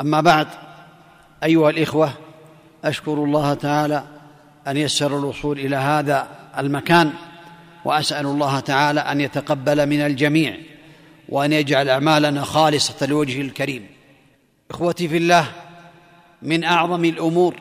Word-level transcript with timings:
أما 0.00 0.20
بعد 0.20 0.46
أيها 1.44 1.70
الإخوة 1.70 2.12
أشكر 2.84 3.12
الله 3.12 3.54
تعالى 3.54 4.04
أن 4.66 4.76
يسر 4.76 5.18
الوصول 5.18 5.58
إلى 5.58 5.76
هذا 5.76 6.28
المكان 6.58 7.12
وأسأل 7.84 8.26
الله 8.26 8.60
تعالى 8.60 9.00
أن 9.00 9.20
يتقبل 9.20 9.86
من 9.86 10.00
الجميع 10.00 10.56
وأن 11.28 11.52
يجعل 11.52 11.88
أعمالنا 11.88 12.42
خالصة 12.42 13.06
لوجهه 13.06 13.40
الكريم. 13.40 13.86
إخوتي 14.70 15.08
في 15.08 15.16
الله 15.16 15.46
من 16.42 16.64
أعظم 16.64 17.04
الأمور 17.04 17.54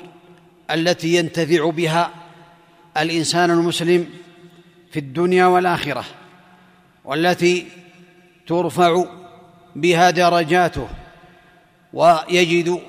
التي 0.72 1.16
ينتفع 1.16 1.70
بها 1.70 2.12
الإنسان 2.98 3.52
المسلم 3.52 4.10
في 4.92 5.00
الدنيا 5.00 5.46
والآخرة 5.46 6.06
والتي 7.06 7.68
ترفع 8.48 9.06
بها 9.76 10.10
درجاته 10.10 10.88
ويجد 11.94 12.82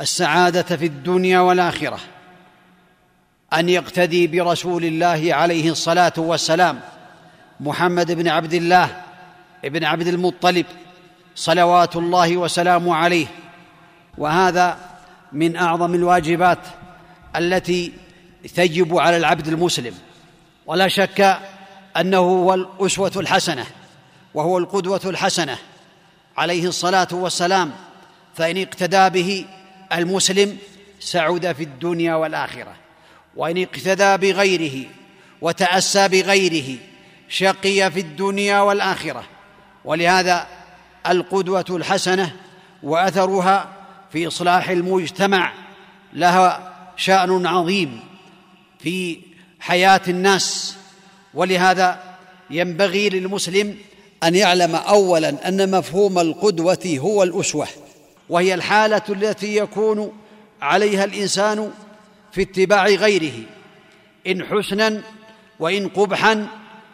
السعادة 0.00 0.76
في 0.76 0.86
الدنيا 0.86 1.40
والآخرة 1.40 1.98
أن 3.52 3.68
يقتدي 3.68 4.26
برسول 4.26 4.84
الله 4.84 5.28
عليه 5.34 5.70
الصلاة 5.70 6.12
والسلام 6.16 6.80
محمد 7.60 8.12
بن 8.12 8.28
عبد 8.28 8.54
الله 8.54 9.02
بن 9.64 9.84
عبد 9.84 10.06
المطلب 10.06 10.66
صلوات 11.34 11.96
الله 11.96 12.36
وسلامه 12.36 12.94
عليه. 12.94 13.26
وهذا 14.18 14.78
من 15.32 15.56
أعظم 15.56 15.94
الواجبات 15.94 16.58
التي 17.36 17.92
تجب 18.54 18.98
على 18.98 19.16
العبد 19.16 19.48
المسلم. 19.48 19.94
ولا 20.66 20.88
شك 20.88 21.38
أنه 21.96 22.18
هو 22.18 22.54
الأسوة 22.54 23.12
الحسنة 23.16 23.66
وهو 24.34 24.58
القدوة 24.58 25.00
الحسنة 25.04 25.58
عليه 26.36 26.66
الصلاة 26.66 27.08
والسلام 27.12 27.72
فإن 28.38 28.62
اقتدى 28.62 29.10
به 29.10 29.44
المسلم 29.92 30.58
سعد 31.00 31.52
في 31.52 31.62
الدنيا 31.62 32.14
والآخرة. 32.14 32.74
وإن 33.36 33.62
اقتدى 33.62 34.16
بغيره 34.16 34.86
وتأسى 35.40 36.08
بغيره 36.08 36.78
شقي 37.28 37.90
في 37.90 38.00
الدنيا 38.00 38.60
والآخرة. 38.60 39.24
ولهذا 39.84 40.46
القدوة 41.06 41.64
الحسنة 41.70 42.36
وأثرها 42.82 43.68
في 44.12 44.26
إصلاح 44.28 44.68
المجتمع 44.68 45.52
لها 46.12 46.74
شأن 46.96 47.46
عظيم 47.46 48.00
في 48.78 49.18
حياة 49.60 50.00
الناس. 50.08 50.76
ولهذا 51.34 52.16
ينبغي 52.50 53.08
للمسلم 53.08 53.76
أن 54.24 54.34
يعلم 54.34 54.74
اولا 54.74 55.48
أن 55.48 55.70
مفهوم 55.70 56.18
القدوة 56.18 56.98
هو 56.98 57.22
الأسوة. 57.22 57.68
وهي 58.28 58.54
الحالة 58.54 59.02
التي 59.08 59.56
يكون 59.56 60.12
عليها 60.62 61.04
الإنسان 61.04 61.72
في 62.32 62.42
اتباع 62.42 62.86
غيره. 62.86 63.46
إن 64.26 64.44
حسنا 64.44 65.02
وإن 65.60 65.88
قبحا 65.88 66.46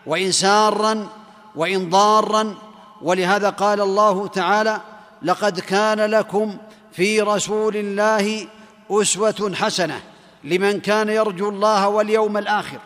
وإن 0.06 0.33
سارا 0.33 1.09
وإن 1.56 1.91
ضارا. 1.91 2.55
ولهذا 3.03 3.50
قال 3.50 3.81
الله 3.81 4.27
تعالى 4.27 4.81
لقد 5.23 5.61
كان 5.61 6.00
لكم 6.00 6.56
في 6.93 7.21
رسول 7.21 7.77
الله 7.77 8.47
أسوة 8.91 9.53
حسنة 9.55 10.00
لمن 10.44 10.81
كان 10.81 11.09
يرجو 11.09 11.49
الله 11.49 11.89
واليوم 11.89 12.37
الآخر 12.37 12.78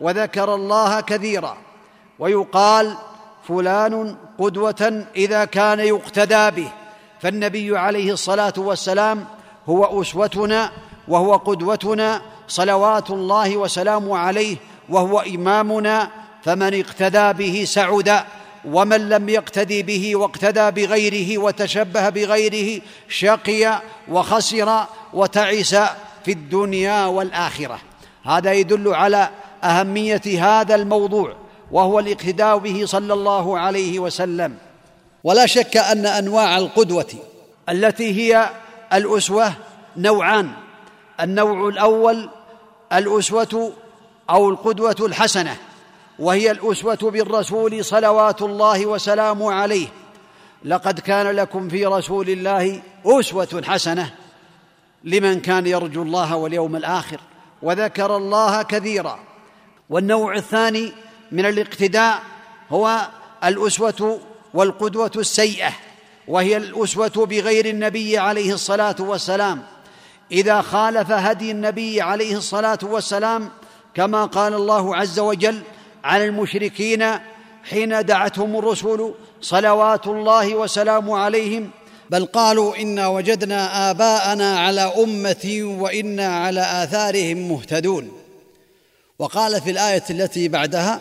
وذكر 0.00 0.54
الله 0.54 1.00
كثيرا. 1.00 1.56
ويقال 2.18 2.96
فلان 3.48 4.16
قدوة 4.38 5.06
إذا 5.16 5.44
كان 5.44 5.80
يقتدى 5.80 6.50
به. 6.50 6.72
فالنبي 7.20 7.78
عليه 7.78 8.12
الصلاة 8.12 8.54
والسلام 8.56 9.24
هو 9.68 10.02
أسوتنا 10.02 10.70
وهو 11.08 11.36
قدوتنا 11.36 12.22
صلوات 12.48 13.10
الله 13.10 13.56
وسلامه 13.56 14.18
عليه 14.18 14.56
وهو 14.88 15.20
إمامنا 15.20 16.10
فمن 16.44 16.80
اقتدى 16.80 17.32
به 17.32 17.64
سعد 17.64 18.24
ومن 18.64 19.08
لم 19.08 19.28
يقتدي 19.28 19.82
به 19.82 20.16
واقتدى 20.16 20.70
بغيره 20.70 21.38
وتشبه 21.38 22.08
بغيره 22.08 22.82
شقي 23.08 23.82
وخسر 24.08 24.84
وتعس 25.12 25.74
في 26.24 26.32
الدنيا 26.32 27.06
والآخرة. 27.06 27.78
هذا 28.24 28.52
يدل 28.52 28.94
على 28.94 29.30
أهمية 29.64 30.22
هذا 30.38 30.74
الموضوع 30.74 31.36
وهو 31.70 31.98
الاقتداء 31.98 32.58
به 32.58 32.86
صلى 32.86 33.12
الله 33.12 33.58
عليه 33.58 33.98
وسلم. 33.98 34.56
ولا 35.24 35.46
شك 35.46 35.76
أن 35.76 36.06
أنواع 36.06 36.58
القدوة 36.58 37.14
التي 37.68 38.14
هي 38.14 38.50
الأسوة 38.92 39.52
نوعان. 39.96 40.50
النوع 41.20 41.68
الأول 41.68 42.28
الأسوة 42.92 43.72
أو 44.30 44.50
القدوة 44.50 44.96
الحسنة 45.00 45.56
وهي 46.18 46.50
الأسوة 46.50 46.98
بالرسول 47.10 47.84
صلوات 47.84 48.42
الله 48.42 48.86
وسلامه 48.86 49.52
عليه. 49.52 49.88
لقد 50.64 51.00
كان 51.00 51.26
لكم 51.26 51.68
في 51.68 51.86
رسول 51.86 52.30
الله 52.30 52.82
أسوة 53.06 53.62
حسنة 53.66 54.14
لمن 55.04 55.40
كان 55.40 55.66
يرجو 55.66 56.02
الله 56.02 56.36
واليوم 56.36 56.76
الآخر 56.76 57.20
وذكر 57.62 58.16
الله 58.16 58.62
كثيرا. 58.62 59.18
والنوع 59.90 60.34
الثاني 60.36 60.92
من 61.32 61.46
الاقتداء 61.46 62.22
هو 62.70 63.08
الأسوة 63.44 64.20
والقدوة 64.54 65.10
السيئة 65.16 65.72
وهي 66.28 66.56
الأسوة 66.56 67.26
بغير 67.26 67.66
النبي 67.66 68.18
عليه 68.18 68.52
الصلاة 68.54 68.96
والسلام. 68.98 69.62
إذا 70.32 70.60
خالف 70.60 71.10
هدي 71.10 71.50
النبي 71.50 72.00
عليه 72.00 72.36
الصلاة 72.36 72.78
والسلام 72.82 73.48
كما 73.94 74.24
قال 74.24 74.54
الله 74.54 74.96
عز 74.96 75.18
وجل 75.18 75.62
على 76.04 76.24
المشركين 76.24 77.04
حين 77.64 78.04
دعتهم 78.04 78.56
الرسل 78.56 79.14
صلوات 79.40 80.06
الله 80.06 80.54
وسلامه 80.54 81.18
عليهم 81.18 81.70
بل 82.10 82.26
قالوا 82.26 82.76
إنا 82.76 83.06
وجدنا 83.06 83.90
آباءنا 83.90 84.58
على 84.58 84.80
أمة 84.80 85.76
وإنا 85.80 86.26
على 86.26 86.60
آثارهم 86.60 87.48
مهتدون. 87.48 88.12
وقال 89.18 89.60
في 89.60 89.70
الآية 89.70 90.04
التي 90.10 90.48
بعدها 90.48 91.00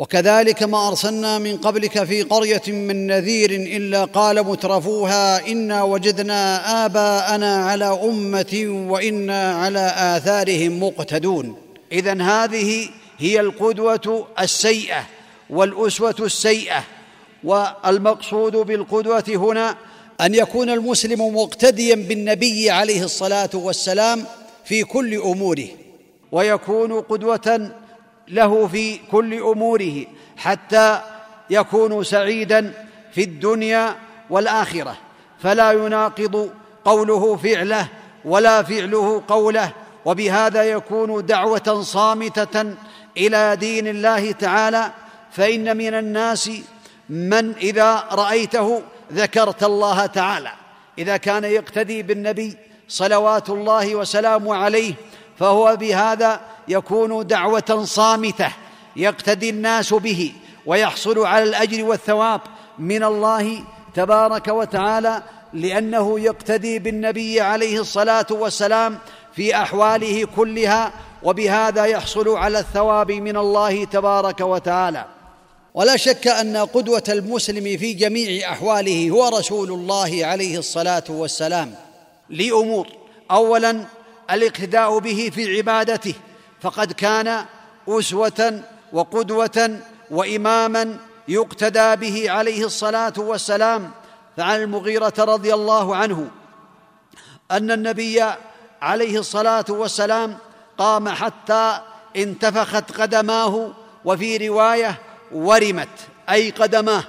وكذلك 0.00 0.62
ما 0.62 0.88
أرسلنا 0.88 1.38
من 1.38 1.56
قبلك 1.56 2.04
في 2.04 2.22
قرية 2.22 2.62
من 2.66 3.06
نذير 3.06 3.50
إلا 3.50 4.04
قال 4.04 4.42
مترفوها 4.46 5.46
إنا 5.46 5.82
وجدنا 5.82 6.84
آباءنا 6.86 7.56
على 7.64 7.84
أمة 7.84 8.84
وإنا 8.90 9.54
على 9.54 9.94
آثارهم 9.96 10.82
مقتدون. 10.82 11.56
اذا 11.92 12.22
هذه 12.22 12.88
هي 13.18 13.40
القدوة 13.40 14.26
السيئة 14.40 15.06
والأسوة 15.50 16.16
السيئة 16.20 16.84
والمقصود 17.44 18.56
بالقدوة 18.56 19.24
هنا 19.28 19.76
أن 20.20 20.34
يكون 20.34 20.70
المسلم 20.70 21.36
مقتديا 21.36 21.94
بالنبي 21.94 22.70
عليه 22.70 23.04
الصلاة 23.04 23.50
والسلام 23.54 24.24
في 24.64 24.84
كل 24.84 25.14
أموره 25.14 25.68
ويكون 26.32 27.00
قدوة 27.00 27.70
له 28.30 28.66
في 28.66 28.98
كل 29.10 29.34
أموره 29.34 30.06
حتى 30.36 31.00
يكون 31.50 32.04
سعيدا 32.04 32.72
في 33.12 33.24
الدنيا 33.24 33.96
والآخرة. 34.30 34.96
فلا 35.42 35.72
يناقض 35.72 36.50
قوله 36.84 37.36
فعله 37.36 37.88
ولا 38.24 38.62
فعله 38.62 39.22
قوله 39.28 39.72
وبهذا 40.04 40.62
يكون 40.62 41.26
دعوة 41.26 41.82
صامتة 41.82 42.74
إلى 43.16 43.56
دين 43.56 43.88
الله 43.88 44.32
تعالى. 44.32 44.92
فإن 45.32 45.76
من 45.76 45.94
الناس 45.94 46.50
من 47.08 47.54
إذا 47.54 48.04
رأيته 48.12 48.82
ذكرت 49.12 49.62
الله 49.62 50.06
تعالى. 50.06 50.52
إذا 50.98 51.16
كان 51.16 51.44
يقتدي 51.44 52.02
بالنبي 52.02 52.56
صلوات 52.88 53.50
الله 53.50 53.94
وسلامه 53.94 54.54
عليه 54.54 54.94
فهو 55.40 55.76
بهذا 55.76 56.40
يكون 56.68 57.26
دعوة 57.26 57.84
صامتة 57.84 58.52
يقتدي 58.96 59.50
الناس 59.50 59.94
به 59.94 60.32
ويحصل 60.66 61.26
على 61.26 61.44
الأجر 61.44 61.84
والثواب 61.84 62.40
من 62.78 63.04
الله 63.04 63.64
تبارك 63.94 64.48
وتعالى 64.48 65.22
لأنه 65.52 66.20
يقتدي 66.20 66.78
بالنبي 66.78 67.40
عليه 67.40 67.80
الصلاة 67.80 68.26
والسلام 68.30 68.98
في 69.32 69.56
أحواله 69.56 70.26
كلها 70.36 70.92
وبهذا 71.22 71.84
يحصل 71.84 72.28
على 72.28 72.58
الثواب 72.58 73.12
من 73.12 73.36
الله 73.36 73.84
تبارك 73.84 74.40
وتعالى. 74.40 75.04
ولا 75.74 75.96
شك 75.96 76.28
أن 76.28 76.56
قدوة 76.56 77.04
المسلم 77.08 77.78
في 77.78 77.92
جميع 77.92 78.52
أحواله 78.52 79.10
هو 79.10 79.28
رسول 79.28 79.72
الله 79.72 80.26
عليه 80.26 80.58
الصلاة 80.58 81.04
والسلام. 81.08 81.74
لأمور. 82.30 82.86
اولا 83.30 83.84
الاقتداء 84.32 84.98
به 84.98 85.30
في 85.34 85.56
عبادته 85.56 86.14
فقد 86.60 86.92
كان 86.92 87.44
أسوة 87.88 88.62
وقدوة 88.92 89.80
وإماما 90.10 90.96
يقتدى 91.28 91.96
به 91.96 92.30
عليه 92.30 92.64
الصلاة 92.64 93.12
والسلام. 93.16 93.90
فعن 94.36 94.62
المغيرة 94.62 95.14
رضي 95.18 95.54
الله 95.54 95.96
عنه 95.96 96.30
أن 97.50 97.70
النبي 97.70 98.22
عليه 98.82 99.18
الصلاة 99.18 99.64
والسلام 99.68 100.38
قام 100.78 101.08
حتى 101.08 101.80
انتفخت 102.16 103.00
قدماه 103.00 103.72
وفي 104.04 104.48
رواية 104.48 104.98
ورمت 105.32 105.88
أي 106.30 106.50
قدماه. 106.50 107.04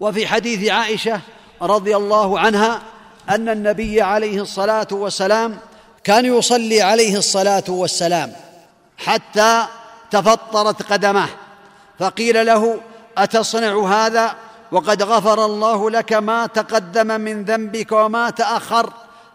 وفي 0.00 0.26
حديث 0.26 0.70
عائشة 0.70 1.20
رضي 1.62 1.96
الله 1.96 2.38
عنها 2.40 2.82
أن 3.30 3.48
النبي 3.48 4.02
عليه 4.02 4.42
الصلاة 4.42 4.88
والسلام 4.90 5.58
كان 6.04 6.24
يصلي 6.24 6.82
عليه 6.82 7.16
الصلاة 7.16 7.64
والسلام 7.68 8.32
حتى 8.98 9.64
تفطرت 10.10 10.92
قدماه 10.92 11.28
فقيل 11.98 12.46
له 12.46 12.80
أتصنع 13.18 13.86
هذا؟ 13.86 14.34
وقد 14.72 15.02
غفر 15.02 15.44
الله 15.44 15.90
لك 15.90 16.12
ما 16.12 16.46
تقدم 16.46 17.20
من 17.20 17.44
ذنبك 17.44 17.92
وما 17.92 18.30
تأخر. 18.30 18.92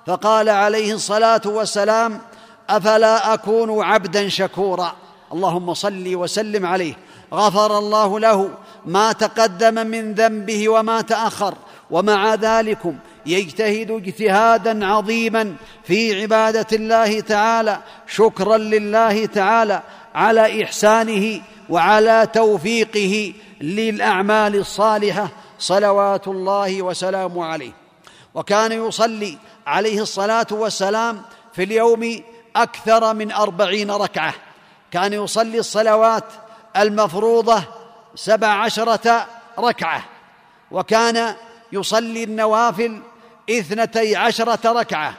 فقال 0.08 0.50
عليه 0.50 0.94
الصلاة 0.94 1.42
والسلام 1.46 2.22
أفلا 2.69 3.34
أكون 3.34 3.84
عبدا 3.84 4.30
شكورا؟ 4.30 4.96
اللهم 5.34 5.74
صل 5.74 6.16
وسلم 6.16 6.66
عليه. 6.66 6.94
غفر 7.34 7.78
الله 7.78 8.19
له 8.19 8.50
ما 8.86 9.12
تقدم 9.12 9.88
من 9.88 10.14
ذنبه 10.14 10.69
وما 10.69 11.02
تأخر. 11.02 11.54
ومع 11.92 12.36
ذلكم 12.36 12.98
يجتهد 13.28 13.92
اجتهادا 13.92 14.86
عظيما 14.86 15.56
في 15.84 16.22
عبادة 16.22 16.68
الله 16.74 17.20
تعالى 17.20 17.80
شكرا 18.08 18.58
لله 18.58 19.26
تعالى 19.26 19.82
على 20.16 20.64
إحسانه 20.64 21.42
وعلى 21.70 22.28
توفيقه 22.34 23.34
للأعمال 23.62 24.56
الصالحة 24.56 25.30
صلوات 25.60 26.28
الله 26.28 26.82
وسلامه 26.82 27.46
عليه. 27.46 27.72
وكان 28.34 28.72
يصلي 28.72 29.38
عليه 29.68 30.02
الصلاة 30.02 30.48
والسلام 30.52 31.22
في 31.54 31.64
اليوم 31.64 32.22
أكثر 32.56 33.14
من 33.14 33.32
أربعين 33.32 33.92
ركعة. 33.92 34.34
كان 34.92 35.14
يصلي 35.14 35.60
الصلوات 35.60 36.24
المفروضة 36.78 37.64
سبع 38.16 38.48
عشرة 38.48 39.28
ركعة. 39.60 40.04
وكان 40.72 41.36
يصلي 41.72 42.24
النوافل 42.24 43.02
اثنتي 43.50 44.16
عشرة 44.16 44.72
ركعة. 44.72 45.14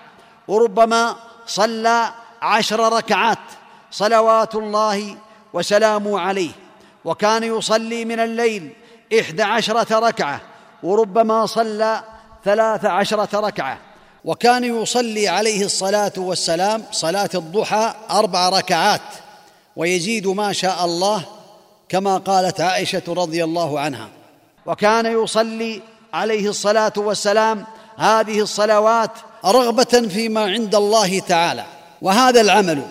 وربما 0.48 1.16
صلى 1.46 2.08
عشر 2.42 2.92
ركعات. 2.92 3.38
صلوات 3.90 4.54
الله 4.54 5.16
وسلامه 5.52 6.20
عليه. 6.20 6.50
وكان 7.04 7.44
يصلي 7.44 8.04
من 8.04 8.20
الليل 8.20 8.72
إحدى 9.20 9.42
عشرة 9.42 9.98
ركعة. 9.98 10.40
وربما 10.82 11.46
صلى 11.46 12.02
ثلاث 12.44 12.84
عشرة 12.84 13.40
ركعة. 13.40 13.78
وكان 14.24 14.64
يصلي 14.64 15.28
عليه 15.28 15.64
الصلاة 15.64 16.12
والسلام 16.16 16.84
صلاة 16.92 17.30
الضحى 17.34 17.94
أربع 18.10 18.48
ركعات. 18.48 19.00
ويزيد 19.76 20.26
ما 20.26 20.52
شاء 20.52 20.84
الله 20.84 21.24
كما 21.88 22.18
قالت 22.18 22.60
عائشة 22.60 23.02
رضي 23.08 23.44
الله 23.44 23.80
عنها. 23.80 24.08
وكان 24.66 25.22
يصلي 25.22 25.82
عليه 26.14 26.48
الصلاة 26.48 26.92
والسلام 26.96 27.64
هذه 27.98 28.40
الصلوات 28.40 29.10
رغبة 29.44 30.08
فيما 30.08 30.40
عند 30.40 30.74
الله 30.74 31.18
تعالى 31.18 31.64
وهذا 32.02 32.40
العمل 32.40 32.82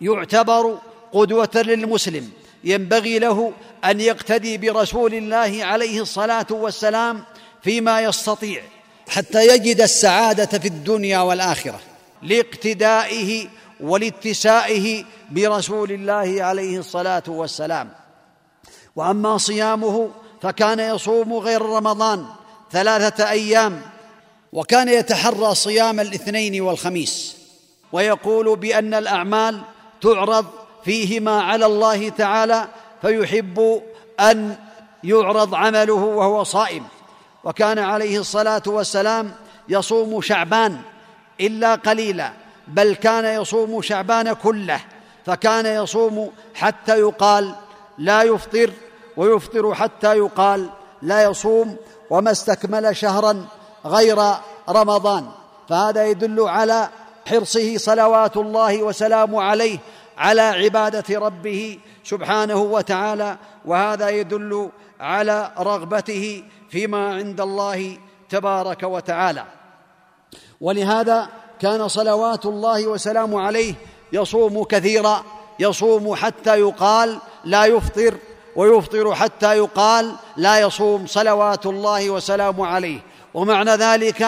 يعتبر 0.00 0.78
قدوة 1.12 1.50
للمسلم 1.54 2.30
ينبغي 2.64 3.18
له 3.18 3.52
أن 3.84 4.00
يقتدي 4.00 4.58
برسول 4.58 5.14
الله 5.14 5.58
عليه 5.64 6.00
الصلاة 6.02 6.46
والسلام 6.50 7.24
فيما 7.62 8.00
يستطيع 8.00 8.62
حتى 9.08 9.46
يجد 9.46 9.80
السعادة 9.80 10.58
في 10.58 10.68
الدنيا 10.68 11.18
والآخرة 11.18 11.80
لاقتدائه 12.22 13.48
ولاتسائه 13.80 15.04
برسول 15.30 15.92
الله 15.92 16.44
عليه 16.44 16.78
الصلاة 16.78 17.22
والسلام. 17.26 17.88
وأما 18.96 19.38
صيامه 19.38 20.10
فكان 20.42 20.80
يصوم 20.80 21.32
غير 21.32 21.62
رمضان 21.62 22.26
ثلاثة 22.72 23.30
أيام 23.30 23.82
وكان 24.52 24.88
يتحرى 24.88 25.54
صيام 25.54 26.00
الاثنين 26.00 26.60
والخميس. 26.60 27.36
ويقول 27.92 28.56
بأن 28.56 28.94
الأعمال 28.94 29.60
تعرض 30.00 30.46
فيهما 30.84 31.42
على 31.42 31.66
الله 31.66 32.08
تعالى 32.08 32.68
فيحب 33.02 33.82
أن 34.20 34.56
يعرض 35.04 35.54
عمله 35.54 35.94
وهو 35.94 36.44
صائم. 36.44 36.84
وكان 37.44 37.78
عليه 37.78 38.18
الصلاة 38.18 38.62
والسلام 38.66 39.32
يصوم 39.68 40.20
شعبان 40.20 40.80
إلا 41.40 41.74
قليلا 41.74 42.32
بل 42.68 42.94
كان 42.94 43.42
يصوم 43.42 43.82
شعبان 43.82 44.32
كله 44.32 44.80
فكان 45.26 45.66
يصوم 45.66 46.30
حتى 46.54 46.98
يقال 46.98 47.54
لا 47.98 48.22
يفطر 48.22 48.70
ويفطر 49.16 49.74
حتى 49.74 50.16
يقال 50.16 50.70
لا 51.02 51.22
يصوم 51.22 51.76
وما 52.10 52.30
استكمل 52.30 52.96
شهرا 52.96 53.46
غير 53.86 54.18
رمضان. 54.68 55.26
فهذا 55.68 56.06
يدل 56.06 56.40
على 56.40 56.88
حرصه 57.26 57.76
صلوات 57.76 58.36
الله 58.36 58.82
وسلامه 58.82 59.42
عليه 59.42 59.78
على 60.18 60.42
عبادة 60.42 61.18
ربه 61.18 61.78
سبحانه 62.04 62.62
وتعالى. 62.62 63.36
وهذا 63.64 64.08
يدل 64.08 64.70
على 65.00 65.52
رغبته 65.58 66.44
فيما 66.70 67.14
عند 67.14 67.40
الله 67.40 67.98
تبارك 68.30 68.82
وتعالى. 68.82 69.44
ولهذا 70.60 71.28
كان 71.60 71.88
صلوات 71.88 72.46
الله 72.46 72.86
وسلامه 72.86 73.40
عليه 73.40 73.74
يصوم 74.12 74.64
كثيرا 74.64 75.24
يصوم 75.58 76.14
حتى 76.14 76.60
يقال 76.60 77.18
لا 77.44 77.64
يفطر 77.64 78.14
ويفطر 78.56 79.14
حتى 79.14 79.56
يقال 79.56 80.14
لا 80.36 80.60
يصوم 80.60 81.06
صلوات 81.06 81.66
الله 81.66 82.10
وسلامه 82.10 82.66
عليه. 82.66 83.00
ومعنى 83.34 83.70
ذلك 83.70 84.26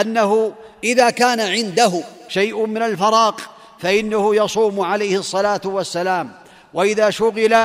أنه 0.00 0.52
إذا 0.84 1.10
كان 1.10 1.40
عنده 1.40 2.02
شيء 2.28 2.66
من 2.66 2.82
الفراغ 2.82 3.34
فإنه 3.78 4.36
يصوم 4.36 4.80
عليه 4.80 5.18
الصلاة 5.18 5.60
والسلام. 5.64 6.32
وإذا 6.74 7.10
شغل 7.10 7.56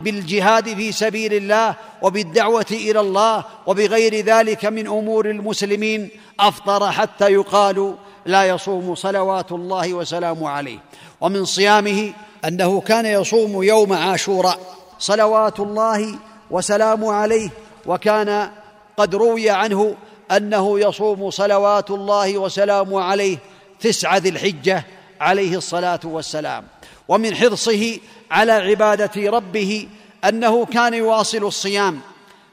بالجهاد 0.00 0.74
في 0.74 0.92
سبيل 0.92 1.34
الله 1.34 1.74
وبالدعوة 2.02 2.66
إلى 2.70 3.00
الله 3.00 3.44
وبغير 3.66 4.24
ذلك 4.24 4.64
من 4.64 4.86
أمور 4.86 5.30
المسلمين 5.30 6.10
أفطر 6.40 6.92
حتى 6.92 7.32
يقال 7.32 7.94
لا 8.26 8.44
يصوم 8.44 8.94
صلوات 8.94 9.52
الله 9.52 9.94
وسلامه 9.94 10.48
عليه. 10.48 10.78
ومن 11.20 11.44
صيامه 11.44 12.12
أنه 12.44 12.80
كان 12.80 13.06
يصوم 13.06 13.62
يوم 13.62 13.92
عاشوراء 13.92 14.58
صلوات 14.98 15.60
الله 15.60 16.14
وسلامه 16.50 17.12
عليه 17.12 17.50
وكان 17.86 18.50
قد 18.96 19.14
روي 19.14 19.50
عنه 19.50 19.94
أنه 20.30 20.80
يصوم 20.80 21.30
صلوات 21.30 21.90
الله 21.90 22.38
وسلامه 22.38 23.00
عليه 23.02 23.38
تسعه 23.80 24.16
ذي 24.16 24.28
الحجة 24.28 24.84
عليه 25.20 25.56
الصلاة 25.56 26.00
والسلام. 26.04 26.66
ومن 27.08 27.34
حرصه 27.34 27.98
على 28.30 28.52
عبادة 28.52 29.30
ربه 29.30 29.88
أنه 30.24 30.66
كان 30.66 30.94
يواصل 30.94 31.44
الصيام 31.44 32.00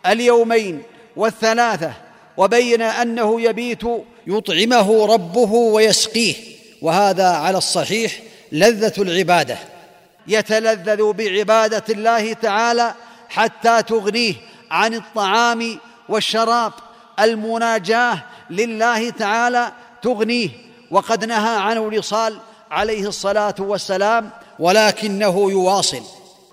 اليومين 0.06 0.84
والثلاثة 1.16 1.94
وبين 2.38 2.82
أنه 2.82 3.42
يبيت 3.42 3.82
يطعمه 4.28 5.06
ربه 5.06 5.52
ويسقيه 5.52 6.36
وهذا 6.82 7.28
على 7.28 7.58
الصحيح 7.58 8.20
لذة 8.52 8.94
العبادة. 9.02 9.58
يتلذذ 10.28 11.14
بعبادة 11.14 11.84
الله 11.90 12.34
تعالى 12.34 12.94
حتى 13.30 13.84
تغنيه 13.84 14.34
عن 14.72 14.94
الطعام 14.94 15.80
والشراب. 16.10 16.74
المناجاة 17.20 18.24
لله 18.50 19.10
تعالى 19.10 19.72
تغنيه. 20.02 20.50
وقد 20.92 21.26
نهى 21.26 21.58
عن 21.58 21.78
الوصال 21.78 22.38
عليه 22.72 23.08
الصلاة 23.08 23.56
والسلام 23.60 24.30
ولكنه 24.60 25.52
يواصل 25.52 26.02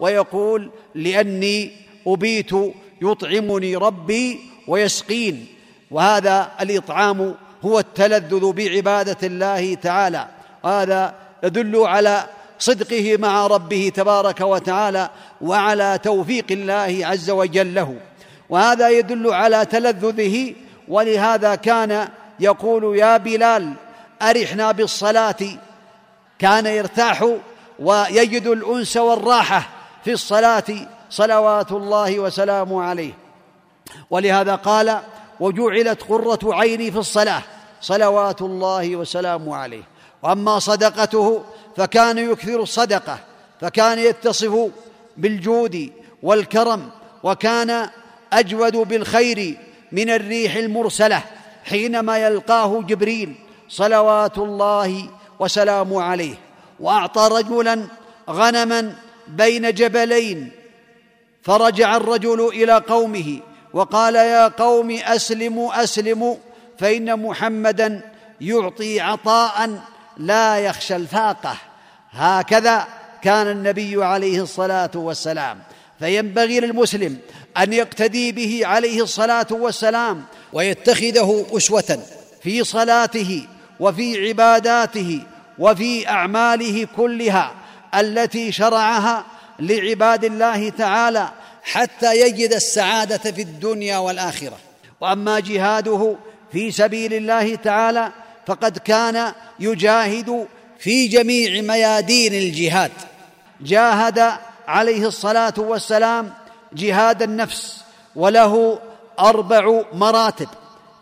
ويقول 0.00 0.70
لأني 0.94 1.72
أبيت 2.06 2.50
يطعمني 3.02 3.76
ربي 3.76 4.40
ويسقين. 4.68 5.46
وهذا 5.90 6.50
الإطعام 6.60 7.34
هو 7.64 7.78
التلذذ 7.78 8.52
بعبادة 8.52 9.26
الله 9.26 9.74
تعالى. 9.74 10.28
وهذا 10.64 11.14
يدل 11.44 11.76
على 11.76 12.24
صدقه 12.58 13.16
مع 13.16 13.46
ربه 13.46 13.92
تبارك 13.94 14.40
وتعالى 14.40 15.10
وعلى 15.40 15.98
توفيق 16.02 16.44
الله 16.50 17.00
عز 17.02 17.30
وجل 17.30 17.74
له. 17.74 17.96
وهذا 18.48 18.88
يدل 18.88 19.32
على 19.32 19.66
تلذذه 19.66 20.54
ولهذا 20.88 21.54
كان 21.54 22.08
يقول 22.40 22.98
يا 22.98 23.16
بلال 23.16 23.72
أرحنا 24.22 24.72
بالصلاة. 24.72 25.36
كان 26.38 26.66
يرتاح 26.66 27.28
ويجد 27.78 28.46
الأنس 28.46 28.96
والراحة 28.96 29.68
في 30.04 30.12
الصلاة 30.12 30.64
صلوات 31.10 31.72
الله 31.72 32.18
وسلامه 32.18 32.82
عليه. 32.82 33.12
ولهذا 34.10 34.54
قال 34.54 34.98
وجعلت 35.40 36.02
قرة 36.02 36.54
عيني 36.54 36.90
في 36.90 36.98
الصلاة 36.98 37.42
صلوات 37.80 38.42
الله 38.42 38.96
وسلامه 38.96 39.56
عليه. 39.56 39.82
وأما 40.22 40.58
صدقته 40.58 41.44
فكان 41.76 42.18
يكثر 42.18 42.62
الصدقة 42.62 43.18
فكان 43.60 43.98
يتصف 43.98 44.70
بالجود 45.16 45.92
والكرم 46.22 46.90
وكان 47.22 47.90
أجود 48.38 48.76
بالخير 48.76 49.58
من 49.92 50.10
الريح 50.10 50.56
المرسلة 50.56 51.22
حينما 51.64 52.18
يلقاه 52.18 52.82
جبريل 52.82 53.34
صلوات 53.68 54.38
الله 54.38 55.08
وسلامه 55.38 56.02
عليه 56.02 56.34
وأعطى 56.80 57.28
رجلا 57.32 57.86
غنما 58.30 58.94
بين 59.28 59.74
جبلين 59.74 60.50
فرجع 61.42 61.96
الرجل 61.96 62.48
إلى 62.48 62.72
قومه 62.72 63.40
وقال 63.72 64.14
يا 64.14 64.48
قوم 64.48 64.90
أسلموا 64.90 65.84
أسلموا 65.84 66.36
فإن 66.78 67.22
محمدا 67.22 68.00
يعطي 68.40 69.00
عطاء 69.00 69.80
لا 70.16 70.58
يخشى 70.58 70.96
الفاقة. 70.96 71.56
هكذا 72.10 72.86
كان 73.22 73.46
النبي 73.48 74.04
عليه 74.04 74.42
الصلاة 74.42 74.90
والسلام. 74.94 75.58
فينبغي 76.04 76.60
للمسلم 76.60 77.18
أن 77.56 77.72
يقتدي 77.72 78.32
به 78.32 78.60
عليه 78.64 79.02
الصلاة 79.02 79.46
والسلام 79.50 80.24
ويتخذه 80.52 81.46
أسوة 81.52 81.98
في 82.42 82.64
صلاته 82.64 83.46
وفي 83.80 84.28
عباداته 84.28 85.20
وفي 85.58 86.08
أعماله 86.08 86.86
كلها 86.96 87.54
التي 87.94 88.52
شرعها 88.52 89.24
لعباد 89.58 90.24
الله 90.24 90.68
تعالى 90.68 91.28
حتى 91.62 92.20
يجد 92.20 92.52
السعادة 92.52 93.32
في 93.32 93.42
الدنيا 93.42 93.98
والآخرة. 93.98 94.58
وأما 95.00 95.40
جهاده 95.40 96.16
في 96.52 96.70
سبيل 96.70 97.14
الله 97.14 97.54
تعالى 97.54 98.12
فقد 98.46 98.78
كان 98.78 99.32
يجاهد 99.60 100.46
في 100.78 101.06
جميع 101.08 101.60
ميادين 101.60 102.34
الجهاد. 102.34 102.92
جاهد 103.60 104.32
عليه 104.68 105.06
الصلاة 105.06 105.54
والسلام 105.56 106.32
جهاد 106.72 107.22
النفس 107.22 107.80
وله 108.16 108.78
أربع 109.20 109.82
مراتب. 109.92 110.48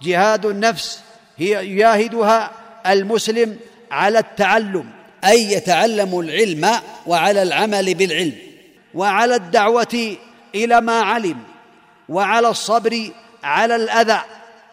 جهاد 0.03 0.47
النفس 0.47 1.01
هي 1.37 1.67
يجاهدها 1.67 2.51
المسلم 2.87 3.59
على 3.91 4.19
التعلم 4.19 4.91
أي 5.25 5.53
يتعلم 5.53 6.21
العلم 6.21 6.71
وعلى 7.07 7.43
العمل 7.43 7.95
بالعلم 7.95 8.39
وعلى 8.95 9.35
الدعوة 9.35 10.17
إلى 10.55 10.81
ما 10.81 11.01
علم 11.01 11.39
وعلى 12.09 12.49
الصبر 12.49 13.11
على 13.45 13.77
الأذى. 13.77 14.21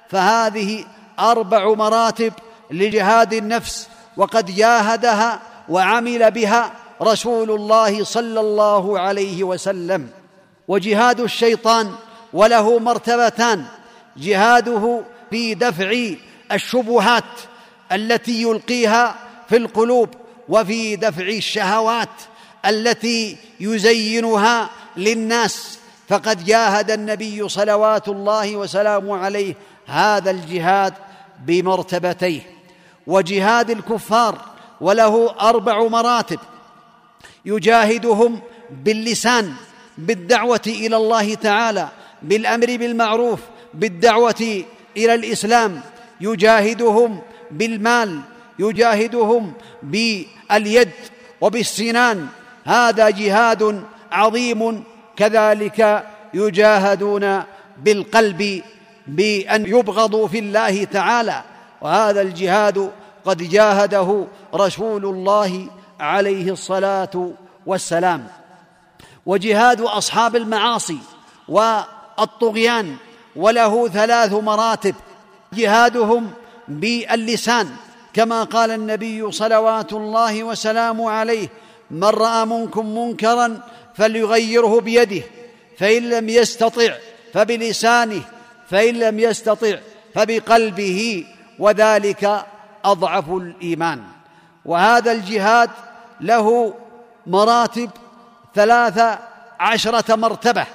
فهذه 0.09 0.85
أربع 1.19 1.73
مراتب 1.73 2.33
لجهاد 2.71 3.33
النفس 3.33 3.87
وقد 4.17 4.55
جاهدها 4.55 5.39
وعمل 5.69 6.31
بها 6.31 6.71
رسول 7.01 7.51
الله 7.51 8.03
صلى 8.03 8.39
الله 8.39 8.99
عليه 8.99 9.43
وسلم. 9.43 10.09
وجهاد 10.67 11.19
الشيطان 11.19 11.91
وله 12.33 12.79
مرتبتان. 12.79 13.65
جهاده 14.17 15.01
في 15.29 15.53
دفع 15.53 15.95
الشبهات 16.51 17.23
التي 17.91 18.41
يلقيها 18.41 19.15
في 19.49 19.57
القلوب 19.57 20.09
وفي 20.49 20.95
دفع 20.95 21.27
الشهوات 21.27 22.09
التي 22.65 23.37
يزينها 23.59 24.69
للناس. 24.97 25.79
فقد 26.07 26.45
جاهد 26.45 26.91
النبي 26.91 27.49
صلوات 27.49 28.07
الله 28.07 28.55
وسلامه 28.55 29.17
عليه 29.17 29.55
هذا 29.87 30.31
الجهاد 30.31 30.93
بمرتبتيه. 31.45 32.41
وجهاد 33.07 33.69
الكفار 33.69 34.37
وله 34.81 35.35
أربع 35.41 35.87
مراتب. 35.87 36.39
يجاهدهم 37.45 38.39
باللسان 38.83 39.53
بالدعوة 39.97 40.61
إلى 40.67 40.97
الله 40.97 41.33
تعالى 41.33 41.87
بالأمر 42.21 42.65
بالمعروف 42.65 43.39
بالدعوة 43.73 44.63
إلى 44.97 45.13
الإسلام. 45.13 45.81
يجاهدهم 46.21 47.19
بالمال 47.51 48.19
يجاهدهم 48.59 49.53
باليد 49.83 50.91
وبالسنان. 51.41 52.27
هذا 52.65 53.09
جهاد 53.09 53.83
عظيم 54.11 54.83
كذلك 55.17 56.03
يجاهدون 56.33 57.43
بالقلب 57.77 58.61
بأن 59.07 59.65
يبغضوا 59.65 60.27
في 60.27 60.39
الله 60.39 60.83
تعالى. 60.83 61.43
وهذا 61.81 62.21
الجهاد 62.21 62.91
قد 63.25 63.37
جاهده 63.43 64.27
رسول 64.55 65.05
الله 65.05 65.67
عليه 65.99 66.51
الصلاة 66.51 67.31
والسلام. 67.65 68.27
وجهاد 69.25 69.81
أصحاب 69.81 70.35
المعاصي 70.35 70.97
والطغيان 71.47 72.95
وله 73.35 73.87
ثلاث 73.87 74.33
مراتب. 74.33 74.95
جهادهم 75.53 76.31
باللسان 76.67 77.69
كما 78.13 78.43
قال 78.43 78.71
النبي 78.71 79.31
صلوات 79.31 79.93
الله 79.93 80.43
وسلامه 80.43 81.11
عليه 81.11 81.49
من 81.91 82.03
رأى 82.03 82.45
منكم 82.45 82.97
منكرا 82.97 83.61
فليغيره 83.95 84.81
بيده 84.81 85.23
فإن 85.77 86.09
لم 86.09 86.29
يستطع 86.29 86.93
فبلسانه 87.33 88.21
فإن 88.69 88.95
لم 88.95 89.19
يستطع 89.19 89.75
فبقلبه 90.15 91.25
وذلك 91.59 92.45
أضعف 92.85 93.29
الإيمان. 93.29 94.03
وهذا 94.65 95.11
الجهاد 95.11 95.69
له 96.21 96.73
مراتب 97.27 97.89
ثلاث 98.55 99.19
عشرة 99.59 100.15
مرتبة 100.15 100.65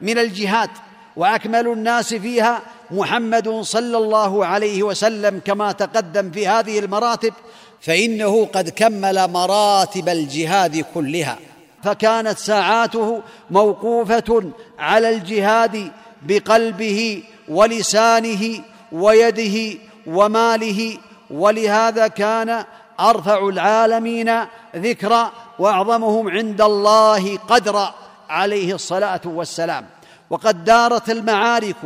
من 0.00 0.18
الجهاد 0.18 0.70
وأكمل 1.16 1.66
الناس 1.68 2.14
فيها 2.14 2.62
محمد 2.90 3.48
صلى 3.60 3.96
الله 3.98 4.46
عليه 4.46 4.82
وسلم 4.82 5.40
كما 5.44 5.72
تقدم 5.72 6.30
في 6.30 6.48
هذه 6.48 6.78
المراتب 6.78 7.32
فإنه 7.80 8.44
قد 8.44 8.68
كمل 8.68 9.30
مراتب 9.30 10.08
الجهاد 10.08 10.84
كلها. 10.94 11.38
فكانت 11.82 12.38
ساعاته 12.38 13.22
موقوفة 13.50 14.50
على 14.78 15.10
الجهاد 15.10 15.92
بقلبه 16.22 17.22
ولسانه 17.48 18.60
ويده 18.92 19.78
وماله 20.06 20.98
ولهذا 21.30 22.08
كان 22.08 22.64
أرفع 23.00 23.48
العالمين 23.48 24.46
ذكرا 24.76 25.32
وأعظمهم 25.58 26.30
عند 26.30 26.60
الله 26.60 27.38
قدرا 27.38 27.94
عليه 28.30 28.74
الصلاة 28.74 29.20
والسلام. 29.24 29.86
وقد 30.30 30.64
دارت 30.64 31.10
المعارك 31.10 31.76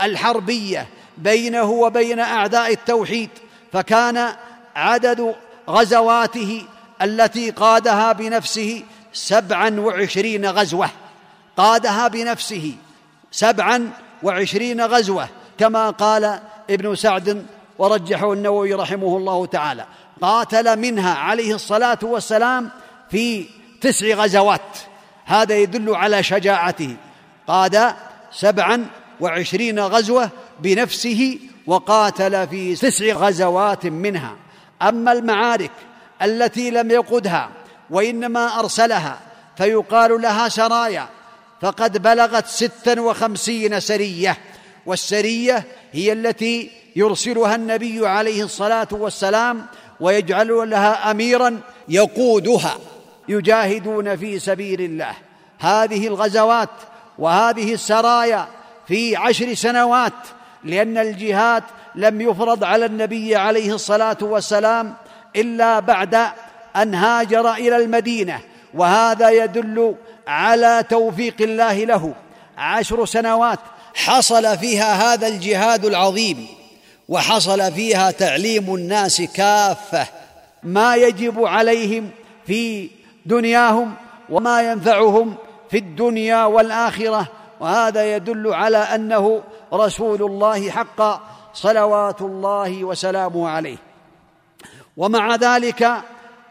الحربية 0.00 0.88
بينه 1.18 1.70
وبين 1.70 2.20
أعداء 2.20 2.72
التوحيد 2.72 3.30
فكان 3.72 4.28
عدد 4.76 5.34
غزواته 5.70 6.62
التي 7.02 7.50
قادها 7.50 8.12
بنفسه 8.12 8.82
سبعا 9.12 9.80
وعشرين 9.80 10.46
غزوة. 10.46 10.90
قادها 11.56 12.08
بنفسه 12.08 12.74
سبعا 13.30 13.90
وعشرين 14.22 14.80
غزوة 14.80 15.28
كما 15.58 15.90
قال 15.90 16.40
ابن 16.70 16.94
سعد 16.94 17.46
ورجحه 17.78 18.32
النووي 18.32 18.74
رحمه 18.74 19.16
الله 19.16 19.46
تعالى. 19.46 19.84
قاتل 20.20 20.78
منها 20.78 21.14
عليه 21.14 21.54
الصلاة 21.54 21.98
والسلام 22.02 22.70
في 23.10 23.46
تسع 23.80 24.06
غزوات. 24.06 24.78
هذا 25.24 25.56
يدل 25.56 25.94
على 25.94 26.22
شجاعته. 26.22 26.96
قاد 27.46 27.94
سبعا 28.32 28.86
وعشرين 29.20 29.80
غزوة 29.80 30.30
بنفسه 30.60 31.38
وقاتل 31.66 32.48
في 32.48 32.74
تسع 32.74 33.12
غزوات 33.12 33.86
منها. 33.86 34.36
أما 34.82 35.12
المعارك 35.12 35.70
التي 36.22 36.70
لم 36.70 36.90
يقدها 36.90 37.50
وإنما 37.90 38.58
أرسلها 38.60 39.18
فيقال 39.56 40.22
لها 40.22 40.48
سرايا 40.48 41.08
فقد 41.60 42.02
بلغت 42.02 42.46
ستا 42.46 43.00
وخمسين 43.00 43.80
سرية 43.80 44.38
والسرية 44.86 45.64
هي 45.92 46.12
التي 46.12 46.70
يرسلها 46.96 47.54
النبي 47.54 48.06
عليه 48.06 48.44
الصلاة 48.44 48.88
والسلام 48.90 49.66
ويجعل 50.02 50.70
لها 50.70 51.10
اميرا 51.10 51.60
يقودها 51.88 52.76
يجاهدون 53.28 54.16
في 54.16 54.38
سبيل 54.38 54.80
الله. 54.80 55.12
هذه 55.58 56.06
الغزوات 56.06 56.68
وهذه 57.18 57.74
السرايا 57.74 58.46
في 58.88 59.16
عشر 59.16 59.54
سنوات 59.54 60.12
لأن 60.64 60.98
الجهاد 60.98 61.62
لم 61.94 62.20
يفرض 62.20 62.64
على 62.64 62.86
النبي 62.86 63.36
عليه 63.36 63.74
الصلاة 63.74 64.16
والسلام 64.20 64.94
إلا 65.36 65.80
بعد 65.80 66.14
أن 66.76 66.94
هاجر 66.94 67.52
إلى 67.52 67.76
المدينة 67.76 68.40
وهذا 68.74 69.30
يدل 69.30 69.94
على 70.26 70.84
توفيق 70.90 71.36
الله 71.40 71.84
له. 71.84 72.14
عشر 72.58 73.04
سنوات 73.04 73.58
حصل 73.94 74.58
فيها 74.58 75.14
هذا 75.14 75.28
الجهاد 75.28 75.84
العظيم. 75.84 76.61
وحصل 77.12 77.72
فيها 77.72 78.10
تعليم 78.10 78.74
الناس 78.74 79.22
كافة 79.22 80.06
ما 80.62 80.96
يجب 80.96 81.44
عليهم 81.44 82.10
في 82.46 82.90
دنياهم 83.26 83.94
وما 84.30 84.62
ينفعهم 84.62 85.34
في 85.70 85.78
الدنيا 85.78 86.44
والآخرة. 86.44 87.28
وهذا 87.60 88.16
يدل 88.16 88.54
على 88.54 88.76
أنه 88.76 89.42
رسول 89.72 90.22
الله 90.22 90.70
حقا 90.70 91.20
صلوات 91.54 92.22
الله 92.22 92.84
وسلامه 92.84 93.48
عليه. 93.48 93.76
ومع 94.96 95.34
ذلك 95.34 95.92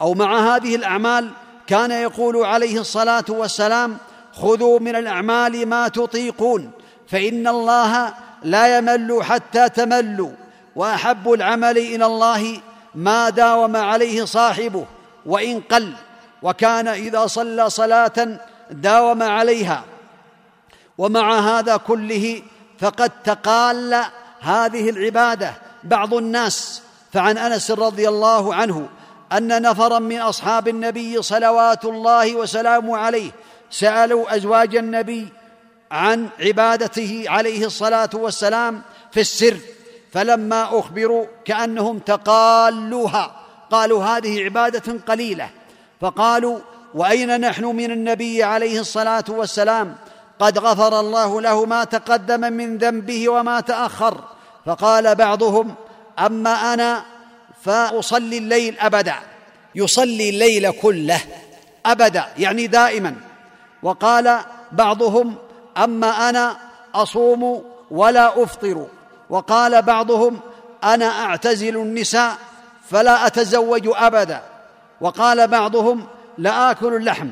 أو 0.01 0.13
مع 0.13 0.55
هذه 0.55 0.75
الأعمال 0.75 1.29
كان 1.67 1.91
يقول 1.91 2.45
عليه 2.45 2.79
الصلاة 2.79 3.25
والسلام 3.29 3.97
خذوا 4.33 4.79
من 4.79 4.95
الأعمال 4.95 5.65
ما 5.65 5.87
تطيقون 5.87 6.71
فإن 7.07 7.47
الله 7.47 8.13
لا 8.43 8.77
يمل 8.77 9.23
حتى 9.23 9.69
تملوا. 9.69 10.31
وأحب 10.75 11.31
العمل 11.31 11.77
إلى 11.77 12.05
الله 12.05 12.57
ما 12.95 13.29
داوم 13.29 13.75
عليه 13.75 14.25
صاحبه 14.25 14.85
وإن 15.25 15.61
قل 15.61 15.93
وكان 16.41 16.87
إذا 16.87 17.27
صلى 17.27 17.69
صلاة 17.69 18.39
داوم 18.71 19.23
عليها. 19.23 19.83
ومع 20.97 21.39
هذا 21.39 21.77
كله 21.77 22.41
فقد 22.79 23.11
تقال 23.23 24.05
هذه 24.41 24.89
العبادة 24.89 25.53
بعض 25.83 26.13
الناس. 26.13 26.81
فعن 27.13 27.37
أنس 27.37 27.71
رضي 27.71 28.09
الله 28.09 28.55
عنه 28.55 28.89
أن 29.31 29.61
نفرا 29.61 29.99
من 29.99 30.19
أصحاب 30.19 30.67
النبي 30.67 31.21
صلوات 31.21 31.85
الله 31.85 32.35
وسلامه 32.35 32.97
عليه 32.97 33.31
سألوا 33.69 34.35
أزواج 34.35 34.75
النبي 34.75 35.27
عن 35.91 36.29
عبادته 36.39 37.25
عليه 37.27 37.65
الصلاة 37.65 38.09
والسلام 38.13 38.81
في 39.11 39.19
السر. 39.19 39.57
فلما 40.11 40.79
أخبروا 40.79 41.25
كأنهم 41.45 41.99
تقالوها 41.99 43.35
قالوا 43.71 44.03
هذه 44.03 44.43
عبادة 44.43 44.99
قليلة. 45.07 45.49
فقالوا 46.01 46.59
وأين 46.93 47.41
نحن 47.41 47.65
من 47.65 47.91
النبي 47.91 48.43
عليه 48.43 48.79
الصلاة 48.79 49.23
والسلام؟ 49.29 49.95
قد 50.39 50.59
غفر 50.59 50.99
الله 50.99 51.41
له 51.41 51.65
ما 51.65 51.83
تقدم 51.83 52.53
من 52.53 52.77
ذنبه 52.77 53.29
وما 53.29 53.59
تأخر. 53.59 54.23
فقال 54.65 55.15
بعضهم 55.15 55.75
أما 56.19 56.73
أنا 56.73 57.03
فأصلي 57.63 58.37
الليل 58.37 58.79
أبدا 58.79 59.15
يصلي 59.75 60.29
الليل 60.29 60.71
كله 60.71 61.21
أبدا 61.85 62.25
يعني 62.37 62.67
دائما. 62.67 63.15
وقال 63.83 64.39
بعضهم 64.71 65.35
أما 65.77 66.29
أنا 66.29 66.57
أصوم 66.95 67.63
ولا 67.91 68.43
أفطر. 68.43 68.87
وقال 69.31 69.81
بعضهم 69.81 70.39
أنا 70.83 71.05
أعتزل 71.05 71.77
النساء 71.77 72.37
فلا 72.89 73.27
أتزوج 73.27 73.81
أبدا. 73.85 74.41
وقال 75.01 75.47
بعضهم 75.47 76.07
لاكل 76.37 76.93
اللحم. 76.93 77.27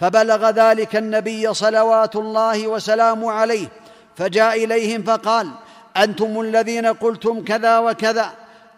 فبلغ 0.00 0.50
ذلك 0.50 0.96
النبي 0.96 1.54
صلوات 1.54 2.16
الله 2.16 2.66
وسلامه 2.66 3.32
عليه. 3.32 3.68
فجاء 4.16 4.64
إليهم 4.64 5.02
فقال 5.02 5.50
أنتم 5.96 6.40
الذين 6.40 6.86
قلتم 6.86 7.44
كذا 7.44 7.78
وكذا. 7.78 8.30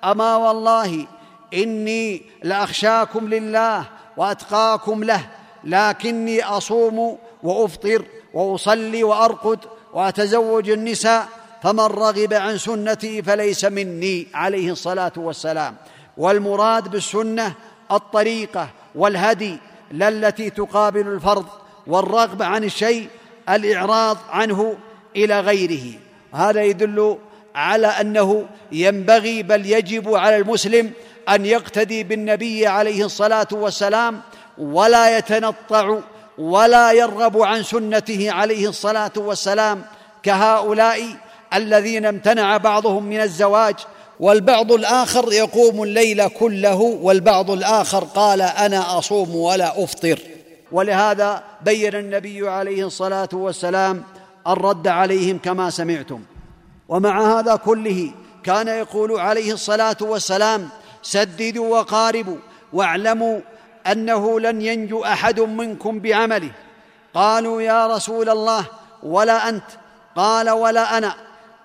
أما 0.05 0.37
والله 0.37 1.07
إني 1.55 2.23
لأخشاكم 2.43 3.29
لله 3.29 3.85
وأتقاكم 4.17 5.05
له 5.05 5.21
لكني 5.65 6.45
أصوم 6.45 7.19
وأفطر 7.43 8.05
وأصلي 8.35 9.05
وأرقد 9.05 9.59
وأتزوج 9.93 10.71
النساء 10.71 11.29
فمن 11.63 11.81
رغب 11.81 12.35
عن 12.35 12.59
سنتي 12.59 13.23
فليس 13.23 13.65
مني 13.65 14.27
عليه 14.35 14.73
الصلاة 14.73 15.13
والسلام. 15.17 15.77
والمراد 16.17 16.89
بالسنة 16.89 17.55
الطريقة 17.93 18.69
والهدي 18.95 19.59
لا 19.91 20.09
التي 20.09 20.51
تقابل 20.51 21.09
الفرض 21.09 21.47
والرغبه 21.87 22.45
عن 22.45 22.65
الشيء 22.65 23.09
الإعراض 23.49 24.19
عنه 24.31 24.77
إلى 25.17 25.41
غيره. 25.41 25.99
هذا 26.33 26.63
يدل 26.63 27.19
على 27.55 27.87
أنه 27.87 28.47
ينبغي 28.73 29.43
بل 29.43 29.67
يجب 29.67 30.15
على 30.15 30.37
المسلم 30.37 30.93
أن 31.29 31.47
يقتدي 31.47 32.05
بالنبي 32.05 32.67
عليه 32.67 33.05
الصلاة 33.05 33.49
والسلام 33.53 34.21
ولا 34.59 35.19
يتنطع 35.19 35.99
ولا 36.39 36.93
يرغب 36.93 37.43
عن 37.43 37.63
سنته 37.63 38.33
عليه 38.33 38.69
الصلاة 38.69 39.13
والسلام 39.17 39.85
كهؤلاء 40.23 41.17
الذين 41.55 42.07
امتنع 42.07 42.57
بعضهم 42.57 43.05
من 43.05 43.21
الزواج 43.21 43.75
والبعض 44.21 44.73
الآخر 44.73 45.33
يقوم 45.33 45.83
الليل 45.83 46.29
كله 46.29 46.81
والبعض 46.81 47.51
الآخر 47.51 48.05
قال 48.05 48.43
أنا 48.43 48.99
أصوم 48.99 49.37
ولا 49.37 49.85
أفطر. 49.85 50.19
ولهذا 50.73 51.43
بين 51.63 51.95
النبي 51.95 52.49
عليه 52.49 52.87
الصلاة 52.87 53.29
والسلام 53.33 54.03
الرد 54.49 54.89
عليهم 54.89 55.39
كما 55.39 55.71
سمعتم. 55.71 56.23
ومع 56.89 57.39
هذا 57.39 57.57
كله 57.57 58.11
كان 58.45 58.69
يقول 58.69 59.21
عليه 59.21 59.53
الصلاة 59.53 59.97
والسلام 60.01 60.69
سددوا 61.03 61.79
وقاربوا 61.79 62.37
واعلموا 62.73 63.41
أنه 63.87 64.41
لن 64.41 64.63
ينجو 64.63 65.05
أحد 65.05 65.41
منكم 65.41 66.01
بعمله. 66.01 66.51
قالوا 67.15 67.63
يا 67.63 67.87
رسول 67.87 68.29
الله 68.29 68.65
ولا 69.03 69.49
أنت؟ 69.49 69.65
قال 70.17 70.51
ولا 70.51 70.99
أنا. 70.99 71.15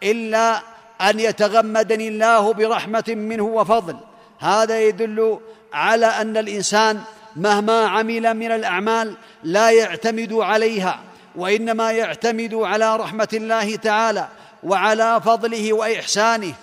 إلا 0.03 0.62
أن 1.01 1.19
يتغمدني 1.19 2.07
الله 2.07 2.53
برحمة 2.53 3.03
منه 3.07 3.43
وفضل. 3.43 3.95
هذا 4.39 4.81
يدل 4.81 5.39
على 5.73 6.05
أن 6.05 6.38
الإنسان 6.38 7.01
مهما 7.36 7.88
عمل 7.88 8.33
من 8.33 8.51
الأعمال 8.51 9.15
لا 9.43 9.69
يعتمد 9.69 10.33
عليها 10.33 10.99
وإنما 11.36 11.91
يعتمد 11.91 12.53
على 12.53 12.95
رحمة 12.95 13.27
الله 13.33 13.75
تعالى 13.75 14.27
وعلى 14.63 15.21
فضله 15.25 15.73
وإحسانه 15.73 16.53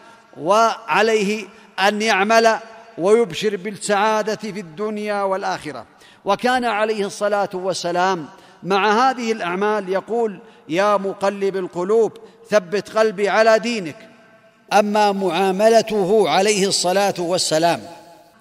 وعليه 0.41 1.47
أن 1.81 2.03
يعمل 2.03 2.59
ويبشر 2.99 3.57
بالسعادة 3.57 4.37
في 4.37 4.61
الدنيا 4.61 5.23
والآخرة. 5.23 5.87
وكان 6.25 6.65
عليه 6.65 7.07
الصلاة 7.07 7.51
والسلام 7.53 8.27
مع 8.63 9.11
هذه 9.11 9.33
الأعمال 9.33 9.89
يقول 9.89 10.39
يا 10.69 10.97
مقلب 10.97 11.57
القلوب 11.57 12.13
ثبت 12.51 12.97
قلبي 12.97 13.29
على 13.29 13.59
دينك. 13.59 14.09
أما 14.73 15.13
معاملته 15.13 16.29
عليه 16.29 16.69
الصلاة 16.69 17.15
والسلام 17.19 17.83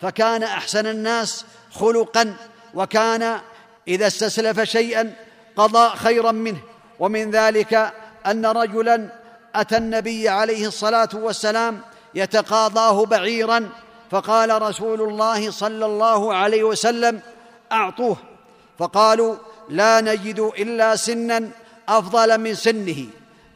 فكان 0.02 0.44
أحسن 0.44 0.88
الناس 0.88 1.46
خلقا 1.72 2.36
وكان 2.74 3.40
إذا 3.88 4.08
استسلف 4.08 4.60
شيئا 4.62 5.14
قضى 5.56 5.90
خيرا 5.90 6.32
منه. 6.32 6.60
ومن 7.00 7.32
ذلك 7.32 7.94
أن 8.28 8.46
رجلا 8.46 9.10
أتى 9.56 9.78
النبي 9.78 10.30
عليه 10.30 10.68
الصلاة 10.68 11.10
والسلام 11.14 11.82
يتقاضاه 12.16 13.06
بعيرا 13.06 13.70
فقال 14.12 14.62
رسول 14.62 15.02
الله 15.02 15.52
صلى 15.52 15.86
الله 15.86 16.34
عليه 16.34 16.64
وسلم 16.64 17.20
أعطوه. 17.72 18.18
فقالوا 18.80 19.36
لا 19.70 20.02
نجد 20.02 20.40
إلا 20.40 20.96
سنا 20.96 21.50
أفضل 21.90 22.38
من 22.38 22.56
سنه. 22.56 23.06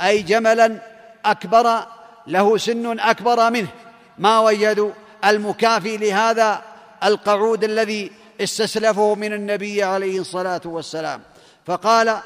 أي 0.01 0.21
جملا 0.21 0.81
أكبر 1.25 1.83
له 2.27 2.57
سن 2.57 2.99
أكبر 2.99 3.49
منه. 3.49 3.67
ما 4.17 4.39
وجدوا 4.39 4.91
المكافي 5.25 5.97
لهذا 5.97 6.61
القعود 7.03 7.63
الذي 7.63 8.11
استسلفه 8.41 9.15
من 9.15 9.33
النبي 9.33 9.83
عليه 9.83 10.19
الصلاة 10.19 10.61
والسلام. 10.65 11.21
فقال 11.65 12.17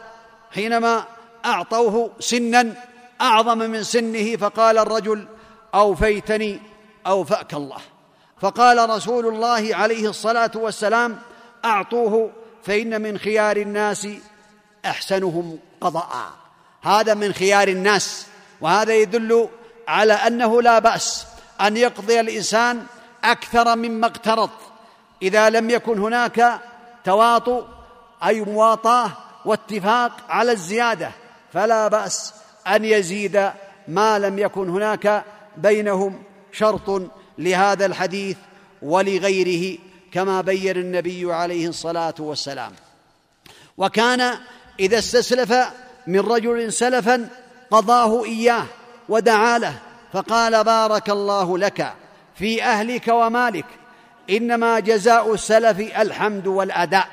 حينما 0.51 1.03
أعطوه 1.45 2.11
سنا 2.19 2.73
أعظم 3.21 3.57
من 3.57 3.83
سنه 3.83 4.35
فقال 4.35 4.77
الرجل 4.77 5.27
أوفيتني 5.75 6.59
أوفأك 7.07 7.53
الله. 7.53 7.81
فقال 8.41 8.89
رسول 8.89 9.27
الله 9.27 9.75
عليه 9.75 10.09
الصلاة 10.09 10.51
والسلام 10.55 11.19
أعطوه 11.65 12.31
فإن 12.63 13.01
من 13.01 13.17
خيار 13.17 13.57
الناس 13.57 14.07
أحسنهم 14.85 15.59
قضاء. 15.81 16.40
هذا 16.81 17.13
من 17.13 17.33
خيار 17.33 17.67
الناس 17.67 18.25
وهذا 18.61 18.95
يدل 18.95 19.49
على 19.87 20.13
أنه 20.13 20.61
لا 20.61 20.79
بأس 20.79 21.25
أن 21.61 21.77
يقضي 21.77 22.19
الإنسان 22.19 22.85
أكثر 23.23 23.75
مما 23.75 24.07
اقترض. 24.07 24.49
إذا 25.21 25.49
لم 25.49 25.69
يكن 25.69 25.99
هناك 25.99 26.59
تواطؤ 27.03 27.63
أي 28.25 28.41
مواطاة 28.41 29.11
واتفاق 29.45 30.11
على 30.29 30.51
الزيادة 30.51 31.11
فلا 31.53 31.87
بأس 31.87 32.33
أن 32.67 32.85
يزيد 32.85 33.51
ما 33.87 34.19
لم 34.19 34.39
يكن 34.39 34.69
هناك 34.69 35.23
بينهم 35.57 36.23
شرط 36.51 37.01
لهذا 37.37 37.85
الحديث 37.85 38.37
ولغيره 38.81 39.77
كما 40.11 40.41
بين 40.41 40.77
النبي 40.77 41.33
عليه 41.33 41.67
الصلاة 41.67 42.15
والسلام. 42.19 42.71
وكان 43.77 44.37
إذا 44.79 44.99
استسلف 44.99 45.53
من 46.07 46.19
رجل 46.19 46.73
سلفا 46.73 47.29
قضاه 47.71 48.25
إياه 48.25 48.65
ودعا 49.09 49.57
له 49.57 49.73
فقال 50.13 50.63
بارك 50.63 51.09
الله 51.09 51.57
لك 51.57 51.93
في 52.35 52.63
أهلك 52.63 53.07
ومالك 53.07 53.65
إنما 54.29 54.79
جزاء 54.79 55.33
السلف 55.33 55.79
الحمد 55.79 56.47
والأداء. 56.47 57.07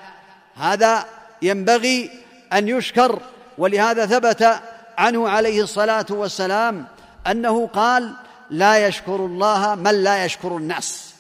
هذا 0.56 1.04
ينبغي 1.42 2.10
أن 2.52 2.68
يشكر 2.68 3.18
ولهذا 3.58 4.06
ثبت 4.06 4.60
عنه 4.98 5.28
عليه 5.28 5.62
الصلاة 5.62 6.06
والسلام 6.10 6.86
أنه 7.26 7.66
قال 7.66 8.12
لا 8.50 8.86
يشكر 8.86 9.16
الله 9.16 9.74
من 9.74 10.02
لا 10.02 10.24
يشكر 10.24 10.56
الناس. 10.56 11.14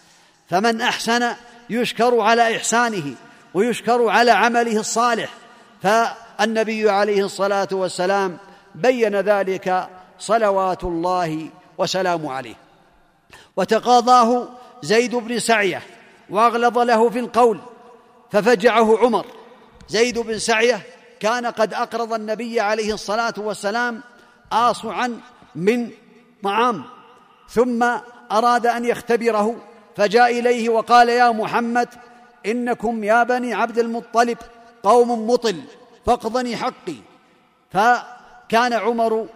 فمن 0.50 0.80
أحسن 0.80 1.32
يشكر 1.70 2.20
على 2.20 2.56
إحسانه 2.56 3.14
ويشكر 3.54 4.08
على 4.08 4.30
عمله 4.30 4.80
الصالح 4.80 5.30
فالنبي 6.38 6.90
عليه 6.90 7.24
الصلاة 7.24 7.68
والسلام 7.72 8.36
بين 8.74 9.16
ذلك 9.16 9.88
صلوات 10.18 10.84
الله 10.84 11.48
وسلامه 11.78 12.32
عليه. 12.32 12.54
وتقاضاه 13.56 14.48
زيد 14.82 15.14
بن 15.14 15.38
سعية 15.38 15.82
وأغلظ 16.30 16.78
له 16.78 17.10
في 17.10 17.18
القول 17.18 17.60
ففجعه 18.30 18.98
عمر. 18.98 19.26
زيد 19.88 20.18
بن 20.18 20.38
سعية 20.38 20.82
كان 21.20 21.46
قد 21.46 21.74
أقرض 21.74 22.12
النبي 22.12 22.60
عليه 22.60 22.94
الصلاة 22.94 23.34
والسلام 23.36 24.02
آصعا 24.52 25.20
من 25.54 25.90
طعام 26.42 26.84
ثم 27.48 27.86
أراد 28.32 28.66
أن 28.66 28.84
يختبره 28.84 29.56
فجاء 29.96 30.38
إليه 30.38 30.68
وقال 30.68 31.08
يا 31.08 31.30
محمد 31.30 31.88
إنكم 32.46 33.04
يا 33.04 33.22
بني 33.22 33.54
عبد 33.54 33.78
المطلب 33.78 34.38
قوم 34.82 35.30
مطل 35.30 35.62
فاقضني 36.08 36.56
حقي. 36.56 36.96
فكان 37.70 38.72
عمر 38.72 39.26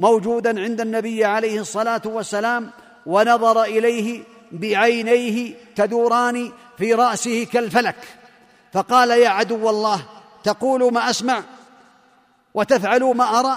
موجودا 0.00 0.62
عند 0.62 0.80
النبي 0.80 1.24
عليه 1.24 1.60
الصلاة 1.60 2.02
والسلام 2.04 2.70
ونظر 3.06 3.62
إليه 3.62 4.22
بعينيه 4.52 5.54
تدوران 5.76 6.52
في 6.78 6.94
رأسه 6.94 7.44
كالفلك. 7.52 7.96
فقال 8.72 9.10
يا 9.10 9.28
عدو 9.28 9.70
الله 9.70 10.04
تقول 10.44 10.92
ما 10.92 11.10
أسمع 11.10 11.42
وتفعل 12.54 13.02
ما 13.02 13.40
أرى؟ 13.40 13.56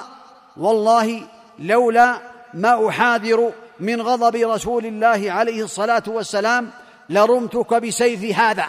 والله 0.58 1.28
لولا 1.60 2.18
ما 2.54 2.90
أحاذر 2.90 3.52
من 3.80 4.02
غضب 4.02 4.36
رسول 4.36 4.86
الله 4.86 5.32
عليه 5.32 5.64
الصلاة 5.64 6.04
والسلام 6.08 6.72
لرمتك 7.10 7.74
بسيف 7.74 8.38
هذا. 8.40 8.66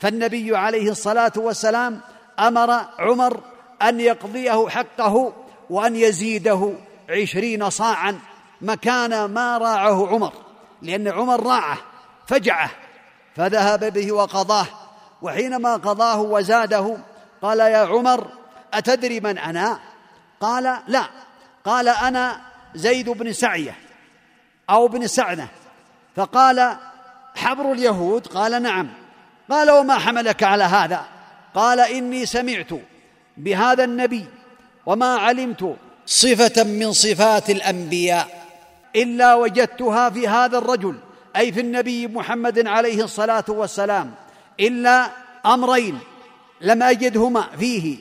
فالنبي 0.00 0.56
عليه 0.56 0.90
الصلاة 0.90 1.32
والسلام 1.36 2.00
أمر 2.40 2.84
عمر 2.98 3.40
أن 3.82 4.00
يقضيه 4.00 4.68
حقه 4.68 5.32
وأن 5.70 5.96
يزيده 5.96 6.72
عشرين 7.10 7.70
صاعا 7.70 8.18
مكان 8.60 9.24
ما 9.24 9.58
راعه 9.58 10.08
عمر 10.08 10.32
لأن 10.82 11.08
عمر 11.08 11.46
راعه 11.46 11.78
فجعه 12.26 12.70
فذهب 13.36 13.92
به 13.92 14.12
وقضاه 14.12 14.66
وحينما 15.22 15.76
قضاه 15.76 16.20
وزاده 16.20 16.96
قال 17.42 17.60
يا 17.60 17.78
عمر 17.78 18.26
أتدري 18.74 19.20
من 19.20 19.38
أنا؟ 19.38 19.78
قال 20.40 20.78
لا 20.88 21.04
قال 21.64 21.88
أنا 21.88 22.40
زيد 22.74 23.10
بن 23.10 23.32
سعية 23.32 23.78
أو 24.70 24.88
بن 24.88 25.06
سعنه 25.06 25.48
فقال 26.16 26.76
حبر 27.36 27.72
اليهود؟ 27.72 28.26
قال 28.26 28.62
نعم 28.62 28.88
قال 29.50 29.70
وما 29.70 29.98
حملك 29.98 30.42
على 30.42 30.64
هذا؟ 30.64 31.04
قال 31.56 31.80
إني 31.80 32.26
سمعت 32.26 32.68
بهذا 33.36 33.84
النبي 33.84 34.24
وما 34.86 35.16
علمت 35.16 35.76
صفة 36.06 36.64
من 36.64 36.92
صفات 36.92 37.50
الأنبياء. 37.50 38.46
إلا 38.96 39.34
وجدتها 39.34 40.10
في 40.10 40.28
هذا 40.28 40.58
الرجل 40.58 40.94
أي 41.36 41.52
في 41.52 41.60
النبي 41.60 42.06
محمد 42.06 42.66
عليه 42.66 43.04
الصلاة 43.04 43.44
والسلام 43.48 44.14
إلا 44.60 45.10
أمرين 45.46 45.98
لم 46.60 46.82
أجدهما 46.82 47.48
فيه 47.58 47.96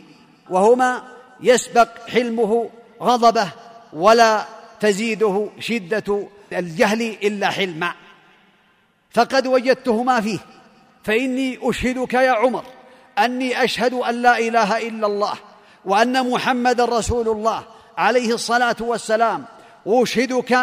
وهما 0.49 1.03
يسبق 1.41 2.07
حلمه 2.07 2.69
غضبه 3.01 3.47
ولا 3.93 4.45
تزيده 4.79 5.49
شدة 5.59 6.27
الجهل 6.53 7.01
إلا 7.01 7.49
حلما. 7.49 7.93
فقد 9.11 9.47
وجدتهما 9.47 10.21
فيه 10.21 10.39
فإني 11.03 11.59
أشهدك 11.61 12.13
يا 12.13 12.31
عمر. 12.31 12.74
أني 13.19 13.63
أشهد 13.63 13.93
أن 13.93 14.21
لا 14.21 14.39
إله 14.39 14.87
إلا 14.87 15.07
الله 15.07 15.33
وأن 15.85 16.29
محمدا 16.29 16.85
رسول 16.85 17.29
الله 17.29 17.63
عليه 17.97 18.33
الصلاة 18.33 18.75
والسلام. 18.79 19.45
واشهدك 19.85 20.57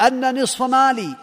أن 0.00 0.42
نصف 0.42 0.62
مالي 0.62 1.16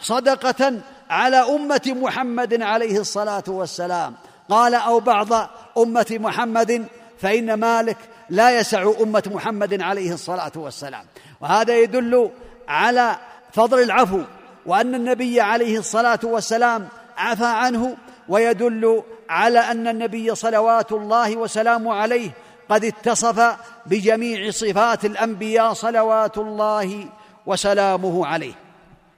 صدقة 0.00 0.80
على 1.10 1.36
أمة 1.36 1.82
محمد 1.86 2.62
عليه 2.62 3.00
الصلاة 3.00 3.44
والسلام. 3.48 4.14
قال 4.48 4.74
أو 4.74 5.00
بعض 5.00 5.32
أمة 5.78 6.06
محمد 6.10 6.86
فإن 7.18 7.54
مالك 7.54 7.96
لا 8.30 8.58
يسع 8.58 8.92
أمة 9.00 9.22
محمد 9.26 9.82
عليه 9.82 10.12
الصلاة 10.12 10.52
والسلام. 10.56 11.04
وهذا 11.40 11.78
يدل 11.78 12.30
على 12.68 13.16
فضل 13.52 13.82
العفو 13.82 14.20
وأن 14.66 14.94
النبي 14.94 15.40
عليه 15.40 15.78
الصلاة 15.78 16.18
والسلام 16.22 16.88
عفى 17.16 17.44
عنه 17.46 17.96
ويدل 18.28 19.02
على 19.28 19.58
أن 19.58 19.88
النبي 19.88 20.34
صلوات 20.34 20.92
الله 20.92 21.36
وسلامه 21.36 21.94
عليه 21.94 22.30
قد 22.68 22.84
اتصف 22.84 23.56
بجميع 23.86 24.50
صفات 24.50 25.04
الأنبياء 25.04 25.72
صلوات 25.72 26.38
الله 26.38 27.08
وسلامه 27.46 28.26
عليه. 28.26 28.54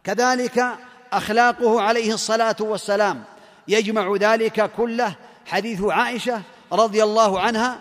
كذلك 0.04 0.66
أخلاقه 1.12 1.80
عليه 1.82 2.14
الصلاة 2.14 2.56
والسلام 2.60 3.24
يجمع 3.68 4.16
ذلك 4.16 4.70
كله. 4.76 5.14
حديث 5.46 5.82
عائشة 5.82 6.42
رضي 6.72 7.02
الله 7.02 7.40
عنها 7.40 7.78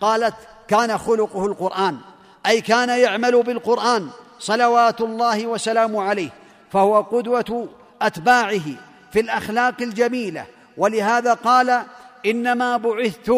قالت 0.00 0.34
كان 0.68 0.98
خلقه 0.98 1.46
القرآن 1.46 1.98
أي 2.46 2.60
كان 2.60 2.88
يعمل 2.88 3.42
بالقرآن 3.42 4.08
صلوات 4.38 5.00
الله 5.00 5.46
وسلامه 5.46 6.02
عليه 6.02 6.30
فهو 6.72 7.00
قدوة 7.00 7.68
أتباعه 8.02 8.64
في 9.12 9.20
الأخلاق 9.20 9.74
الجميلة 9.80 10.46
ولهذا 10.76 11.34
قال 11.34 11.82
إنما 12.26 12.76
بعثت 12.76 13.32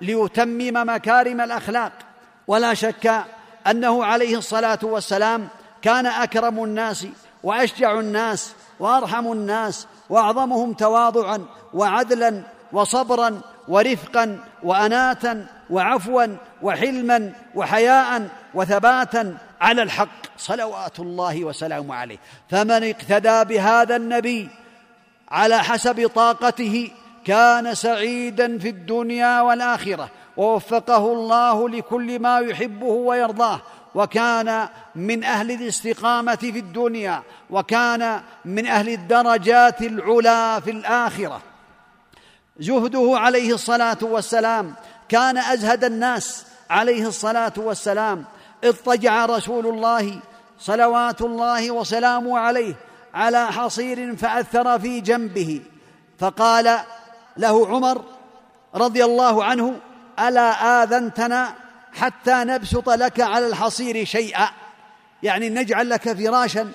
ليتمم 0.00 0.94
مكارم 0.94 1.40
الأخلاق. 1.40 1.92
ولا 2.46 2.74
شك 2.74 3.24
أنه 3.66 4.04
عليه 4.04 4.38
الصلاة 4.38 4.78
والسلام 4.82 5.48
كان 5.82 6.06
أكرم 6.06 6.64
الناس 6.64 7.06
وأشجع 7.42 8.00
الناس 8.00 8.52
وأرحم 8.80 9.32
الناس 9.32 9.86
وأعظمهم 10.08 10.72
تواضعا 10.72 11.46
وعدلا 11.74 12.42
وصبرا 12.72 13.40
ورفقا 13.68 14.38
واناتا 14.62 15.46
وعفوا 15.70 16.26
وحلما 16.62 17.32
وحياء 17.54 18.28
وثباتا 18.54 19.38
على 19.60 19.82
الحق. 19.82 20.08
صلوات 20.36 21.00
الله 21.00 21.44
وسلامه 21.44 21.94
عليه. 21.94 22.18
فمن 22.50 22.84
اقتدى 22.90 23.54
بهذا 23.54 23.96
النبي 23.96 24.48
على 25.30 25.58
حسب 25.58 26.10
طاقته 26.14 26.90
كان 27.24 27.74
سعيدا 27.74 28.58
في 28.58 28.68
الدنيا 28.68 29.40
والآخرة. 29.40 30.08
ووفقه 30.36 31.12
الله 31.12 31.68
لكل 31.68 32.18
ما 32.18 32.38
يحبه 32.38 32.86
ويرضاه. 32.86 33.60
وكان 33.94 34.68
من 34.94 35.24
أهل 35.24 35.50
الاستقامة 35.50 36.34
في 36.34 36.58
الدنيا. 36.58 37.22
وكان 37.50 38.20
من 38.44 38.66
أهل 38.66 38.88
الدرجات 38.88 39.82
العلى 39.82 40.60
في 40.64 40.70
الآخرة. 40.70 41.40
زهده 42.58 43.12
عليه 43.14 43.54
الصلاة 43.54 43.98
والسلام 44.02 44.74
كان 45.08 45.38
أزهد 45.38 45.84
الناس 45.84 46.46
عليه 46.70 47.06
الصلاة 47.06 47.52
والسلام. 47.56 48.24
اضطجع 48.64 49.26
رسول 49.26 49.66
الله 49.66 50.20
صلوات 50.58 51.22
الله 51.22 51.70
وسلامه 51.70 52.38
عليه. 52.38 52.74
على 53.14 53.46
حصير 53.46 54.16
فأثر 54.16 54.78
في 54.78 55.00
جنبه. 55.00 55.60
فقال 56.18 56.78
له 57.36 57.68
عمر 57.68 58.04
رضي 58.74 59.04
الله 59.04 59.44
عنه 59.44 59.76
ألا 60.18 60.82
آذنتنا 60.82 61.54
حتى 61.92 62.34
نبسط 62.34 62.88
لك 62.90 63.20
على 63.20 63.46
الحصير 63.46 64.04
شيئا؟ 64.04 64.48
يعني 65.22 65.48
نجعل 65.48 65.90
لك 65.90 66.12
فراشا 66.12 66.72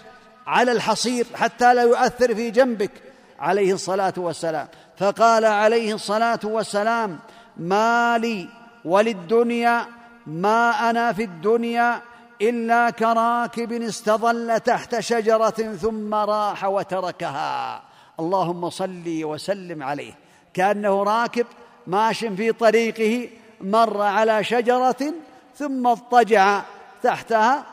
على 0.48 0.72
الحصير 0.72 1.26
حتى 1.36 1.74
لا 1.74 1.82
يؤثر 1.82 2.36
في 2.36 2.52
جنبك. 2.52 2.92
عليه 3.40 3.74
الصلاة 3.74 4.14
والسلام. 4.18 4.68
فقال 4.98 5.46
عليه 5.46 5.94
الصلاة 5.94 6.40
والسلام 6.44 7.20
ما 7.58 8.18
لي 8.18 8.50
وللدنيا 8.86 9.86
ما 10.28 10.90
أنا 10.90 11.14
في 11.14 11.24
الدنيا 11.24 12.02
إلا 12.42 12.90
كراكب 12.90 13.72
استظل 13.72 14.60
تحت 14.60 15.00
شجرة 15.00 15.76
ثم 15.82 16.14
راح 16.14 16.66
وتركها. 16.66 17.82
اللهم 18.20 18.70
صل 18.70 19.04
وسلم 19.08 19.84
عليه. 19.84 20.14
كأنه 20.54 21.04
راكب 21.04 21.46
ماش 21.88 22.20
في 22.26 22.52
طريقه 22.52 23.30
مر 23.62 24.02
على 24.02 24.44
شجرة 24.44 25.14
ثم 25.56 25.88
اضطجع 25.88 26.62
تحتها 27.04 27.64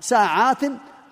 ساعات 0.00 0.60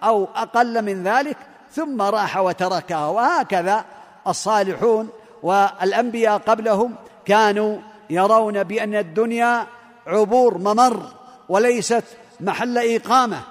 أو 0.03 0.29
أقل 0.35 0.83
من 0.85 1.03
ذلك 1.03 1.37
ثم 1.73 2.03
راح 2.03 2.37
وتركها. 2.37 3.07
وهكذا 3.07 3.85
الصالحون 4.27 5.09
والأنبياء 5.42 6.38
قبلهم 6.38 6.95
كانوا 7.25 7.79
يرون 8.11 8.62
بأن 8.62 8.95
الدنيا 8.95 9.66
عبور 10.07 10.59
ممر 10.59 11.03
وليست 11.49 12.05
محل 12.40 12.79
إقامة. 12.79 13.42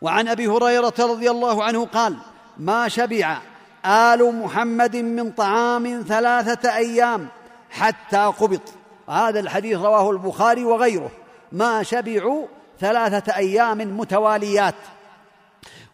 وعن 0.00 0.28
أبي 0.28 0.46
هريرة 0.46 0.94
رضي 0.98 1.30
الله 1.30 1.64
عنه 1.64 1.86
قال 1.86 2.16
ما 2.58 2.88
شبع 2.88 3.38
آل 3.86 4.34
محمد 4.42 4.96
من 4.96 5.30
طعام 5.30 6.04
ثلاثة 6.08 6.76
أيام 6.76 7.28
حتى 7.70 8.32
قبض 8.40 8.60
هذا 9.08 9.40
الحديث 9.40 9.78
رواه 9.78 10.10
البخاري 10.10 10.64
وغيره. 10.64 11.10
ما 11.52 11.82
شبعوا 11.82 12.46
ثلاثة 12.80 13.36
أيام 13.36 13.78
متواليات. 13.78 14.74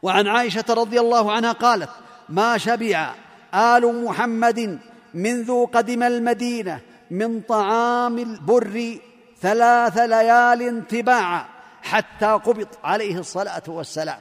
وعن 0.02 0.26
عائشة 0.26 0.64
رضي 0.68 1.00
الله 1.00 1.32
عنها 1.32 1.52
قالت 1.52 1.90
ما 2.28 2.58
شبع 2.58 3.14
آل 3.54 4.04
محمد 4.04 4.78
منذ 5.14 5.66
قدم 5.66 6.02
المدينة 6.02 6.80
من 7.10 7.40
طعام 7.40 8.18
البر 8.18 8.98
ثلاث 9.42 9.98
ليال 9.98 10.86
تباعا 10.88 11.44
حتى 11.82 12.26
قبض 12.26 12.68
عليه 12.84 13.18
الصلاة 13.18 13.62
والسلام. 13.68 14.20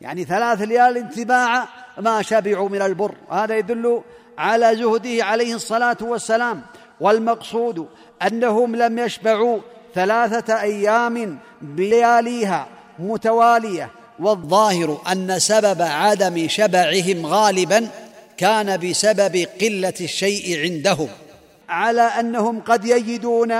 يعني 0.00 0.24
ثلاث 0.24 0.62
ليال 0.62 1.10
تباعا 1.10 1.66
ما 1.98 2.22
شبعوا 2.22 2.68
من 2.68 2.82
البر. 2.82 3.14
هذا 3.30 3.56
يدل 3.56 4.02
على 4.38 4.76
زهده 4.76 5.24
عليه 5.24 5.54
الصلاة 5.54 5.96
والسلام. 6.00 6.62
والمقصود 7.00 7.88
أنهم 8.26 8.76
لم 8.76 8.98
يشبعوا 8.98 9.60
ثلاثة 9.94 10.60
أيام 10.60 11.38
بلياليها 11.62 12.68
متوالية. 12.98 13.90
والظاهر 14.18 15.02
أن 15.12 15.38
سبب 15.38 15.82
عدم 15.82 16.48
شبعهم 16.48 17.26
غالبا 17.26 17.88
كان 18.36 18.76
بسبب 18.76 19.46
قلة 19.60 19.94
الشيء 20.00 20.60
عندهم. 20.60 21.08
على 21.68 22.02
أنهم 22.02 22.60
قد 22.60 22.84
يجدون 22.84 23.54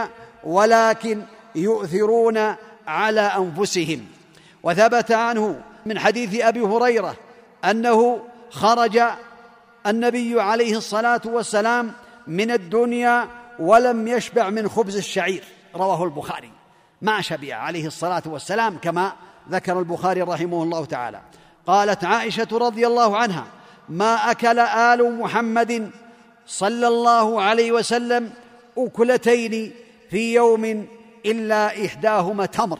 ولكن 0.45 1.23
يؤثرون 1.55 2.57
على 2.87 3.21
أنفسهم. 3.21 4.07
وثبت 4.63 5.13
عنه 5.13 5.61
من 5.87 5.99
حديث 5.99 6.41
أبي 6.41 6.61
هريرة 6.61 7.17
أنه 7.65 8.23
خرج 8.51 9.01
النبي 9.87 10.41
عليه 10.41 10.77
الصلاة 10.77 11.21
والسلام 11.25 11.93
من 12.27 12.51
الدنيا 12.51 13.29
ولم 13.59 14.09
يشبع 14.09 14.51
من 14.51 14.69
خبز 14.69 14.97
الشعير. 14.97 15.45
رواه 15.75 16.05
البخاري 16.05 16.51
ما 17.03 17.21
شبع 17.21 17.55
عليه 17.55 17.87
الصلاة 17.87 18.23
والسلام 18.27 18.79
كما 18.79 19.13
ذكر 19.51 19.79
البخاري 19.79 20.23
رحمه 20.23 20.63
الله 20.63 20.85
تعالى. 20.85 21.21
قالت 21.67 22.05
عائشة 22.05 22.49
رضي 22.53 22.87
الله 22.87 23.17
عنها 23.17 23.47
ما 23.89 24.31
أكل 24.31 24.59
آل 24.59 25.19
محمد 25.19 25.91
صلى 26.47 26.89
الله 26.89 27.43
عليه 27.43 27.73
وسلم 27.73 28.31
أكلتين 28.79 29.73
في 30.11 30.35
يوم 30.35 30.87
إلا 31.27 31.87
إحداهما 31.87 32.47
تمر. 32.47 32.79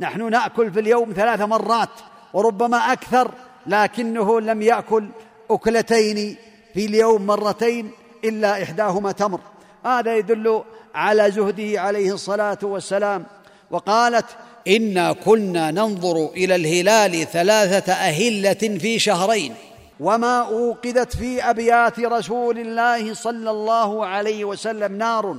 نحن 0.00 0.30
نأكل 0.30 0.72
في 0.72 0.80
اليوم 0.80 1.12
ثلاث 1.16 1.40
مرات 1.40 1.88
وربما 2.32 2.92
أكثر 2.92 3.30
لكنه 3.66 4.40
لم 4.40 4.62
يأكل 4.62 5.08
أكلتين 5.50 6.36
في 6.74 6.86
اليوم 6.86 7.26
مرتين 7.26 7.90
إلا 8.24 8.62
إحداهما 8.62 9.12
تمر. 9.12 9.40
هذا 9.84 10.16
يدل 10.16 10.62
على 10.94 11.30
زهده 11.30 11.80
عليه 11.80 12.14
الصلاة 12.14 12.58
والسلام. 12.62 13.26
وقالت 13.70 14.26
إنا 14.68 15.12
كنا 15.12 15.70
ننظر 15.70 16.26
إلى 16.36 16.54
الهلال 16.54 17.26
ثلاثة 17.26 17.92
أهلة 17.92 18.78
في 18.78 18.98
شهرين. 18.98 19.54
وما 20.00 20.38
أوقدت 20.38 21.16
في 21.16 21.50
أبيات 21.50 22.00
رسول 22.00 22.58
الله 22.58 23.14
صلى 23.14 23.50
الله 23.50 24.06
عليه 24.06 24.44
وسلم 24.44 24.98
نار. 24.98 25.36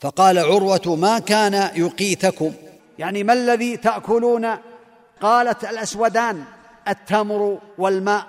فقال 0.00 0.38
عروة 0.38 0.96
ما 1.00 1.18
كان 1.18 1.70
يقيتكم 1.74 2.52
يعني 2.98 3.24
ما 3.24 3.32
الذي 3.32 3.76
تأكلون؟ 3.76 4.56
قالت 5.20 5.64
الأسودان 5.64 6.44
التمر 6.88 7.58
والماء 7.78 8.26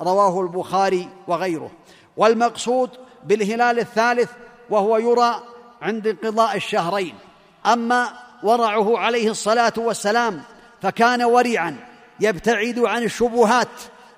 رواه 0.00 0.40
البخاري 0.40 1.08
وغيره. 1.26 1.70
والمقصود 2.16 2.90
بالهلال 3.24 3.78
الثالث 3.78 4.30
وهو 4.70 4.98
يرى 4.98 5.42
عند 5.82 6.06
انقضاء 6.06 6.56
الشهرين. 6.56 7.14
أما 7.66 8.08
ورعه 8.42 8.98
عليه 8.98 9.30
الصلاة 9.30 9.72
والسلام 9.76 10.42
فكان 10.82 11.22
ورعا 11.22 11.76
يبتعد 12.20 12.78
عن 12.78 13.02
الشبهات 13.02 13.68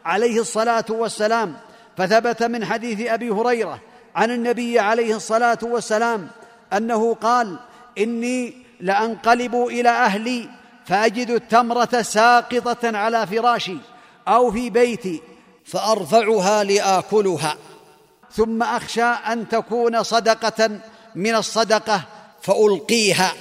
عليه 0.05 0.41
الصلاة 0.41 0.85
والسلام. 0.89 1.57
فثبت 1.97 2.43
من 2.43 2.65
حديث 2.65 3.09
أبي 3.09 3.31
هريرة 3.31 3.81
عن 4.15 4.31
النبي 4.31 4.79
عليه 4.79 5.17
الصلاة 5.17 5.59
والسلام 5.63 6.29
أنه 6.77 7.15
قال 7.15 7.59
إني 7.99 8.55
لأنقلب 8.81 9.55
إلى 9.55 9.89
أهلي 9.89 10.49
فأجد 10.87 11.31
التمرة 11.31 12.03
ساقطة 12.03 12.97
على 12.99 13.27
فراشي 13.27 13.77
أو 14.29 14.51
في 14.51 14.71
بيتي 14.71 15.23
فأرفعها 15.65 16.65
لآكلها. 16.65 17.57
ثم 18.33 18.63
أخشى 18.63 19.03
أن 19.03 19.49
تكون 19.49 20.03
صدقة 20.03 20.71
من 21.15 21.35
الصدقة 21.35 22.01
فألقيها. 22.43 23.33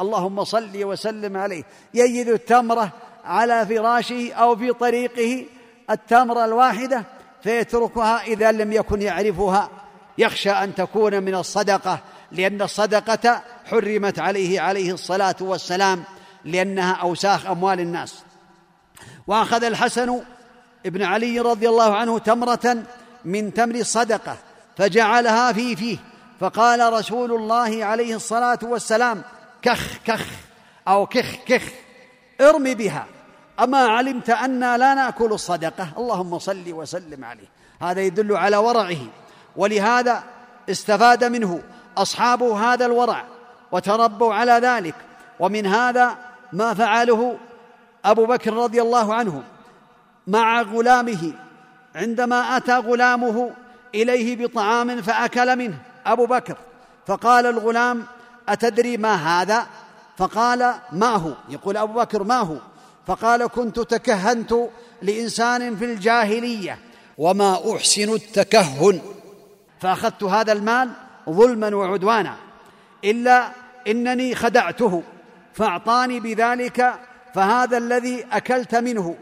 اللهم 0.00 0.44
صل 0.44 0.84
وسلم 0.84 1.36
عليه. 1.36 1.64
يجد 1.94 2.28
التمرة 2.28 2.90
على 3.24 3.66
فراشه 3.66 4.32
أو 4.32 4.56
في 4.56 4.72
طريقه 4.72 5.46
التمرة 5.90 6.44
الواحدة 6.44 7.04
فيتركها 7.42 8.22
إذا 8.22 8.52
لم 8.52 8.72
يكن 8.72 9.02
يعرفها. 9.02 9.70
يخشى 10.18 10.50
أن 10.50 10.74
تكون 10.74 11.22
من 11.22 11.34
الصدقة 11.34 11.98
لأن 12.32 12.62
الصدقة 12.62 13.42
حرمت 13.64 14.18
عليه 14.18 14.60
عليه 14.60 14.92
الصلاة 14.92 15.36
والسلام 15.40 16.04
لأنها 16.44 16.92
أوساخ 16.92 17.46
أموال 17.46 17.80
الناس. 17.80 18.22
وأخذ 19.26 19.64
الحسن 19.64 20.20
ابن 20.86 21.02
علي 21.02 21.40
رضي 21.40 21.68
الله 21.68 21.96
عنه 21.96 22.18
تمرة 22.18 22.76
من 23.24 23.54
تمر 23.54 23.74
الصدقه 23.74 24.36
فجعلها 24.76 25.52
في 25.52 25.76
فيه 25.76 25.98
فقال 26.40 26.92
رسول 26.92 27.32
الله 27.32 27.84
عليه 27.84 28.16
الصلاة 28.16 28.58
والسلام 28.62 29.22
كخ 29.62 29.98
كخ 30.04 30.26
أو 30.88 31.06
كخ 31.06 31.34
كخ 31.46 31.62
ارمي 32.40 32.74
بها 32.74 33.06
أما 33.60 33.78
علمت 33.78 34.30
أنا 34.30 34.78
لا 34.78 34.94
نأكل 34.94 35.32
الصدقة؟ 35.32 35.88
اللهم 35.98 36.38
صل 36.38 36.72
وسلم 36.72 37.24
عليه. 37.24 37.48
هذا 37.82 38.00
يدل 38.00 38.36
على 38.36 38.56
ورعه 38.56 38.98
ولهذا 39.56 40.24
استفاد 40.70 41.24
منه 41.24 41.62
أصحاب 41.96 42.42
هذا 42.42 42.86
الورع 42.86 43.24
وتربوا 43.72 44.34
على 44.34 44.52
ذلك. 44.52 44.94
ومن 45.40 45.66
هذا 45.66 46.16
ما 46.52 46.74
فعله 46.74 47.36
أبو 48.04 48.26
بكر 48.26 48.52
رضي 48.52 48.82
الله 48.82 49.14
عنه 49.14 49.42
مع 50.26 50.62
غلامه 50.62 51.32
عندما 51.94 52.56
أتى 52.56 52.76
غلامه 52.76 53.50
إليه 53.94 54.46
بطعام 54.46 55.02
فأكل 55.02 55.56
منه 55.56 55.78
أبو 56.06 56.26
بكر. 56.26 56.56
فقال 57.06 57.46
الغلام 57.46 58.06
أتدري 58.48 58.96
ما 58.96 59.14
هذا؟ 59.14 59.66
فقال 60.16 60.74
ما 60.92 61.16
هو؟ 61.16 61.32
يقول 61.48 61.76
أبو 61.76 61.92
بكر 61.92 62.22
ما 62.22 62.38
هو؟ 62.38 62.56
فقال 63.06 63.46
كنت 63.46 63.80
تكهنت 63.80 64.54
لإنسان 65.02 65.76
في 65.76 65.84
الجاهلية 65.84 66.78
وما 67.18 67.76
أحسن 67.76 68.14
التكهن. 68.14 69.00
فأخذت 69.80 70.22
هذا 70.22 70.52
المال 70.52 70.90
ظلما 71.30 71.76
وعدوانا. 71.76 72.36
إلا 73.04 73.48
إنني 73.88 74.34
خدعته 74.34 75.02
فأعطاني 75.54 76.20
بذلك 76.20 76.94
فهذا 77.34 77.78
الذي 77.78 78.26
أكلت 78.32 78.74
منه. 78.74 79.16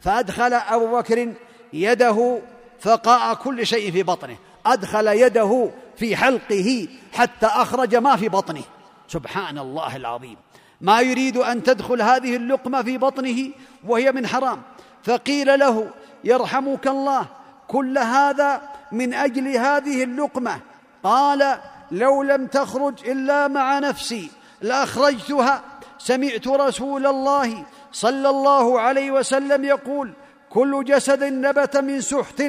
فأدخل 0.00 0.52
أبو 0.52 0.98
بكر 0.98 1.32
يده 1.72 2.40
فقاء 2.80 3.34
كل 3.34 3.66
شيء 3.66 3.92
في 3.92 4.02
بطنه. 4.02 4.36
أدخل 4.66 5.06
يده 5.06 5.70
في 5.96 6.16
حلقه 6.16 6.88
حتى 7.12 7.46
أخرج 7.46 7.96
ما 7.96 8.16
في 8.16 8.28
بطنه. 8.28 8.62
سبحان 9.08 9.58
الله 9.58 9.96
العظيم. 9.96 10.36
ما 10.80 11.00
يريد 11.00 11.36
أن 11.36 11.62
تدخل 11.62 12.02
هذه 12.02 12.36
اللقمة 12.36 12.82
في 12.82 12.98
بطنه 12.98 13.50
وهي 13.84 14.12
من 14.12 14.26
حرام. 14.26 14.62
فقيل 15.04 15.58
له 15.58 15.90
يرحمك 16.24 16.86
الله 16.86 17.26
كل 17.68 17.98
هذا 17.98 18.62
من 18.92 19.14
أجل 19.14 19.56
هذه 19.56 20.04
اللقمة. 20.04 20.60
قال 21.02 21.58
لو 21.90 22.22
لم 22.22 22.46
تخرج 22.46 23.08
إلا 23.08 23.48
مع 23.48 23.78
نفسي 23.78 24.30
لأخرجتها. 24.60 25.62
سمعت 25.98 26.48
رسول 26.48 27.06
الله 27.06 27.64
صلى 27.92 28.28
الله 28.28 28.80
عليه 28.80 29.10
وسلم 29.10 29.64
يقول 29.64 30.12
كل 30.50 30.84
جسد 30.84 31.24
نبت 31.24 31.76
من 31.76 32.00
سحت 32.00 32.42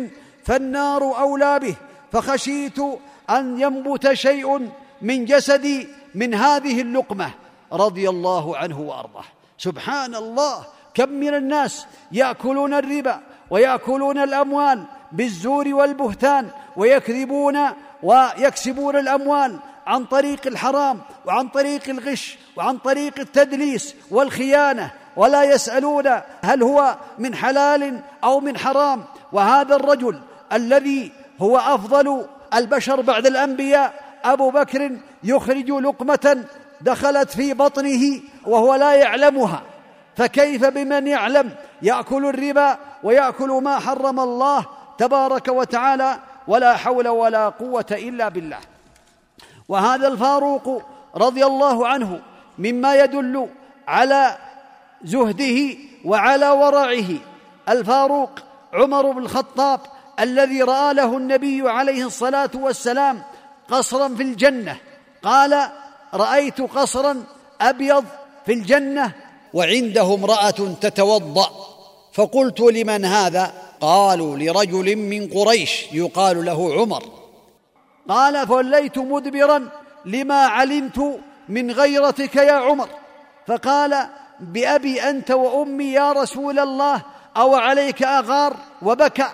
فالنار 0.44 1.20
أولى 1.20 1.60
به. 1.60 1.76
فخشيت 2.12 2.80
أن 3.30 3.60
ينبت 3.62 4.14
شيء 4.14 4.70
من 5.02 5.26
جسدي 5.26 5.88
من 6.16 6.34
هذه 6.34 6.82
اللقمة. 6.82 7.32
رضي 7.74 8.10
الله 8.10 8.58
عنه 8.58 8.80
وأرضاه. 8.80 9.26
سبحان 9.58 10.16
الله 10.16 10.66
كم 10.94 11.10
من 11.10 11.34
الناس 11.34 11.86
يأكلون 12.12 12.74
الربا 12.74 13.20
ويأكلون 13.50 14.18
الأموال 14.18 14.84
بالزور 15.12 15.74
والبهتان 15.74 16.50
ويكذبون 16.78 17.58
ويكسبون 18.04 18.96
الأموال 18.96 19.60
عن 19.88 20.06
طريق 20.06 20.48
الحرام 20.48 21.00
وعن 21.26 21.48
طريق 21.48 21.90
الغش 21.90 22.38
وعن 22.56 22.78
طريق 22.78 23.20
التدليس 23.20 23.96
والخيانة 24.12 24.92
ولا 25.16 25.44
يسألون 25.44 26.22
هل 26.44 26.64
هو 26.64 26.96
من 27.20 27.36
حلال 27.36 28.02
أو 28.24 28.40
من 28.40 28.58
حرام. 28.58 29.04
وهذا 29.32 29.76
الرجل 29.76 30.20
الذي 30.54 31.12
هو 31.42 31.58
أفضل 31.58 32.26
البشر 32.54 33.02
بعد 33.02 33.26
الأنبياء 33.26 33.94
أبو 34.24 34.50
بكر 34.50 34.92
يخرج 35.24 35.72
لقمة 35.72 36.46
دخلت 36.82 37.30
في 37.30 37.54
بطنه 37.54 38.22
وهو 38.46 38.76
لا 38.76 38.94
يعلمها. 38.94 39.62
فكيف 40.18 40.66
بمن 40.66 41.08
يعلم؟ 41.08 41.52
يأكل 41.82 42.26
الربا 42.26 42.78
ويأكل 43.04 43.50
ما 43.50 43.80
حرم 43.80 44.20
الله 44.20 44.66
تبارك 44.98 45.48
وتعالى 45.48 46.20
ولا 46.48 46.78
حول 46.78 47.08
ولا 47.08 47.50
قوة 47.50 47.86
إلا 47.92 48.30
بالله. 48.30 48.60
وهذا 49.70 50.08
الفاروق 50.08 50.82
رضي 51.16 51.46
الله 51.46 51.88
عنه 51.88 52.22
مما 52.58 52.96
يدل 52.96 53.48
على 53.88 54.38
زهده 55.04 55.78
وعلى 56.06 56.50
ورعه. 56.50 57.10
الفاروق 57.70 58.30
عمر 58.74 59.12
بن 59.12 59.18
الخطاب 59.18 59.80
الذي 60.20 60.62
رأى 60.62 60.94
له 60.94 61.18
النبي 61.18 61.70
عليه 61.70 62.06
الصلاة 62.06 62.50
والسلام 62.56 63.24
قصرا 63.70 64.08
في 64.08 64.24
الجنة. 64.24 64.78
قال 65.24 65.70
رأيت 66.14 66.62
قصرا 66.62 67.24
أبيض 67.62 68.06
في 68.46 68.54
الجنة 68.54 69.12
وعنده 69.54 70.14
امرأة 70.14 70.76
تتوضأ. 70.82 71.50
فقلت 72.14 72.60
لمن 72.60 73.06
هذا؟ 73.06 73.52
قالوا 73.82 74.38
لرجل 74.38 74.96
من 74.96 75.30
قريش 75.30 75.86
يقال 75.94 76.46
له 76.46 76.74
عمر. 76.74 77.04
قال 78.10 78.48
فوليت 78.48 78.98
مدبرا 78.98 79.70
لما 80.06 80.46
علمت 80.46 81.20
من 81.50 81.72
غيرتك 81.72 82.36
يا 82.36 82.54
عمر. 82.54 82.90
فقال 83.48 84.08
بأبي 84.40 85.02
أنت 85.02 85.32
وأمي 85.32 85.86
يا 85.86 86.12
رسول 86.12 86.60
الله 86.60 87.02
أو 87.38 87.56
عليك 87.56 88.04
أغار 88.04 88.56
وبكى. 88.82 89.28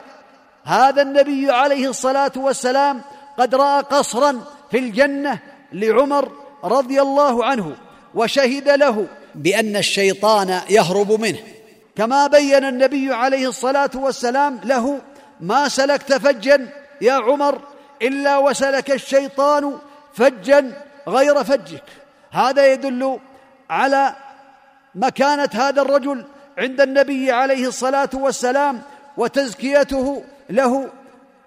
هذا 0.64 1.02
النبي 1.02 1.52
عليه 1.52 1.90
الصلاة 1.90 2.32
والسلام 2.36 3.02
قد 3.40 3.56
رأى 3.56 3.82
قصرا 3.82 4.42
في 4.72 4.78
الجنة 4.78 5.40
لعمر 5.74 6.32
رضي 6.64 7.02
الله 7.02 7.46
عنه 7.46 7.76
وشهد 8.16 8.70
له 8.70 9.08
بأن 9.36 9.76
الشيطان 9.76 10.62
يهرب 10.70 11.22
منه. 11.22 11.40
كما 11.98 12.28
بين 12.28 12.66
النبي 12.66 13.14
عليه 13.14 13.50
الصلاة 13.50 13.90
والسلام 13.96 14.60
له 14.64 15.02
ما 15.42 15.68
سلكت 15.68 16.14
فجا 16.14 16.70
يا 17.02 17.14
عمر 17.14 17.62
إلا 18.02 18.38
وسلك 18.38 18.92
الشيطان 18.92 19.78
فجا 20.14 20.84
غير 21.08 21.44
فجك. 21.44 21.84
هذا 22.32 22.74
يدل 22.74 23.20
على 23.70 24.16
مكانة 24.96 25.50
هذا 25.54 25.82
الرجل 25.82 26.26
عند 26.58 26.82
النبي 26.82 27.32
عليه 27.32 27.68
الصلاة 27.68 28.10
والسلام 28.14 28.82
وتزكيته 29.18 30.24
له 30.50 30.90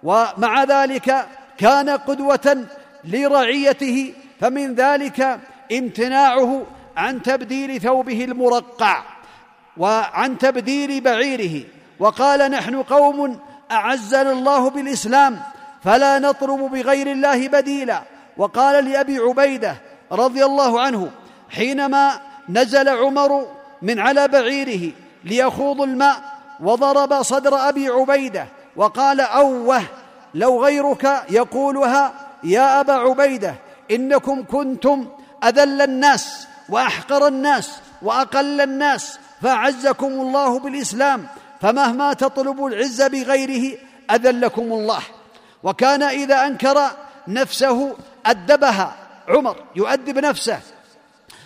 ومع 0.03 0.65
ذلك 0.65 1.27
كان 1.59 1.89
قدوة 1.91 2.65
لرعيته 3.05 4.15
فمن 4.41 4.75
ذلك 4.75 5.39
امتناعه 5.73 6.67
عن 6.97 7.23
تبديل 7.23 7.81
ثوبه 7.81 8.25
المرقع. 8.25 9.03
وعن 9.81 10.39
تبديل 10.39 11.01
بعيره. 11.01 11.65
وقال 11.99 12.51
نحن 12.51 12.83
قوم 12.83 13.39
أعزنا 13.71 14.33
الله 14.33 14.71
بالإسلام 14.71 15.41
فلا 15.85 16.19
نطلب 16.19 16.61
بغير 16.61 17.13
الله 17.13 17.49
بديلا. 17.49 18.03
وقال 18.37 18.85
لأبي 18.85 19.19
عبيدة 19.19 19.77
رضي 20.13 20.45
الله 20.45 20.81
عنه 20.81 21.11
حينما 21.51 22.21
نزل 22.49 22.89
عمر 22.89 23.47
من 23.83 23.99
على 23.99 24.29
بعيره 24.29 24.93
ليخوض 25.25 25.81
الماء 25.81 26.17
وضرب 26.61 27.23
صدر 27.23 27.69
أبي 27.69 27.89
عبيدة 27.89 28.47
وقال 28.77 29.21
أوه 29.21 29.83
لو 30.35 30.65
غيرك 30.65 31.23
يقولها 31.31 32.13
يا 32.45 32.81
أبا 32.81 32.93
عبيدة 32.93 33.55
إنكم 33.91 34.45
كنتم 34.45 35.07
أذل 35.45 35.83
الناس 35.83 36.47
وأحقر 36.69 37.27
الناس 37.27 37.79
وأقل 38.03 38.61
الناس 38.61 39.19
فأعزكم 39.43 40.07
الله 40.07 40.59
بالإسلام 40.59 41.27
فمهما 41.61 42.13
تطلبوا 42.13 42.71
العز 42.71 43.03
بغيره 43.03 43.79
أذلكم 44.11 44.63
الله. 44.63 45.03
وكان 45.63 46.03
إذا 46.03 46.47
أنكر 46.47 46.91
نفسه 47.29 47.97
ادبها 48.27 48.97
عمر 49.29 49.57
يؤدب 49.77 50.19
نفسه. 50.19 50.61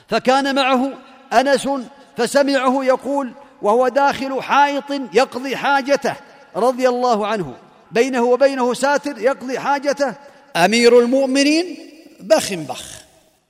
فكان 0.09 0.55
معه 0.55 0.93
أنس 1.33 1.69
فسمعه 2.17 2.85
يقول 2.85 3.33
وهو 3.63 3.89
داخل 3.89 4.43
حائط 4.43 4.91
يقضي 4.91 5.57
حاجته 5.57 6.15
رضي 6.57 6.89
الله 6.89 7.27
عنه. 7.27 7.55
بينه 7.91 8.23
وبينه 8.23 8.75
ساتر 8.75 9.19
يقضي 9.19 9.59
حاجته. 9.59 10.15
أمير 10.57 10.99
المؤمنين 10.99 11.79
بخ 12.21 12.53
بخ 12.53 12.85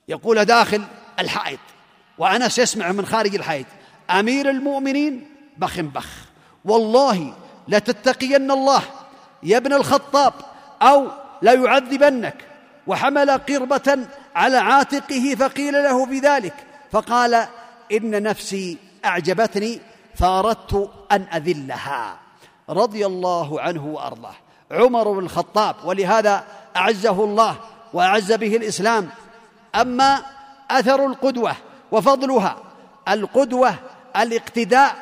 يقول 0.07 0.45
داخل 0.45 0.83
الحائط. 1.19 1.59
وأنس 2.17 2.59
يسمع 2.59 2.91
من 2.91 3.05
خارج 3.05 3.35
الحائط. 3.35 3.65
أمير 4.09 4.49
المؤمنين 4.49 5.29
بخ 5.57 5.79
بخ. 5.79 6.07
والله 6.65 7.33
لتتقين 7.67 8.51
الله 8.51 8.81
يا 9.43 9.57
ابن 9.57 9.73
الخطاب 9.73 10.33
أو 10.81 11.07
لا 11.41 11.53
يعذبنك 11.53 12.35
وحمل 12.87 13.31
قربة 13.31 14.07
على 14.35 14.57
عاتقه 14.57 15.35
فقيل 15.39 15.73
له 15.73 16.05
بذلك 16.05 16.53
فقال 16.91 17.47
إن 17.91 18.23
نفسي 18.23 18.77
أعجبتني 19.05 19.81
فأردت 20.15 20.89
أن 21.11 21.25
أذلها. 21.33 22.15
رضي 22.69 23.05
الله 23.05 23.61
عنه 23.61 23.85
وأرضاه. 23.85 24.35
عمر 24.71 25.11
بن 25.11 25.19
الخطاب 25.19 25.75
ولهذا 25.85 26.43
أعزه 26.75 27.23
الله 27.23 27.55
وأعز 27.93 28.33
به 28.33 28.55
الإسلام. 28.55 29.09
أما 29.75 30.21
أثر 30.71 31.05
القدوة 31.05 31.55
وفضلها 31.91 32.57
القدوة 33.07 33.75
الاقتداء 34.17 34.95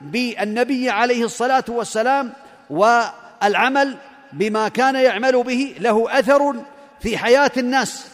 بالنبي 0.00 0.90
عليه 0.90 1.24
الصلاة 1.24 1.64
والسلام 1.68 2.32
والعمل 2.70 3.96
بما 4.32 4.68
كان 4.68 4.94
يعمل 4.94 5.42
به. 5.42 5.74
له 5.80 6.18
أثر 6.18 6.54
في 7.00 7.18
حياة 7.18 7.50
الناس. 7.56 8.04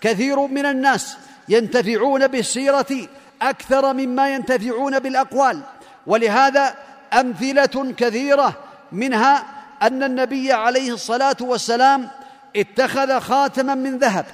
كثير 0.00 0.40
من 0.40 0.66
الناس 0.66 1.16
ينتفعون 1.48 2.26
بالسيرة 2.26 3.08
أكثر 3.42 3.92
مما 3.92 4.34
ينتفعون 4.34 4.98
بالأقوال. 4.98 5.60
ولهذا 6.06 6.74
أمثلة 7.12 7.94
كثيرة 7.96 8.56
منها 8.92 9.44
أن 9.82 10.02
النبي 10.02 10.52
عليه 10.52 10.94
الصلاة 10.94 11.36
والسلام 11.40 12.08
اتخذ 12.56 13.20
خاتما 13.20 13.74
من 13.74 13.98
ذهب 13.98 14.26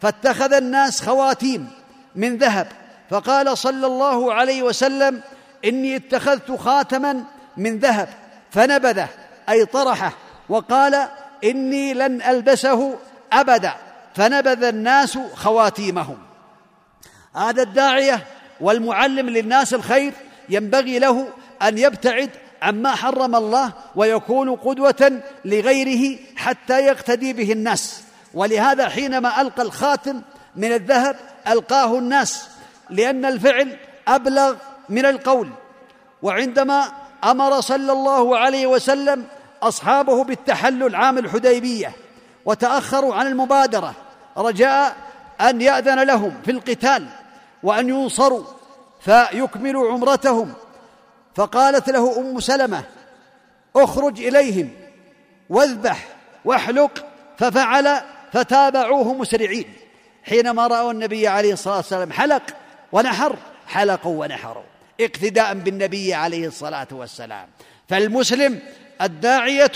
فاتخذ 0.00 0.52
الناس 0.52 1.02
خواتيم 1.02 1.68
من 2.14 2.36
ذهب 2.36 2.66
فقال 3.10 3.58
صلى 3.58 3.86
الله 3.86 4.34
عليه 4.34 4.62
وسلم 4.62 5.22
إني 5.64 5.96
اتخذت 5.96 6.52
خاتما 6.52 7.24
من 7.56 7.78
ذهب 7.78 8.08
فنبذه 8.50 9.08
أي 9.48 9.64
طرحه 9.64 10.12
وقال 10.48 11.08
إني 11.44 11.94
لن 11.94 12.22
ألبسه 12.22 12.94
أبدا 13.32 13.74
فنبذ 14.14 14.64
الناس 14.64 15.18
خواتيمهم. 15.34 16.18
هذا 17.36 17.62
الداعية 17.62 18.26
والمعلم 18.60 19.30
للناس 19.30 19.74
الخير 19.74 20.12
ينبغي 20.48 20.98
له 20.98 21.28
أن 21.62 21.78
يبتعد 21.78 22.30
عما 22.62 22.94
حرم 22.94 23.36
الله 23.36 23.72
ويكون 23.96 24.56
قدوة 24.56 25.22
لغيره 25.44 26.18
حتى 26.36 26.80
يقتدي 26.80 27.32
به 27.32 27.52
الناس. 27.52 28.02
ولهذا 28.34 28.88
حينما 28.88 29.40
ألقى 29.40 29.62
الخاتم 29.62 30.22
من 30.56 30.72
الذهب 30.72 31.16
ألقاه 31.48 31.98
الناس 31.98 32.48
لأن 32.90 33.24
الفعل 33.24 33.76
أبلغ 34.08 34.56
من 34.88 35.06
القول. 35.06 35.48
وعندما 36.22 36.92
أمر 37.24 37.60
صلى 37.60 37.92
الله 37.92 38.38
عليه 38.38 38.66
وسلم 38.66 39.24
أصحابه 39.62 40.24
بالتحلل 40.24 40.94
عام 40.94 41.18
الحديبية 41.18 41.92
وتأخروا 42.44 43.14
عن 43.14 43.26
المبادرة 43.26 43.94
رجاء 44.36 44.96
أن 45.40 45.60
يأذن 45.60 46.02
لهم 46.02 46.40
في 46.44 46.50
القتال 46.50 47.06
وأن 47.62 47.88
ينصروا 47.88 48.44
فيكملوا 49.00 49.92
عمرتهم. 49.92 50.52
فقالت 51.34 51.90
له 51.90 52.18
أم 52.18 52.40
سلمة 52.40 52.82
اخرج 53.76 54.20
إليهم 54.20 54.70
واذبح 55.50 56.08
واحلق. 56.44 57.06
ففعل 57.38 58.00
فتابعوه 58.32 59.14
مسرعين. 59.14 59.74
حينما 60.24 60.66
رأوا 60.66 60.92
النبي 60.92 61.28
عليه 61.28 61.52
الصلاة 61.52 61.76
والسلام 61.76 62.12
حلق 62.12 62.42
ونحر 62.92 63.36
حلقوا 63.66 64.20
ونحروا 64.20 64.62
اقتداء 65.00 65.54
بالنبي 65.54 66.14
عليه 66.14 66.46
الصلاة 66.46 66.88
والسلام. 66.92 67.48
فالمسلم 67.88 68.58
الداعية 69.02 69.72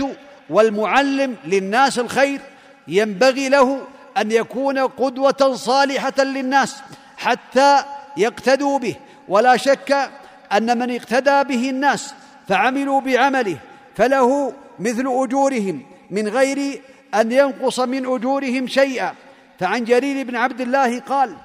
والمعلم 0.51 1.37
للناس 1.45 1.99
الخير 1.99 2.41
ينبغي 2.89 3.49
له 3.49 3.81
أن 4.19 4.33
يكون 4.33 4.79
قدوة 4.79 5.55
صالحة 5.55 6.23
للناس 6.23 6.77
حتى 7.17 7.85
يقتدوا 8.17 8.79
به. 8.79 8.97
ولا 9.29 9.57
شك 9.57 10.11
أن 10.53 10.79
من 10.79 10.95
اقتدى 10.95 11.45
به 11.45 11.71
الناس 11.71 12.15
فعملوا 12.49 13.01
بعمله 13.01 13.59
فله 13.97 14.53
مثل 14.79 15.07
أجورهم 15.07 15.83
من 16.11 16.29
غير 16.29 16.83
أن 17.15 17.33
ينقص 17.33 17.81
من 17.81 18.07
أجورهم 18.07 18.67
شيئا. 18.67 19.15
فعن 19.59 19.85
جرير 19.85 20.27
بن 20.27 20.37
عبد 20.37 20.61
الله 20.61 21.01
قال 21.01 21.37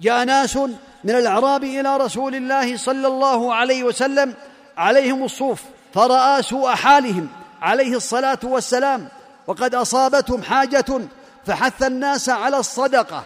جاء 0.00 0.24
ناس 0.24 0.56
من 1.04 1.10
الأعراب 1.10 1.64
إلى 1.64 1.96
رسول 1.96 2.34
الله 2.34 2.76
صلى 2.76 3.06
الله 3.06 3.54
عليه 3.54 3.84
وسلم 3.84 4.34
عليهم 4.76 5.24
الصوف 5.24 5.62
فرأى 5.94 6.42
سوء 6.42 6.74
حالهم 6.74 7.28
عليه 7.62 7.96
الصلاة 7.96 8.38
والسلام 8.42 9.08
وقد 9.46 9.74
أصابتهم 9.74 10.42
حاجة 10.42 11.00
فحث 11.46 11.82
الناس 11.82 12.28
على 12.28 12.56
الصدقة 12.58 13.24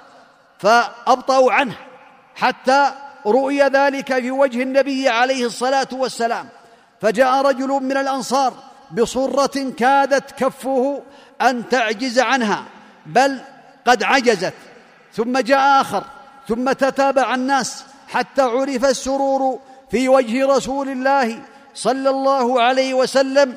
فأبطأوا 0.58 1.52
عنه 1.52 1.76
حتى 2.34 2.92
رؤي 3.26 3.62
ذلك 3.62 4.20
في 4.20 4.30
وجه 4.30 4.62
النبي 4.62 5.08
عليه 5.08 5.46
الصلاة 5.46 5.88
والسلام. 5.92 6.48
فجاء 7.00 7.42
رجل 7.46 7.68
من 7.68 7.96
الأنصار 7.96 8.54
بصره 8.90 9.70
كادت 9.70 10.30
كفه 10.30 11.02
أن 11.42 11.68
تعجز 11.68 12.18
عنها 12.18 12.64
بل 13.06 13.40
قد 13.86 14.02
عجزت 14.02 14.54
ثم 15.12 15.38
جاء 15.38 15.80
آخر 15.80 16.04
ثم 16.48 16.72
تتابع 16.72 17.34
الناس 17.34 17.84
حتى 18.08 18.42
عرف 18.42 18.84
السرور 18.84 19.60
في 19.90 20.08
وجه 20.08 20.46
رسول 20.46 20.88
الله 20.88 21.38
صلى 21.74 22.10
الله 22.10 22.62
عليه 22.62 22.94
وسلم 22.94 23.56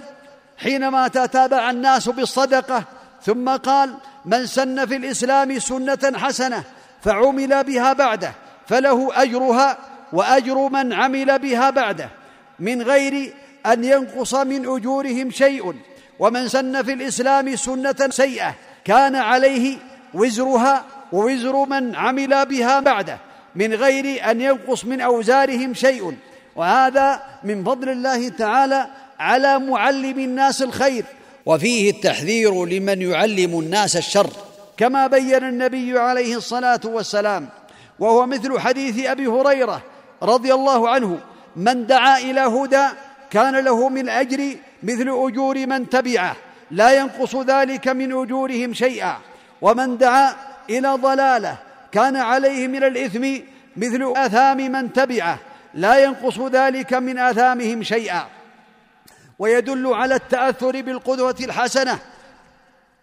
حينما 0.57 1.07
تتابع 1.07 1.69
الناس 1.69 2.09
بالصدقة. 2.09 2.83
ثم 3.25 3.49
قال 3.49 3.93
من 4.25 4.45
سن 4.45 4.85
في 4.85 4.95
الإسلام 4.95 5.59
سنة 5.59 6.13
حسنة 6.15 6.63
فعمل 7.01 7.63
بها 7.63 7.93
بعده 7.93 8.33
فله 8.67 9.21
أجرها 9.21 9.77
وأجر 10.13 10.69
من 10.69 10.93
عمل 10.93 11.39
بها 11.39 11.69
بعده 11.69 12.09
من 12.59 12.81
غير 12.81 13.33
أن 13.65 13.83
ينقص 13.83 14.33
من 14.33 14.75
أجورهم 14.75 15.31
شيء. 15.31 15.75
ومن 16.19 16.47
سن 16.47 16.83
في 16.83 16.93
الإسلام 16.93 17.55
سنة 17.55 18.09
سيئة 18.09 18.55
كان 18.85 19.15
عليه 19.15 19.77
وزرها 20.13 20.85
ووزر 21.11 21.65
من 21.65 21.95
عمل 21.95 22.45
بها 22.45 22.79
بعده 22.79 23.17
من 23.55 23.73
غير 23.73 24.31
أن 24.31 24.41
ينقص 24.41 24.85
من 24.85 25.01
أوزارهم 25.01 25.73
شيء. 25.73 26.15
وهذا 26.55 27.21
من 27.43 27.63
فضل 27.63 27.89
الله 27.89 28.29
تعالى 28.29 28.87
على 29.19 29.59
معلم 29.59 30.19
الناس 30.19 30.61
الخير. 30.61 31.05
وفيه 31.45 31.91
التحذير 31.91 32.65
لمن 32.65 33.01
يعلم 33.01 33.59
الناس 33.59 33.97
الشر. 33.97 34.29
كما 34.77 35.07
بين 35.07 35.43
النبي 35.43 35.99
عليه 35.99 36.37
الصلاة 36.37 36.79
والسلام 36.85 37.49
وهو 37.99 38.25
مثل 38.25 38.59
حديث 38.59 39.05
أبي 39.05 39.27
هريرة 39.27 39.81
رضي 40.23 40.53
الله 40.53 40.89
عنه 40.89 41.19
من 41.55 41.85
دعا 41.85 42.17
إلى 42.17 42.39
هدى 42.39 42.85
كان 43.29 43.55
له 43.55 43.89
من 43.89 44.09
أجر 44.09 44.55
مثل 44.83 45.09
أجور 45.09 45.67
من 45.67 45.89
تبعه 45.89 46.35
لا 46.71 46.91
ينقص 46.91 47.35
ذلك 47.35 47.87
من 47.87 48.11
أجورهم 48.11 48.73
شيئا. 48.73 49.17
ومن 49.61 49.97
دعا 49.97 50.35
إلى 50.69 50.89
ضلاله 50.89 51.57
كان 51.91 52.15
عليه 52.15 52.67
من 52.67 52.83
الإثم 52.83 53.43
مثل 53.77 54.13
آثام 54.15 54.57
من 54.57 54.93
تبعه 54.93 55.39
لا 55.73 56.03
ينقص 56.03 56.39
ذلك 56.39 56.93
من 56.93 57.19
آثامهم 57.19 57.83
شيئا. 57.83 58.27
ويدل 59.39 59.93
على 59.93 60.15
التأثر 60.15 60.81
بالقدوة 60.81 61.35
الحسنة. 61.41 61.99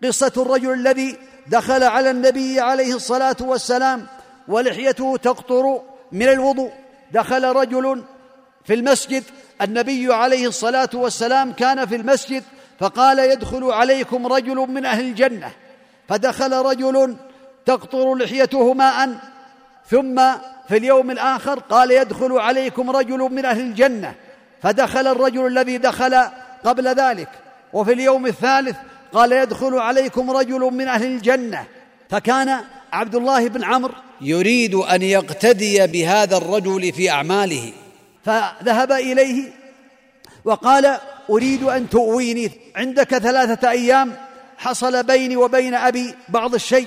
قصة 0.04 0.32
الرجل 0.36 0.72
الذي 0.72 1.18
دخل 1.46 1.82
على 1.82 2.10
النبي 2.10 2.60
عليه 2.60 2.94
الصلاة 2.94 3.36
والسلام 3.40 4.06
ولحيته 4.48 5.16
تقطر 5.16 5.82
من 6.12 6.28
الوضوء. 6.28 6.72
دخل 7.12 7.44
رجل 7.44 8.04
في 8.64 8.74
المسجد 8.74 9.24
النبي 9.62 10.14
عليه 10.14 10.48
الصلاة 10.48 10.90
والسلام 10.94 11.52
كان 11.52 11.86
في 11.86 11.96
المسجد 11.96 12.42
فقال 12.78 13.18
يدخل 13.18 13.64
عليكم 13.64 14.26
رجل 14.26 14.56
من 14.56 14.86
أهل 14.86 15.04
الجنة. 15.04 15.50
فدخل 16.08 16.52
رجل 16.52 17.16
تقطر 17.66 18.14
لحيته 18.14 18.74
ماء. 18.74 19.10
ثم 19.90 20.20
في 20.68 20.76
اليوم 20.76 21.10
الآخر 21.10 21.58
قال 21.58 21.90
يدخل 21.90 22.32
عليكم 22.32 22.90
رجل 22.90 23.18
من 23.18 23.44
أهل 23.44 23.60
الجنة. 23.60 24.14
فدخل 24.62 25.06
الرجل 25.06 25.46
الذي 25.46 25.78
دخل 25.78 26.24
قبل 26.64 26.88
ذلك. 26.88 27.28
وفي 27.72 27.92
اليوم 27.92 28.26
الثالث 28.26 28.76
قال 29.12 29.32
يدخل 29.32 29.74
عليكم 29.74 30.30
رجل 30.30 30.60
من 30.60 30.88
أهل 30.88 31.06
الجنة. 31.06 31.64
فكان 32.10 32.60
عبد 32.92 33.14
الله 33.14 33.48
بن 33.48 33.64
عمرو 33.64 33.94
يريد 34.20 34.74
أن 34.74 35.02
يقتدي 35.02 35.86
بهذا 35.86 36.36
الرجل 36.36 36.92
في 36.92 37.10
أعماله. 37.10 37.72
فذهب 38.24 38.92
إليه 38.92 39.52
وقال 40.44 40.98
أريد 41.30 41.62
أن 41.62 41.88
تؤويني. 41.88 42.50
عندك 42.76 43.18
ثلاثة 43.18 43.70
أيام 43.70 44.12
حصل 44.58 45.02
بيني 45.02 45.36
وبين 45.36 45.74
أبي 45.74 46.14
بعض 46.28 46.54
الشيء. 46.54 46.86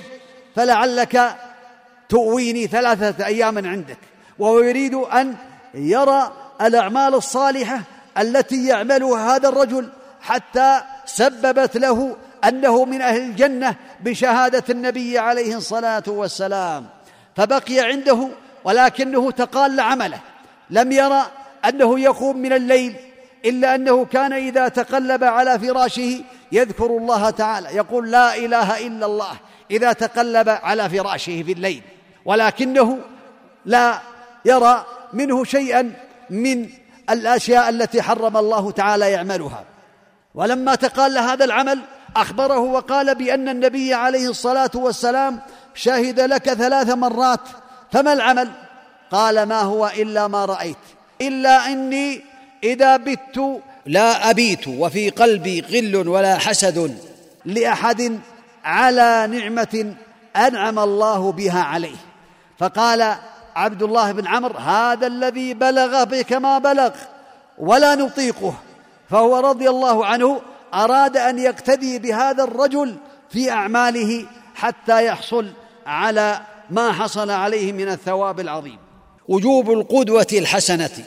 فلعلك 0.58 1.36
تؤويني 2.08 2.66
ثلاثة 2.66 3.26
أيام 3.26 3.66
عندك 3.66 3.98
وهو 4.38 4.60
يريد 4.60 4.94
أن 4.94 5.34
يرى 5.74 6.32
الأعمال 6.60 7.14
الصالحة 7.14 7.80
التي 8.18 8.66
يعملها 8.66 9.36
هذا 9.36 9.48
الرجل 9.48 9.88
حتى 10.20 10.80
سببت 11.06 11.76
له 11.76 12.16
أنه 12.48 12.84
من 12.84 13.02
أهل 13.02 13.20
الجنة 13.20 13.74
بشهادة 14.00 14.64
النبي 14.70 15.18
عليه 15.18 15.56
الصلاة 15.56 16.02
والسلام. 16.06 16.86
فبقي 17.36 17.80
عنده 17.80 18.28
ولكنه 18.64 19.30
تقال 19.30 19.80
عمله 19.80 20.20
لم 20.70 20.92
يرى 20.92 21.22
أنه 21.68 22.00
يقوم 22.00 22.36
من 22.36 22.52
الليل 22.52 22.94
إلا 23.44 23.74
أنه 23.74 24.04
كان 24.04 24.32
إذا 24.32 24.68
تقلب 24.68 25.24
على 25.24 25.58
فراشه 25.58 26.20
يذكر 26.52 26.86
الله 26.86 27.30
تعالى 27.30 27.68
يقول 27.76 28.10
لا 28.10 28.36
إله 28.36 28.86
إلا 28.86 29.06
الله 29.06 29.32
إذا 29.70 29.92
تقلب 29.92 30.48
على 30.48 30.90
فراشه 30.90 31.42
في 31.42 31.52
الليل 31.52 31.82
ولكنه 32.24 32.98
لا 33.64 34.00
يرى 34.44 34.86
منه 35.12 35.44
شيئا 35.44 35.92
من 36.30 36.68
الأشياء 37.10 37.68
التي 37.68 38.02
حرم 38.02 38.36
الله 38.36 38.70
تعالى 38.70 39.10
يعملها. 39.10 39.64
ولما 40.34 40.74
تقال 40.74 41.18
هذا 41.18 41.44
العمل 41.44 41.80
أخبره 42.16 42.58
وقال 42.58 43.14
بأن 43.14 43.48
النبي 43.48 43.94
عليه 43.94 44.30
الصلاة 44.30 44.70
والسلام 44.74 45.40
شهد 45.74 46.20
لك 46.20 46.52
ثلاث 46.52 46.90
مرات 46.90 47.40
فما 47.92 48.12
العمل؟ 48.12 48.50
قال 49.10 49.42
ما 49.42 49.60
هو 49.60 49.92
إلا 49.96 50.28
ما 50.28 50.44
رأيت 50.44 50.76
إلا 51.20 51.66
إني 51.66 52.20
إذا 52.64 52.96
بت 52.96 53.60
لا 53.86 54.30
أبيت 54.30 54.68
وفي 54.68 55.10
قلبي 55.10 55.60
غل 55.60 56.08
ولا 56.08 56.38
حسد 56.38 56.98
لأحد 57.44 58.20
على 58.68 59.26
نعمة 59.38 59.94
أنعم 60.36 60.78
الله 60.78 61.32
بها 61.32 61.62
عليه. 61.62 61.96
فقال 62.58 63.14
عبد 63.56 63.82
الله 63.82 64.12
بن 64.12 64.26
عمرو 64.26 64.58
هذا 64.58 65.06
الذي 65.06 65.54
بلغ 65.54 66.04
بك 66.04 66.32
ما 66.32 66.58
بلغ 66.58 66.90
ولا 67.58 67.94
نطيقه. 67.94 68.54
فهو 69.10 69.38
رضي 69.38 69.68
الله 69.70 70.06
عنه 70.06 70.40
أراد 70.74 71.16
أن 71.16 71.38
يقتدي 71.38 71.98
بهذا 71.98 72.44
الرجل 72.44 72.96
في 73.30 73.50
أعماله 73.50 74.26
حتى 74.54 75.06
يحصل 75.06 75.52
على 75.86 76.40
ما 76.70 76.92
حصل 76.92 77.30
عليه 77.30 77.72
من 77.72 77.88
الثواب 77.88 78.40
العظيم. 78.40 78.78
وجوب 79.28 79.70
القدوة 79.70 80.26
الحسنة. 80.32 81.04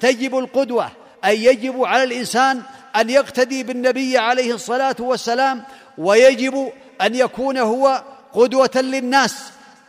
تجب 0.00 0.38
القدوة 0.38 0.88
أي 1.24 1.44
يجب 1.44 1.84
على 1.84 2.02
الإنسان 2.02 2.62
أن 2.96 3.10
يقتدي 3.10 3.62
بالنبي 3.62 4.18
عليه 4.18 4.54
الصلاة 4.54 4.96
والسلام 4.98 5.62
ويجب 5.98 6.72
أن 7.00 7.14
يكون 7.14 7.58
هو 7.58 8.02
قدوة 8.32 8.70
للناس 8.76 9.36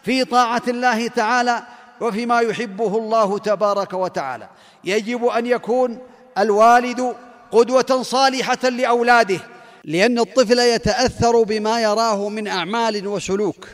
في 0.04 0.26
طاعة 0.26 0.62
الله 0.68 1.08
تعالى 1.08 1.64
وفيما 2.02 2.40
يحبه 2.40 2.98
الله 2.98 3.38
تبارك 3.38 3.94
وتعالى. 3.94 4.48
يجب 4.84 5.26
أن 5.26 5.46
يكون 5.46 5.98
الوالد 6.38 7.16
قدوة 7.52 8.02
صالحة 8.02 8.70
لأولاده 8.70 9.40
لأن 9.84 10.20
الطفل 10.20 10.60
يتأثر 10.60 11.44
بما 11.44 11.82
يراه 11.82 12.30
من 12.30 12.48
أعمال 12.48 13.08
وسلوك 13.08 13.68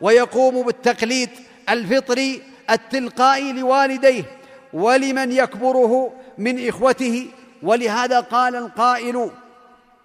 ويقوم 0.00 0.62
بالتقليد 0.62 1.30
الفطري 1.68 2.42
التلقائي 2.70 3.52
لوالديه 3.52 4.24
ولمن 4.72 5.32
يكبره 5.32 6.12
من 6.38 6.68
إخوته 6.68 7.26
ولهذا 7.62 8.20
قال 8.20 8.56
القائل 8.56 9.30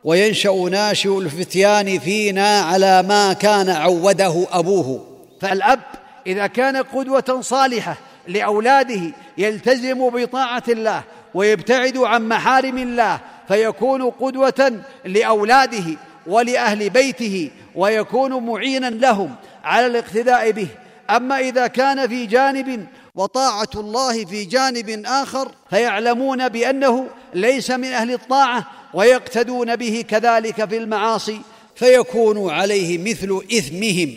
وينشأ 0.04 0.68
ناشئ 0.72 1.18
الفتيان 1.18 2.00
فينا 2.00 2.60
على 2.60 3.04
ما 3.04 3.34
كان 3.34 3.70
عوده 3.70 4.48
أبوه. 4.52 5.06
فالأب 5.42 5.80
إذا 6.28 6.48
كان 6.48 6.78
قدوة 6.78 7.42
صالحة 7.42 7.98
لأولاده 8.28 9.02
يلتزم 9.38 10.10
بطاعة 10.10 10.64
الله 10.70 11.04
ويبتعد 11.34 11.98
عن 11.98 12.28
محارم 12.28 12.78
الله 12.78 13.20
فيكون 13.48 14.10
قدوة 14.10 14.82
لأولاده 15.06 15.84
ولأهل 16.28 16.90
بيته 16.90 17.52
ويكون 17.76 18.46
معينا 18.46 18.90
لهم 18.90 19.36
على 19.64 19.86
الاقتداء 19.86 20.52
به. 20.52 20.68
أما 21.10 21.40
إذا 21.40 21.68
كان 21.68 22.08
في 22.08 22.26
جانب 22.26 22.88
وطاعة 23.16 23.70
الله 23.76 24.26
في 24.26 24.46
جانب 24.46 25.04
آخر 25.06 25.52
فيعلمون 25.70 26.50
بأنه 26.50 27.08
ليس 27.34 27.72
من 27.72 27.88
أهل 27.88 28.14
الطاعة 28.14 28.66
ويقتدون 28.94 29.76
به 29.76 30.06
كذلك 30.10 30.70
في 30.70 30.78
المعاصي 30.78 31.42
فيكون 31.76 32.50
عليه 32.50 32.98
مثل 32.98 33.42
إثمهم. 33.58 34.16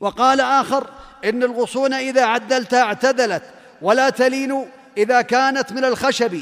وقال 0.00 0.40
آخر 0.40 0.86
إن 1.24 1.42
الغصون 1.42 1.94
إذا 1.94 2.24
عدلتها 2.24 2.82
اعتدلت 2.82 3.42
ولا 3.82 4.10
تلين 4.10 4.66
إذا 4.96 5.22
كانت 5.22 5.72
من 5.72 5.84
الخشب. 5.84 6.40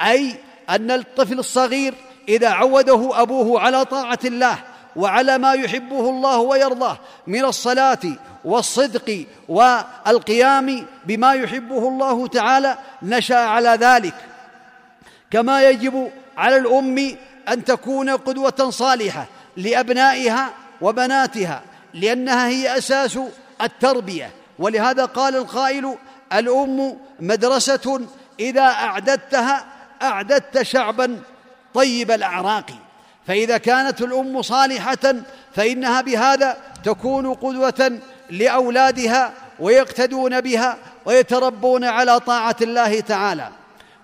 أي 0.00 0.34
أن 0.70 0.90
الطفل 0.90 1.38
الصغير 1.38 1.94
إذا 2.28 2.48
عوده 2.48 3.22
أبوه 3.22 3.60
على 3.60 3.84
طاعة 3.84 4.18
الله 4.24 4.58
وعلى 4.96 5.38
ما 5.38 5.52
يحبه 5.52 6.10
الله 6.10 6.38
ويرضاه 6.38 6.98
من 7.26 7.44
الصلاة 7.44 7.98
والصدق 8.44 9.24
والقيام 9.48 10.86
بما 11.06 11.32
يحبه 11.32 11.88
الله 11.88 12.26
تعالى 12.26 12.78
نشأ 13.02 13.36
على 13.36 13.68
ذلك. 13.68 14.14
كما 15.30 15.70
يجب 15.70 16.10
على 16.36 16.56
الأم 16.56 17.16
أن 17.48 17.64
تكون 17.64 18.10
قدوة 18.10 18.70
صالحة 18.70 19.26
لأبنائها 19.56 20.50
وبناتها 20.80 21.62
لأنها 21.94 22.48
هي 22.48 22.78
أساس 22.78 23.18
التربية. 23.62 24.30
ولهذا 24.58 25.04
قال 25.04 25.36
القائل 25.36 25.96
الأم 26.32 26.98
مدرسة 27.20 28.00
إذا 28.40 28.62
أعددتها 28.62 29.66
أعددت 30.02 30.62
شعبا 30.62 31.20
طيب 31.74 32.10
الأعراق. 32.10 32.70
فإذا 33.26 33.58
كانت 33.58 34.02
الأم 34.02 34.42
صالحة 34.42 35.14
فإنها 35.54 36.00
بهذا 36.00 36.56
تكون 36.84 37.34
قدوة 37.34 37.98
لأولادها 38.30 39.32
ويقتدون 39.58 40.40
بها 40.40 40.76
ويتربون 41.04 41.84
على 41.84 42.20
طاعة 42.20 42.56
الله 42.62 43.00
تعالى. 43.00 43.48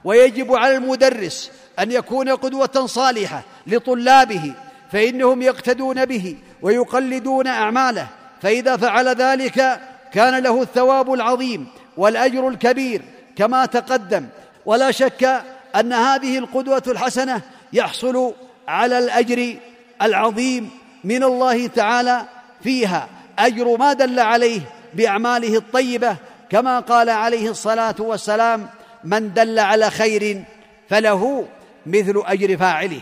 ويجب 0.04 0.54
على 0.54 0.76
المدرس 0.76 1.50
أن 1.82 1.92
يكون 1.92 2.28
قدوة 2.28 2.86
صالحة 2.86 3.42
لطلابه 3.66 4.54
فإنهم 4.92 5.42
يقتدون 5.42 6.04
به 6.04 6.36
ويقلدون 6.62 7.46
أعماله. 7.46 8.06
فإذا 8.42 8.76
فعل 8.76 9.08
ذلك 9.08 9.80
كان 10.12 10.42
له 10.42 10.62
الثواب 10.62 11.12
العظيم 11.12 11.66
والأجر 11.96 12.48
الكبير 12.48 13.02
كما 13.36 13.66
تقدم. 13.66 14.26
ولا 14.66 14.90
شك 14.90 15.42
أن 15.76 15.92
هذه 15.92 16.38
القدوة 16.38 16.82
الحسنة 16.86 17.40
يحصل 17.72 18.34
على 18.68 18.98
الأجر 18.98 19.56
العظيم 20.02 20.70
من 21.04 21.22
الله 21.22 21.66
تعالى 21.66 22.22
فيها. 22.62 23.08
أجر 23.38 23.76
ما 23.76 23.92
دل 23.92 24.20
عليه 24.20 24.60
بأعماله 24.94 25.56
الطيبة 25.56 26.16
كما 26.50 26.80
قال 26.80 27.10
عليه 27.10 27.50
الصلاة 27.50 27.94
والسلام 27.98 28.68
من 29.04 29.34
دل 29.34 29.58
على 29.58 29.90
خير 29.90 30.44
فله 30.88 31.46
مثل 31.86 32.22
أجر 32.26 32.56
فاعله. 32.56 33.00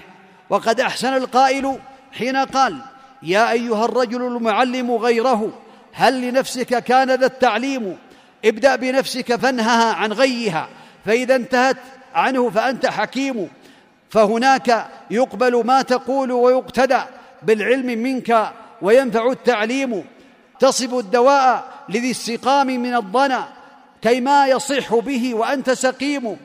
وقد 0.50 0.80
أحسن 0.80 1.16
القائل 1.16 1.78
حين 2.12 2.36
قال 2.36 2.78
يا 3.22 3.52
أيها 3.52 3.84
الرجل 3.84 4.22
المعلم 4.22 4.90
غيره 4.92 5.52
هل 5.92 6.28
لنفسك 6.28 6.84
كان 6.84 7.10
ذا 7.10 7.26
التعليم؟ 7.26 7.96
ابدأ 8.44 8.76
بنفسك 8.76 9.36
فانهها 9.36 9.94
عن 9.94 10.12
غيها 10.12 10.68
فإذا 11.06 11.36
انتهت 11.36 11.76
عنه 12.14 12.50
فأنت 12.50 12.86
حكيم. 12.86 13.48
فهناك 14.10 14.86
يقبل 15.10 15.66
ما 15.66 15.82
تقول 15.82 16.32
ويقتدى 16.32 17.00
بالعلم 17.42 17.86
منك 17.86 18.52
وينفع 18.82 19.30
التعليم. 19.30 20.04
تصب 20.58 20.98
الدواء 20.98 21.64
لذي 21.88 22.10
السقام 22.10 22.66
من 22.66 22.96
الضنا 22.96 23.48
كيما 24.02 24.46
يصح 24.46 24.94
به 24.94 25.34
وأنت 25.34 25.70
سقيم. 25.70 26.36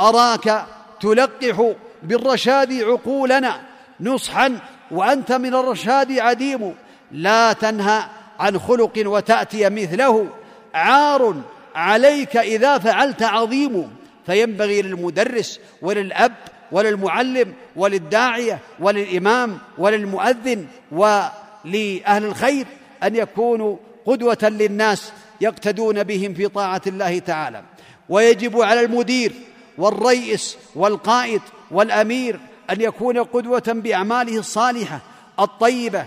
أراك 0.00 0.66
تلقح 1.02 1.72
بالرشاد 2.02 2.72
عقولنا 2.72 3.60
نصحا 4.00 4.58
وأنت 4.90 5.32
من 5.32 5.54
الرشاد 5.54 6.18
عديم. 6.18 6.74
لا 7.12 7.52
تنهى 7.52 8.02
عن 8.38 8.58
خلق 8.58 8.92
وتأتي 8.96 9.70
مثله. 9.70 10.28
عار 10.74 11.42
عليك 11.74 12.36
إذا 12.36 12.78
فعلت 12.78 13.22
عظيم. 13.22 13.96
فينبغي 14.26 14.82
للمدرس 14.82 15.60
وللأب 15.82 16.32
وللمعلم 16.72 17.52
وللداعية 17.76 18.58
وللإمام 18.80 19.58
وللمؤذن 19.78 20.66
ولأهل 20.92 22.24
الخير 22.24 22.66
أن 23.02 23.16
يكونوا 23.16 23.76
قدوة 24.06 24.38
للناس 24.42 25.12
يقتدون 25.40 26.02
بهم 26.02 26.34
في 26.34 26.48
طاعة 26.48 26.82
الله 26.86 27.18
تعالى. 27.18 27.62
ويجب 28.08 28.60
على 28.60 28.80
المدير 28.80 29.32
والريس 29.78 30.56
والقائد 30.74 31.40
والأمير 31.70 32.40
أن 32.70 32.80
يكون 32.80 33.18
قدوة 33.18 33.62
بأعماله 33.66 34.38
الصالحة 34.38 35.00
الطيبة 35.40 36.06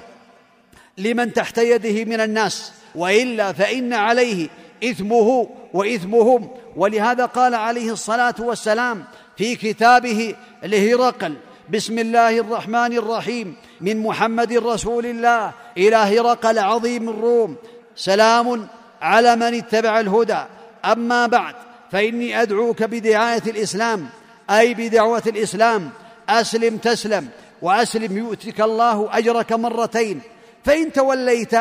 لمن 0.97 1.33
تحت 1.33 1.57
يده 1.57 2.05
من 2.05 2.21
الناس 2.21 2.71
وإلا 2.95 3.53
فإن 3.53 3.93
عليه 3.93 4.49
إثمه 4.83 5.49
وإثمهم. 5.73 6.49
ولهذا 6.75 7.25
قال 7.25 7.55
عليه 7.55 7.91
الصلاة 7.91 8.35
والسلام 8.39 9.03
في 9.37 9.55
كتابه 9.55 10.35
لهرقل 10.63 11.35
بسم 11.69 11.99
الله 11.99 12.39
الرحمن 12.39 12.97
الرحيم 12.97 13.55
من 13.81 14.03
محمد 14.03 14.53
رسول 14.53 15.05
الله 15.05 15.51
إلى 15.77 15.95
هرقل 15.95 16.59
عظيم 16.59 17.09
الروم 17.09 17.55
سلام 17.95 18.67
على 19.01 19.35
من 19.35 19.53
اتبع 19.53 19.99
الهدى. 19.99 20.43
أما 20.85 21.27
بعد 21.27 21.55
فإني 21.91 22.41
أدعوك 22.41 22.83
بدعاية 22.83 23.43
الإسلام 23.47 24.09
أي 24.49 24.73
بدعوة 24.73 25.23
الإسلام. 25.27 25.89
أسلم 26.29 26.77
تسلم 26.77 27.29
وأسلم 27.61 28.17
يؤتك 28.17 28.61
الله 28.61 29.17
أجرك 29.17 29.53
مرتين. 29.53 30.21
فإن 30.63 30.91
توليت 30.91 31.55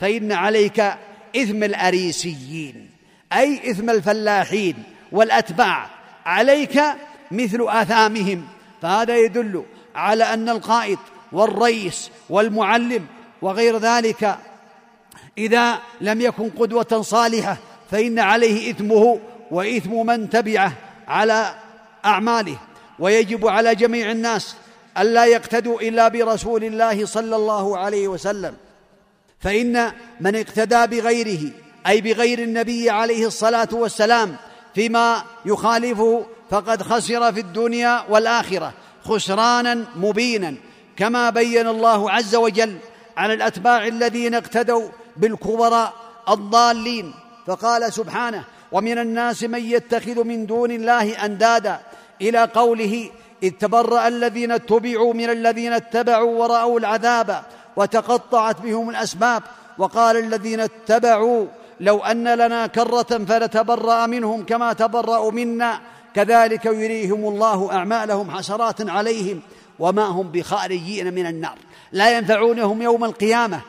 فإن 0.00 0.32
عليك 0.32 0.80
إثم 1.36 1.62
الأريسيين 1.62 2.90
أي 3.32 3.70
إثم 3.70 3.90
الفلاحين 3.90 4.74
والأتباع. 5.12 5.86
عليك 6.26 6.82
مثل 7.30 7.66
آثامهم. 7.68 8.44
فهذا 8.82 9.16
يدل 9.16 9.64
على 9.94 10.24
أن 10.24 10.48
القائد 10.48 10.98
والرئيس 11.32 12.10
والمعلم 12.30 13.06
وغير 13.42 13.78
ذلك 13.78 14.38
إذا 15.38 15.78
لم 16.00 16.20
يكن 16.20 16.50
قدوة 16.50 17.02
صالحة 17.02 17.56
فإن 17.90 18.18
عليه 18.18 18.70
إثمه 18.70 19.20
وإثم 19.50 20.06
من 20.06 20.30
تبعه 20.30 20.72
على 21.08 21.54
أعماله 22.04 22.58
ويجب 22.98 23.46
على 23.46 23.74
جميع 23.74 24.10
الناس 24.10 24.56
الا 24.98 25.24
يقتدوا 25.24 25.80
إلا 25.80 26.08
برسول 26.08 26.64
الله 26.64 27.06
صلى 27.06 27.36
الله 27.36 27.78
عليه 27.78 28.08
وسلم. 28.08 28.54
فإن 29.40 29.92
من 30.20 30.36
اقتدى 30.36 30.86
بغيره 30.86 31.50
أي 31.86 32.00
بغير 32.00 32.38
النبي 32.38 32.90
عليه 32.90 33.26
الصلاة 33.26 33.68
والسلام 33.72 34.36
فيما 34.74 35.22
يخالفه 35.44 36.26
فقد 36.50 36.82
خسر 36.82 37.32
في 37.32 37.40
الدنيا 37.40 38.04
والآخرة 38.08 38.72
خسرانا 39.04 39.84
مبينا 39.96 40.54
كما 40.96 41.30
بين 41.30 41.66
الله 41.68 42.10
عز 42.10 42.34
وجل 42.34 42.78
على 43.16 43.34
الأتباع 43.34 43.86
الذين 43.86 44.34
اقتدوا 44.34 44.88
بالكبراء 45.16 45.92
الضالين. 46.28 47.14
فقال 47.46 47.92
سبحانه 47.92 48.44
ومن 48.72 48.98
الناس 48.98 49.42
من 49.44 49.64
يتخذ 49.64 50.24
من 50.24 50.46
دون 50.46 50.70
الله 50.70 51.24
أندادا 51.24 51.80
إلى 52.22 52.44
قوله 52.44 53.10
إذ 53.42 53.50
تبرأ 53.50 54.08
الذين 54.08 54.52
اتبعوا 54.52 55.14
من 55.14 55.30
الذين 55.30 55.72
اتبعوا 55.72 56.38
ورأوا 56.38 56.78
العذاب 56.78 57.42
وتقطعت 57.76 58.60
بهم 58.60 58.90
الأسباب 58.90 59.42
وقال 59.78 60.16
الذين 60.16 60.60
اتبعوا 60.60 61.46
لو 61.80 61.98
أن 61.98 62.28
لنا 62.34 62.66
كرة 62.66 63.24
فنتبرا 63.28 64.06
منهم 64.06 64.44
كما 64.44 64.72
تبرأوا 64.72 65.32
منا 65.32 65.80
كذلك 66.14 66.66
يريهم 66.66 67.28
الله 67.28 67.72
أعمالهم 67.72 68.30
حسرات 68.30 68.90
عليهم 68.90 69.40
وما 69.78 70.04
هم 70.04 70.28
بخارجين 70.28 71.14
من 71.14 71.26
النار 71.26 71.58
لا 71.92 72.18
ينفعونهم 72.18 72.82
يوم 72.82 73.04
القيامة 73.04 73.60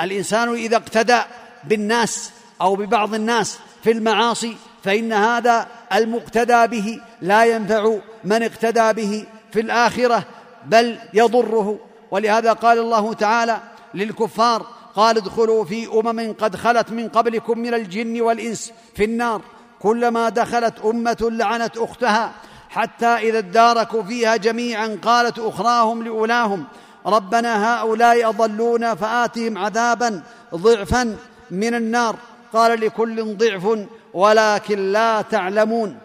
الإنسان 0.00 0.54
إذا 0.54 0.76
اقتدى 0.76 1.20
بالناس 1.64 2.30
أو 2.60 2.76
ببعض 2.76 3.14
الناس 3.14 3.58
في 3.86 3.92
المعاصي 3.92 4.56
فإن 4.84 5.12
هذا 5.12 5.66
المقتدى 5.92 6.66
به 6.66 7.00
لا 7.20 7.44
ينفع 7.44 7.98
من 8.24 8.42
اقتدى 8.42 8.92
به 8.92 9.26
في 9.52 9.60
الآخرة 9.60 10.24
بل 10.64 10.98
يضره. 11.14 11.78
ولهذا 12.10 12.52
قال 12.52 12.78
الله 12.78 13.12
تعالى 13.12 13.60
للكفار 13.94 14.66
قال 14.96 15.16
ادخلوا 15.16 15.64
في 15.64 15.86
أمم 15.86 16.34
قد 16.40 16.56
خلت 16.56 16.90
من 16.90 17.08
قبلكم 17.08 17.58
من 17.58 17.74
الجن 17.74 18.20
والإنس 18.20 18.72
في 18.94 19.04
النار. 19.04 19.42
كلما 19.80 20.28
دخلت 20.28 20.74
أمة 20.84 21.28
لعنت 21.32 21.76
أختها 21.76 22.32
حتى 22.68 23.06
إذا 23.06 23.38
اداركوا 23.38 24.02
فيها 24.02 24.36
جميعا 24.36 24.98
قالت 25.02 25.38
أخراهم 25.38 26.02
لأولاهم 26.02 26.64
ربنا 27.06 27.80
هؤلاء 27.82 28.28
أضلونا 28.28 28.94
فآتهم 28.94 29.58
عذابا 29.58 30.22
ضعفا 30.54 31.16
من 31.50 31.74
النار. 31.74 32.16
قال 32.56 32.80
لكل 32.80 33.36
ضعف 33.36 33.86
ولكن 34.14 34.92
لا 34.92 35.22
تعلمون. 35.22 35.98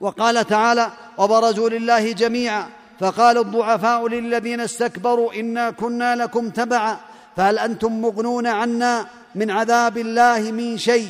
وقال 0.00 0.46
تعالى 0.46 0.90
وبرزوا 1.18 1.68
لله 1.68 2.12
جميعا. 2.12 2.66
فقال 3.00 3.38
الضعفاء 3.38 4.08
للذين 4.08 4.60
استكبروا 4.60 5.34
إنا 5.34 5.70
كنا 5.70 6.16
لكم 6.16 6.50
تبعا. 6.50 6.98
فهل 7.36 7.58
أنتم 7.58 8.00
مغنون 8.00 8.46
عنا 8.46 9.06
من 9.34 9.50
عذاب 9.50 9.98
الله 9.98 10.38
من 10.38 10.78
شيء؟ 10.78 11.08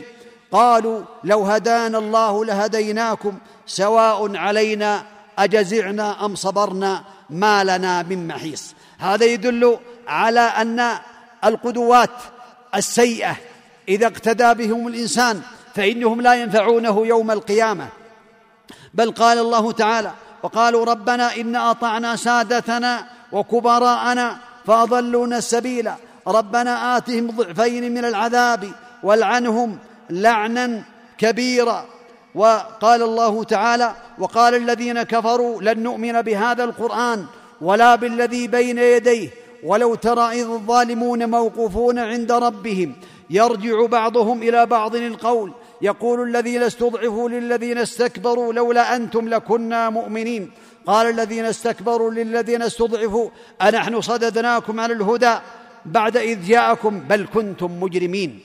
قالوا 0.53 1.03
لو 1.25 1.43
هدانا 1.43 1.99
الله 1.99 2.45
لهديناكم 2.45 3.39
سواء 3.67 4.37
علينا 4.37 5.03
أجزعنا 5.39 6.25
أم 6.25 6.35
صبرنا 6.35 7.05
ما 7.31 7.65
لنا 7.65 8.03
من 8.03 8.29
محيص. 8.29 8.75
هذا 8.99 9.25
يدل 9.25 9.79
على 10.09 10.41
أن 10.41 10.99
القدوات 11.45 12.11
السيئة 12.75 13.37
إذا 13.89 14.07
اقتدى 14.07 14.55
بهم 14.55 14.89
الإنسان 14.89 15.41
فإنهم 15.75 16.21
لا 16.21 16.35
ينفعونه 16.35 17.07
يوم 17.07 17.31
القيامة. 17.31 17.89
بل 18.95 19.11
قال 19.11 19.39
الله 19.39 19.73
تعالى 19.73 20.13
وقالوا 20.43 20.85
ربنا 20.85 21.37
انا 21.37 21.71
أطعنا 21.71 22.17
سادتنا 22.17 23.07
وكبراءنا 23.33 24.37
فأضلونا 24.67 25.39
السبيل. 25.39 25.91
ربنا 26.27 26.97
آتهم 26.97 27.31
ضعفين 27.31 27.95
من 27.95 28.05
العذاب 28.05 28.73
والعنهم 29.03 29.79
لعنا 30.11 30.83
كبيرا. 31.19 31.85
وقال 32.35 33.03
الله 33.03 33.45
تعالى 33.45 33.95
وقال 34.19 34.55
الذين 34.55 35.03
كفروا 35.03 35.63
لن 35.63 35.83
نؤمن 35.83 36.23
بهذا 36.23 36.65
القرآن 36.65 37.27
ولا 37.61 37.95
بالذي 37.95 38.49
بين 38.49 38.79
يديه. 38.79 39.31
ولو 39.65 39.95
ترى 39.95 40.43
إذ 40.43 40.47
الظالمون 40.47 41.31
موقوفون 41.31 41.99
عند 41.99 42.33
ربهم. 42.33 42.95
يرجع 43.31 43.87
بعضهم 43.87 44.43
إلى 44.43 44.67
بعض 44.67 44.97
القول. 44.97 45.53
يقول 45.83 46.29
الذين 46.29 46.63
استضعفوا 46.63 47.29
للذين 47.29 47.79
استكبروا 47.79 48.53
لولا 48.53 48.97
أنتم 48.97 49.29
لكنا 49.29 49.91
مؤمنين. 49.91 50.51
قال 50.87 51.07
الذين 51.11 51.45
استكبروا 51.45 52.11
للذين 52.11 52.63
استضعفوا 52.63 53.31
أنحن 53.63 54.01
صددناكم 54.01 54.81
عن 54.81 54.91
الهدى 54.91 55.35
بعد 55.87 56.17
إذ 56.17 56.47
جاءكم 56.47 57.01
بل 57.01 57.27
كنتم 57.35 57.81
مجرمين. 57.81 58.41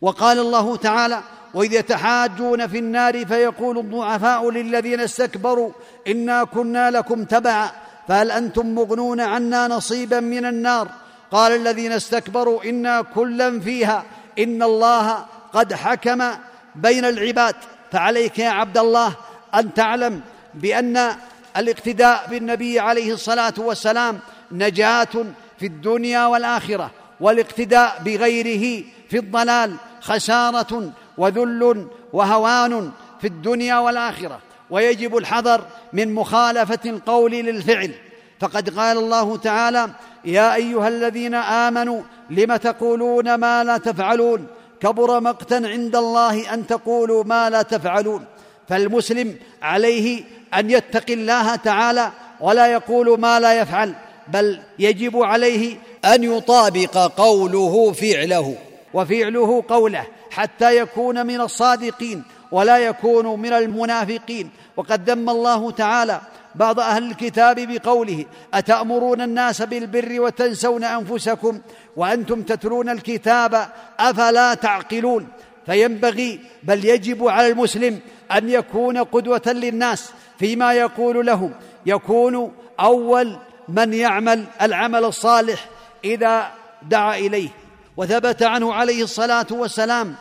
وقال 0.00 0.38
الله 0.38 0.76
تعالى 0.76 1.20
وإذ 1.54 1.72
يتحاجون 1.72 2.66
في 2.66 2.78
النار 2.78 3.26
فيقول 3.26 3.78
الضعفاء 3.78 4.50
للذين 4.50 5.00
استكبروا 5.00 5.70
إنا 6.08 6.44
كنا 6.44 6.90
لكم 6.90 7.24
تبعا. 7.24 7.70
فهل 8.08 8.30
أنتم 8.30 8.74
مغنون 8.74 9.20
عنا 9.20 9.68
نصيبا 9.68 10.20
من 10.20 10.44
النار؟ 10.44 10.88
قال 11.30 11.52
الذين 11.52 11.92
استكبروا 11.92 12.64
إنا 12.64 13.02
كلا 13.02 13.60
فيها 13.60 14.04
إن 14.38 14.62
الله 14.62 15.24
قد 15.52 15.74
حكم 15.74 16.30
بين 16.74 17.04
العباد. 17.04 17.54
فعليك 17.92 18.38
يا 18.38 18.48
عبد 18.48 18.78
الله 18.78 19.12
أن 19.54 19.74
تعلم 19.74 20.20
بأن 20.54 21.16
الاقتداء 21.56 22.26
بالنبي 22.30 22.80
عليه 22.80 23.12
الصلاة 23.12 23.54
والسلام 23.58 24.18
نجاة 24.52 25.24
في 25.58 25.66
الدنيا 25.66 26.26
والآخرة 26.26 26.90
والاقتداء 27.20 28.02
بغيره 28.04 28.84
في 29.10 29.18
الضلال 29.18 29.76
خسارة 30.00 30.92
وذل 31.18 31.86
وهوان 32.12 32.90
في 33.20 33.26
الدنيا 33.26 33.78
والآخرة. 33.78 34.40
ويجب 34.70 35.16
الحذر 35.16 35.64
من 35.92 36.14
مخالفة 36.14 36.78
القول 36.86 37.32
للفعل. 37.32 37.94
فقد 38.40 38.78
قال 38.78 38.98
الله 38.98 39.36
تعالى 39.36 39.90
يا 40.24 40.54
أيها 40.54 40.88
الذين 40.88 41.34
آمنوا 41.34 42.02
لم 42.30 42.56
تقولون 42.56 43.34
ما 43.34 43.64
لا 43.64 43.78
تفعلون؟ 43.78 44.46
كبر 44.80 45.20
مقتا 45.20 45.54
عند 45.54 45.96
الله 45.96 46.54
أن 46.54 46.66
تقولوا 46.66 47.24
ما 47.24 47.50
لا 47.50 47.62
تفعلون. 47.62 48.24
فالمسلم 48.68 49.36
عليه 49.62 50.24
أن 50.54 50.70
يتقي 50.70 51.14
الله 51.14 51.56
تعالى 51.56 52.12
ولا 52.40 52.66
يقول 52.66 53.20
ما 53.20 53.40
لا 53.40 53.60
يفعل 53.60 53.94
بل 54.28 54.60
يجب 54.78 55.16
عليه 55.16 55.76
أن 56.04 56.24
يطابق 56.24 56.98
قوله 56.98 57.92
فعله 57.92 58.56
وفعله 58.94 59.64
قوله 59.68 60.06
حتى 60.30 60.76
يكون 60.76 61.26
من 61.26 61.40
الصادقين 61.40 62.22
ولا 62.52 62.78
يكون 62.78 63.40
من 63.40 63.52
المنافقين. 63.52 64.50
وقد 64.76 65.10
ذم 65.10 65.30
الله 65.30 65.70
تعالى 65.70 66.20
بعض 66.56 66.80
أهل 66.80 67.10
الكتاب 67.10 67.60
بقوله 67.60 68.24
أتأمرون 68.54 69.20
الناس 69.20 69.62
بالبر 69.62 70.20
وتنسون 70.20 70.84
أنفسكم 70.84 71.60
وأنتم 71.96 72.42
تتلون 72.42 72.88
الكتاب 72.88 73.68
أفلا 74.00 74.54
تعقلون؟ 74.54 75.28
فينبغي 75.66 76.40
بل 76.62 76.84
يجب 76.84 77.28
على 77.28 77.48
المسلم 77.48 78.00
أن 78.32 78.48
يكون 78.48 78.98
قدوة 78.98 79.42
للناس 79.46 80.10
فيما 80.38 80.72
يقول 80.72 81.26
لهم 81.26 81.52
يكون 81.86 82.52
أول 82.80 83.36
من 83.68 83.92
يعمل 83.92 84.44
العمل 84.62 85.04
الصالح 85.04 85.68
إذا 86.04 86.50
دعا 86.82 87.18
إليه. 87.18 87.48
وثبت 87.96 88.42
عنه 88.42 88.74
عليه 88.74 89.02
الصلاة 89.02 89.46
والسلام 89.50 90.14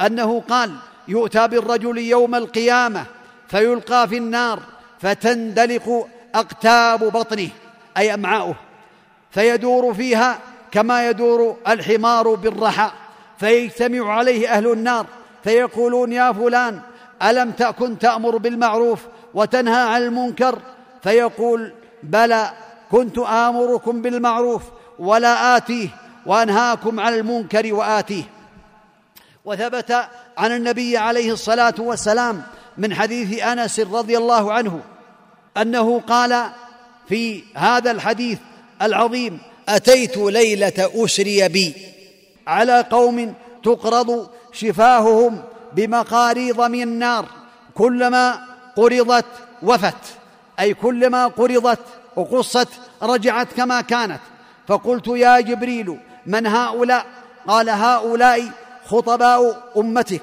أنه 0.00 0.40
قال 0.40 0.72
يؤتى 1.08 1.48
بالرجل 1.48 1.98
يوم 1.98 2.34
القيامة 2.34 3.04
فيلقى 3.48 4.08
في 4.08 4.16
النار 4.16 4.62
فتندلق 5.02 6.08
أقتاب 6.34 7.04
بطنه 7.04 7.48
أي 7.96 8.14
أمعاؤه. 8.14 8.54
فيدور 9.30 9.94
فيها 9.94 10.38
كما 10.70 11.08
يدور 11.08 11.56
الحمار 11.68 12.34
بالرحى. 12.34 12.90
فيجتمع 13.38 14.12
عليه 14.12 14.48
أهل 14.48 14.72
النار 14.72 15.06
فيقولون 15.44 16.12
يا 16.12 16.32
فلان 16.32 16.80
ألم 17.22 17.50
تكن 17.50 17.98
تأمر 17.98 18.36
بالمعروف 18.36 19.00
وتنهى 19.34 19.82
عن 19.94 20.02
المنكر؟ 20.02 20.58
فيقول 21.02 21.72
بلى 22.02 22.52
كنت 22.90 23.18
آمركم 23.18 24.02
بالمعروف 24.02 24.62
ولا 24.98 25.56
آتيه 25.56 25.88
وأنهاكم 26.26 27.00
عن 27.00 27.14
المنكر 27.14 27.74
وآتيه. 27.74 28.24
وثبت 29.44 30.08
عن 30.38 30.52
النبي 30.52 30.96
عليه 30.96 31.32
الصلاة 31.32 31.74
والسلام 31.78 32.42
من 32.78 32.94
حديث 32.94 33.42
أنس 33.42 33.80
رضي 33.80 34.18
الله 34.18 34.52
عنه 34.52 34.80
أنه 35.56 36.00
قال 36.00 36.46
في 37.08 37.42
هذا 37.54 37.90
الحديث 37.90 38.38
العظيم 38.82 39.38
أتيت 39.68 40.16
ليلة 40.16 40.90
أسري 40.94 41.48
بي. 41.48 41.74
على 42.46 42.84
قوم 42.90 43.34
تقرض 43.64 44.28
شفاههم 44.52 45.42
بمقاريض 45.72 46.60
من 46.60 46.82
النار 46.82 47.26
كلما 47.74 48.40
قرضت 48.76 49.24
وفت 49.62 49.94
أي 50.60 50.74
كلما 50.74 51.26
قرضت 51.26 51.78
وقصت 52.16 52.68
رجعت 53.02 53.48
كما 53.56 53.80
كانت. 53.80 54.20
فقلت 54.68 55.06
يا 55.08 55.40
جبريل 55.40 55.98
من 56.26 56.46
هؤلاء؟ 56.46 57.06
قال 57.48 57.70
هؤلاء 57.70 58.50
خطباء 58.86 59.62
أمتك 59.76 60.22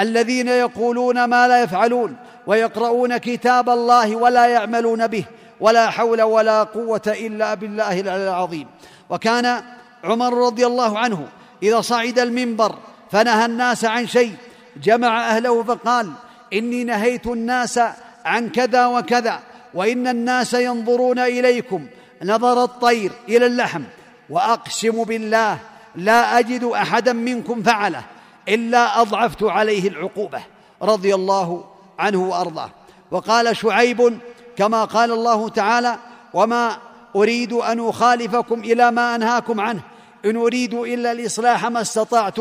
الذين 0.00 0.48
يقولون 0.48 1.24
ما 1.24 1.48
لا 1.48 1.62
يفعلون. 1.62 2.16
ويقرؤون 2.46 3.16
كتاب 3.16 3.70
الله 3.70 4.16
ولا 4.16 4.46
يعملون 4.46 5.06
به 5.06 5.24
ولا 5.60 5.90
حول 5.90 6.22
ولا 6.22 6.62
قوة 6.62 7.02
إلا 7.06 7.54
بالله 7.54 8.00
العلي 8.00 8.28
العظيم. 8.28 8.66
وكان 9.10 9.62
عمر 10.04 10.46
رضي 10.46 10.66
الله 10.66 10.98
عنه 10.98 11.28
إذا 11.62 11.80
صعد 11.80 12.18
المنبر 12.18 12.74
فنهى 13.10 13.44
الناس 13.44 13.84
عن 13.84 14.06
شيء 14.06 14.34
جمع 14.82 15.28
أهله 15.28 15.62
فقال 15.62 16.12
إني 16.52 16.84
نهيت 16.84 17.26
الناس 17.26 17.80
عن 18.24 18.48
كذا 18.48 18.86
وكذا 18.86 19.40
وإن 19.74 20.06
الناس 20.06 20.54
ينظرون 20.54 21.18
إليكم 21.18 21.86
نظر 22.22 22.64
الطير 22.64 23.12
إلى 23.28 23.46
اللحم 23.46 23.82
وأقسم 24.30 25.04
بالله 25.04 25.58
لا 25.94 26.38
أجد 26.38 26.64
أحدا 26.64 27.12
منكم 27.12 27.62
فعله 27.62 28.02
إلا 28.48 29.00
أضعفت 29.00 29.42
عليه 29.42 29.88
العقوبة. 29.88 30.40
رضي 30.82 31.14
الله 31.14 31.64
عنه 31.98 32.28
وأرضاه. 32.28 32.70
وقال 33.10 33.56
شعيب 33.56 34.18
كما 34.56 34.84
قال 34.84 35.12
الله 35.12 35.48
تعالى 35.48 35.96
وما 36.34 36.78
أريد 37.16 37.52
أن 37.52 37.88
أخالفكم 37.88 38.60
إلى 38.60 38.90
ما 38.90 39.14
أنهاكم 39.14 39.60
عنه. 39.60 39.80
إن 40.24 40.36
أريد 40.36 40.74
إلا 40.74 41.12
الإصلاح 41.12 41.66
ما 41.66 41.80
استطعت 41.80 42.38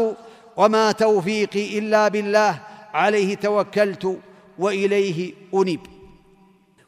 وما 0.58 0.92
توفيقي 0.92 1.80
إلا 1.80 2.08
بالله. 2.08 2.60
عليه 2.94 3.36
توكلت 3.36 4.20
وإليه 4.60 5.34
أنيب. 5.54 5.80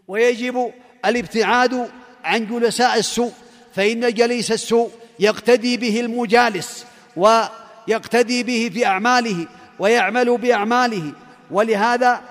ويجب 0.08 0.72
الابتعاد 1.06 1.90
عن 2.24 2.48
جلساء 2.48 3.00
السوء 3.00 3.32
فإن 3.76 4.14
جليس 4.14 4.52
السوء 4.52 4.92
يقتدي 5.20 5.78
به 5.78 6.00
المجالس 6.00 6.86
ويقتدي 7.16 8.44
به 8.44 8.70
في 8.74 8.86
أعماله 8.86 9.48
ويعمل 9.80 10.38
بأعماله. 10.38 11.12
ولهذا 11.52 12.22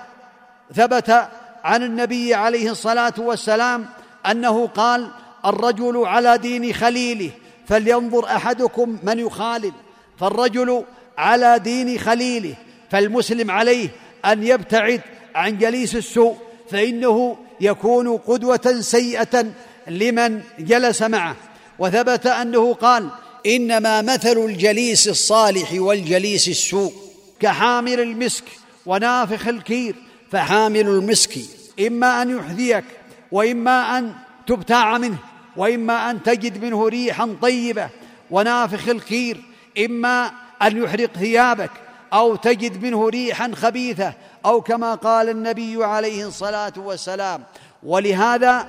ثبت 0.75 1.27
عن 1.63 1.83
النبي 1.83 2.33
عليه 2.33 2.71
الصلاة 2.71 3.13
والسلام 3.17 3.85
أنه 4.31 4.67
قال 4.67 5.07
الرجل 5.45 6.05
على 6.05 6.37
دين 6.37 6.73
خليله 6.73 7.31
فلينظر 7.67 8.25
أحدكم 8.25 8.97
من 9.03 9.19
يخالل 9.19 9.71
فالرجل 10.19 10.83
على 11.17 11.59
دين 11.59 11.99
خليله 11.99 12.55
فالمسلم 12.91 13.51
عليه 13.51 13.89
أن 14.25 14.43
يبتعد 14.43 15.01
عن 15.35 15.57
جليس 15.57 15.95
السوء 15.95 16.37
فإنه 16.71 17.37
يكون 17.61 18.17
قدوة 18.17 18.77
سيئة 18.79 19.45
لمن 19.87 20.41
جلس 20.59 21.01
معه. 21.01 21.35
وثبت 21.79 22.27
أنه 22.27 22.73
قال 22.73 23.09
إنما 23.45 24.01
مثل 24.01 24.37
الجليس 24.37 25.07
الصالح 25.07 25.73
والجليس 25.73 26.47
السوء 26.47 26.93
كحامل 27.39 27.99
المسك 27.99 28.43
ونافخ 28.85 29.47
الكير. 29.47 29.95
فحامل 30.31 30.87
المسك. 30.87 31.39
إما 31.87 32.21
أن 32.21 32.37
يحذيك 32.37 32.83
وإما 33.31 33.97
أن 33.97 34.13
تبتاع 34.47 34.97
منه 34.97 35.17
وإما 35.57 36.11
أن 36.11 36.23
تجد 36.23 36.63
منه 36.63 36.87
ريحا 36.87 37.35
طيبة 37.41 37.89
ونافخ 38.31 38.87
الكير 38.89 39.41
إما 39.85 40.31
أن 40.61 40.83
يحرق 40.83 41.17
ثيابك 41.17 41.71
أو 42.13 42.35
تجد 42.35 42.83
منه 42.83 43.09
ريحا 43.09 43.51
خبيثة 43.55 44.13
أو 44.45 44.61
كما 44.61 44.95
قال 44.95 45.29
النبي 45.29 45.83
عليه 45.83 46.27
الصلاة 46.27 46.73
والسلام. 46.77 47.43
ولهذا 47.83 48.67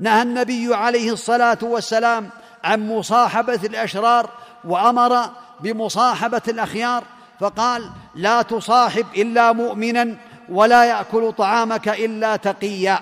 نهى 0.00 0.22
النبي 0.22 0.74
عليه 0.74 1.12
الصلاة 1.12 1.58
والسلام 1.62 2.30
عن 2.64 2.88
مصاحبة 2.88 3.60
الأشرار 3.64 4.30
وأمر 4.64 5.30
بمصاحبة 5.60 6.42
الأخيار 6.48 7.04
فقال 7.40 7.90
لا 8.14 8.42
تصاحب 8.42 9.06
إلا 9.16 9.52
مؤمنا 9.52 10.16
ولا 10.48 10.84
يأكل 10.84 11.32
طعامك 11.32 11.88
إلا 11.88 12.36
تقيا. 12.36 13.00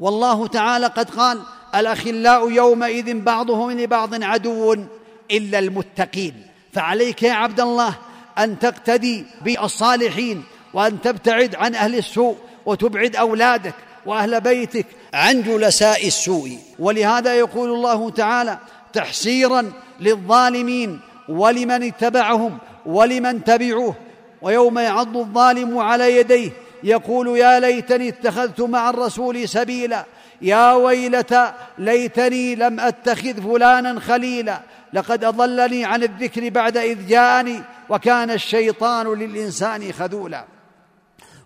والله 0.00 0.46
تعالى 0.46 0.86
قد 0.86 1.10
قال 1.10 1.42
الأخلاء 1.74 2.50
يومئذ 2.50 3.20
بعضهم 3.20 3.70
لبعض 3.70 4.22
عدو 4.22 4.76
إلا 5.30 5.58
المتقين. 5.58 6.46
فعليك 6.72 7.22
يا 7.22 7.32
عبد 7.32 7.60
الله 7.60 7.94
أن 8.38 8.58
تقتدي 8.58 9.26
بالصالحين 9.42 10.44
وأن 10.74 11.00
تبتعد 11.00 11.54
عن 11.54 11.74
أهل 11.74 11.94
السوء 11.94 12.36
وتبعد 12.66 13.16
أولادك 13.16 13.74
وأهل 14.06 14.40
بيتك 14.40 14.86
عن 15.14 15.42
جلساء 15.42 16.06
السوء. 16.06 16.58
ولهذا 16.78 17.34
يقول 17.34 17.70
الله 17.70 18.10
تعالى 18.10 18.58
تحسيرا 18.92 19.72
للظالمين 20.00 21.00
ولمن 21.28 21.82
اتبعهم 21.82 22.58
ولمن 22.86 23.44
تبعوه. 23.44 23.94
ويوم 24.42 24.78
يعض 24.78 25.16
الظالم 25.16 25.78
على 25.78 26.16
يديه 26.16 26.50
يقول 26.84 27.38
يا 27.38 27.60
ليتني 27.60 28.08
اتخذت 28.08 28.60
مع 28.60 28.90
الرسول 28.90 29.48
سبيلا. 29.48 30.04
يا 30.42 30.72
ويلتى 30.72 31.52
ليتني 31.78 32.54
لم 32.54 32.80
أتخذ 32.80 33.42
فلانا 33.42 34.00
خليلا. 34.00 34.60
لقد 34.92 35.24
أضلني 35.24 35.84
عن 35.84 36.02
الذكر 36.02 36.48
بعد 36.48 36.76
إذ 36.76 37.06
جاءني 37.06 37.62
وكان 37.88 38.30
الشيطان 38.30 39.06
للإنسان 39.06 39.92
خذولا. 39.92 40.44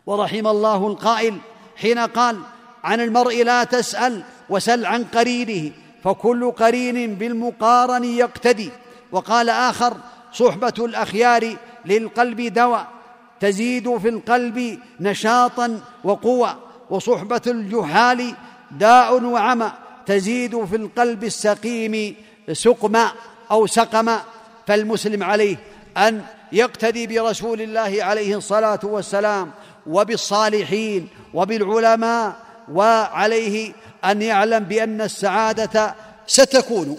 ورحم 0.06 0.46
الله 0.46 0.86
القائل 0.86 1.38
حين 1.76 1.98
قال 1.98 2.38
عن 2.84 3.00
المرء 3.00 3.42
لا 3.44 3.64
تسأل 3.64 4.22
وسل 4.48 4.86
عن 4.86 5.04
قرينه 5.04 5.72
فكل 6.04 6.50
قرين 6.50 7.14
بالمقارن 7.14 8.04
يقتدي. 8.04 8.70
وقال 9.12 9.48
آخر 9.48 9.96
صحبة 10.32 10.74
الأخيار 10.78 11.56
للقلب 11.84 12.40
دواء 12.40 12.86
تزيد 13.40 13.98
في 13.98 14.08
القلب 14.08 14.78
نشاطا 15.00 15.80
وقوى 16.04 16.56
وصحبة 16.90 17.42
الجهال 17.46 18.34
داء 18.70 19.22
وعمى 19.22 19.72
تزيد 20.06 20.64
في 20.64 20.76
القلب 20.76 21.24
السقيم 21.24 22.14
سقما 22.52 23.12
أو 23.50 23.66
سقما. 23.66 24.20
فالمسلم 24.66 25.22
عليه 25.22 25.56
أن 25.96 26.22
يقتدي 26.52 27.06
برسول 27.06 27.60
الله 27.60 28.04
عليه 28.04 28.36
الصلاة 28.36 28.80
والسلام 28.82 29.50
وبالصالحين 29.86 31.08
وبالعلماء 31.34 32.36
وعليه 32.72 33.72
أن 34.04 34.22
يعلم 34.22 34.64
بأن 34.64 35.00
السعادة 35.00 35.94
ستكون. 36.26 36.96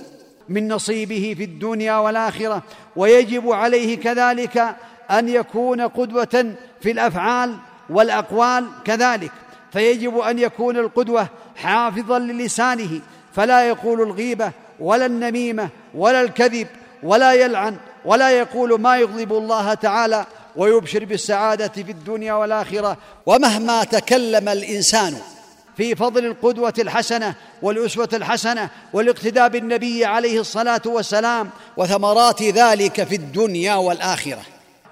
من 0.51 0.67
نصيبه 0.67 1.35
في 1.37 1.43
الدنيا 1.43 1.97
والآخرة 1.97 2.63
ويجب 2.95 3.51
عليه 3.51 3.97
كذلك 3.97 4.75
أن 5.11 5.29
يكون 5.29 5.81
قدوة 5.81 6.55
في 6.81 6.91
الأفعال 6.91 7.55
والأقوال 7.89 8.67
كذلك. 8.85 9.31
فيجب 9.73 10.17
أن 10.17 10.39
يكون 10.39 10.77
القدوة 10.77 11.27
حافظا 11.55 12.19
للسانه 12.19 13.01
فلا 13.33 13.67
يقول 13.67 14.01
الغيبة 14.01 14.51
ولا 14.79 15.05
النميمة 15.05 15.69
ولا 15.95 16.21
الكذب 16.21 16.67
ولا 17.03 17.33
يلعن 17.33 17.77
ولا 18.05 18.31
يقول 18.31 18.81
ما 18.81 18.97
يغضب 18.97 19.33
الله 19.33 19.73
تعالى 19.73 20.25
ويبشر 20.55 21.05
بالسعادة 21.05 21.67
في 21.67 21.91
الدنيا 21.91 22.33
والآخرة 22.33 22.97
ومهما 23.25 23.83
تكلم 23.83 24.49
الإنسان 24.49 25.17
في 25.77 25.95
فضل 25.95 26.25
القدوة 26.25 26.73
الحسنة 26.79 27.35
والأسوة 27.61 28.09
الحسنة 28.13 28.69
والاقتداء 28.93 29.47
بالنبي 29.49 30.05
عليه 30.05 30.39
الصلاة 30.39 30.81
والسلام 30.85 31.49
وثمرات 31.77 32.43
ذلك 32.43 33.03
في 33.03 33.15
الدنيا 33.15 33.75
والآخرة. 33.75 34.41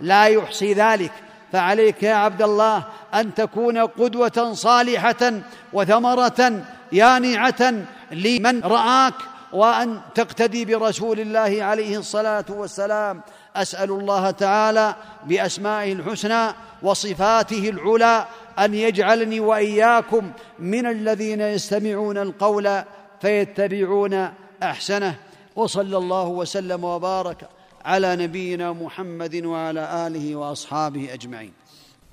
لا 0.01 0.25
يحصي 0.25 0.73
ذلك. 0.73 1.11
فعليك 1.51 2.03
يا 2.03 2.13
عبد 2.13 2.41
الله 2.41 2.83
أن 3.13 3.33
تكون 3.33 3.77
قدوة 3.77 4.53
صالحة 4.53 5.33
وثمرة 5.73 6.61
يانعة 6.91 7.73
لمن 8.11 8.61
رآك 8.61 9.13
وأن 9.53 9.99
تقتدي 10.15 10.65
برسول 10.65 11.19
الله 11.19 11.63
عليه 11.63 11.97
الصلاة 11.97 12.45
والسلام 12.49 13.21
أسأل 13.55 13.91
الله 13.91 14.31
تعالى 14.31 14.95
بأسمائه 15.27 15.93
الحسنى 15.93 16.53
وصفاته 16.81 17.69
العلى 17.69 18.25
أن 18.59 18.73
يجعلني 18.73 19.39
وإياكم 19.39 20.31
من 20.59 20.85
الذين 20.85 21.41
يستمعون 21.41 22.17
القول 22.17 22.81
فيتبعون 23.21 24.29
أحسنه. 24.63 25.15
وصلى 25.55 25.97
الله 25.97 26.27
وسلم 26.27 26.83
وبارك 26.83 27.49
على 27.85 28.15
نبينا 28.15 28.73
محمد 28.73 29.35
وعلى 29.45 30.07
آله 30.07 30.35
وأصحابه 30.35 31.13
أجمعين. 31.13 31.51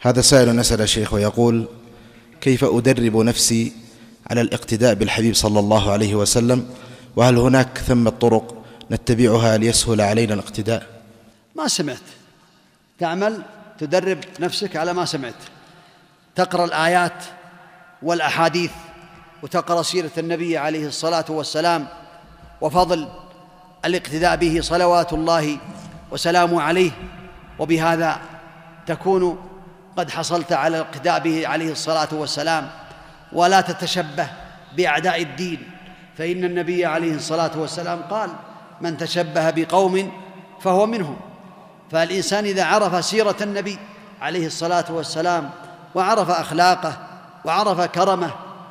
هذا 0.01 0.21
سائل 0.21 0.57
نسال 0.57 0.89
شيخ 0.89 1.15
ويقول 1.15 1.67
كيف 2.41 2.65
أدرب 2.65 3.17
نفسي 3.17 3.73
على 4.31 4.41
الاقتداء 4.41 4.95
بالحبيب 4.95 5.35
صلى 5.35 5.61
الله 5.61 5.93
عليه 5.93 6.15
وسلم؟ 6.15 6.69
وهل 7.17 7.39
هناك 7.39 7.79
ثمة 7.79 8.11
طرق 8.11 8.65
نتبعها 8.91 9.57
ليسهل 9.57 10.01
علينا 10.01 10.35
الاقتداء؟ 10.35 10.96
ما 11.57 11.69
سمعت. 11.69 11.97
تعمل 12.99 13.43
تدرب 13.79 14.19
نفسك 14.41 14.77
على 14.77 14.93
ما 14.93 15.05
سمعت. 15.05 15.35
تقرأ 16.35 16.65
الآيات 16.65 17.25
والأحاديث 18.03 18.71
وتقرأ 19.43 19.83
سيرة 19.83 20.11
النبي 20.19 20.59
عليه 20.59 20.87
الصلاة 20.87 21.25
والسلام 21.29 21.87
وفضل 22.61 23.09
الاقتداء 23.85 24.37
به 24.37 24.61
صلوات 24.61 25.13
الله 25.13 25.59
وسلامه 26.11 26.63
عليه. 26.63 26.91
وبهذا 27.59 28.21
تكون 28.87 29.49
قد 29.97 30.11
حصلت 30.11 30.53
على 30.53 30.77
الاقتداء 30.77 31.19
به 31.19 31.49
عليه 31.49 31.73
الصلاة 31.73 32.09
والسلام. 32.13 32.71
ولا 33.33 33.61
تتشبه 33.61 34.29
بأعداء 34.77 35.23
الدين. 35.23 35.71
فإن 36.19 36.45
النبي 36.45 36.87
عليه 36.87 37.15
الصلاة 37.15 37.59
والسلام 37.59 38.03
قال 38.03 38.31
من 38.81 38.97
تشبه 38.97 39.51
بقوم 39.51 40.13
فهو 40.61 40.87
منهم. 40.87 41.17
فالإنسان 41.93 42.45
إذا 42.45 42.65
عرف 42.65 43.05
سيرة 43.05 43.37
النبي 43.41 43.79
عليه 44.21 44.47
الصلاة 44.47 44.85
والسلام 44.91 45.51
وعرف 45.95 46.31
أخلاقه 46.31 46.99
وعرف 47.45 47.81
كرمه 47.81 48.31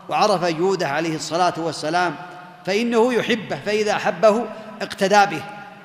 وعرف 0.10 0.46
جوده 0.46 0.88
عليه 0.88 1.16
الصلاة 1.16 1.54
والسلام 1.58 2.16
فإنه 2.66 3.14
يحبه 3.14 3.60
فإذا 3.66 3.92
أحبه 3.92 4.46
اقتدى 4.82 5.36
به 5.36 5.44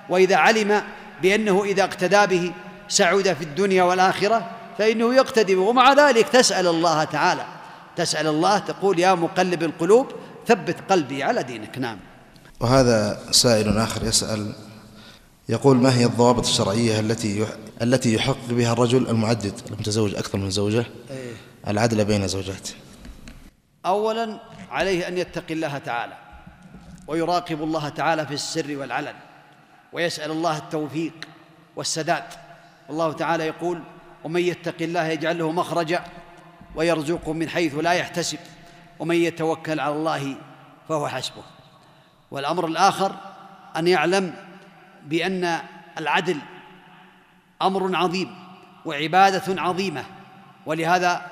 وإذا 0.09 0.37
علم 0.37 0.83
بأنه 1.23 1.65
إذا 1.65 1.85
اقتدى 1.85 2.27
به 2.27 2.53
سعد 2.89 3.33
في 3.33 3.45
الدنيا 3.45 3.83
والآخرة 3.83 4.51
فإنه 4.79 5.15
يقتدي 5.15 5.55
ومع 5.57 5.93
ذلك 5.93 6.29
تسأل 6.29 6.67
الله 6.67 7.05
تعالى 7.05 7.45
تسأل 7.97 8.27
الله 8.27 8.59
تقول 8.59 8.99
يا 8.99 9.15
مقلب 9.15 9.63
القلوب 9.63 10.07
ثبت 10.47 10.77
قلبي 10.91 11.23
على 11.23 11.43
دينك. 11.43 11.79
نعم. 11.79 11.99
وهذا 12.61 13.19
سائل 13.31 13.79
آخر 13.79 14.05
يسأل 14.05 14.53
يقول 15.51 15.77
ما 15.77 15.95
هي 15.95 16.05
الضوابط 16.05 16.47
الشرعية 16.47 17.01
التي 17.01 17.47
التي 17.83 18.15
يحقق 18.15 18.49
بها 18.49 18.73
الرجل 18.73 19.09
المعدد؟ 19.09 19.53
المتزوج 19.71 20.15
أكثر 20.15 20.39
من 20.39 20.51
زوجة. 20.51 20.87
إيه. 21.11 21.33
العدل 21.69 22.05
بين 22.05 22.29
زوجاته 22.29 22.75
أولا 23.87 24.41
عليه 24.71 25.09
أن 25.09 25.19
يتقي 25.19 25.55
الله 25.55 25.79
تعالى 25.79 26.17
ويراقب 27.09 27.63
الله 27.63 27.89
تعالى 27.89 28.27
في 28.27 28.35
السر 28.35 28.77
والعلن 28.77 29.15
ويسأل 29.93 30.31
الله 30.31 30.57
التوفيق 30.57 31.13
والسداد. 31.77 32.25
الله 32.91 33.13
تعالى 33.13 33.47
يقول 33.47 33.83
ومن 34.25 34.41
يتق 34.41 34.77
الله 34.81 35.07
يجعل 35.07 35.39
له 35.39 35.53
مخرجا 35.53 36.05
ويرزقه 36.75 37.33
من 37.33 37.49
حيث 37.49 37.75
لا 37.75 37.93
يحتسب 37.93 38.39
ومن 38.99 39.17
يتوكل 39.17 39.81
على 39.81 39.95
الله 39.95 40.35
فهو 40.89 41.09
حسبه. 41.09 41.43
والأمر 42.31 42.67
الآخر 42.67 43.15
أن 43.77 43.87
يعلم 43.87 44.50
بأن 45.07 45.61
العدل 45.99 46.37
أمر 47.63 47.97
عظيم 47.97 48.35
وعبادة 48.85 49.63
عظيمة. 49.63 50.05
ولهذا 50.67 51.27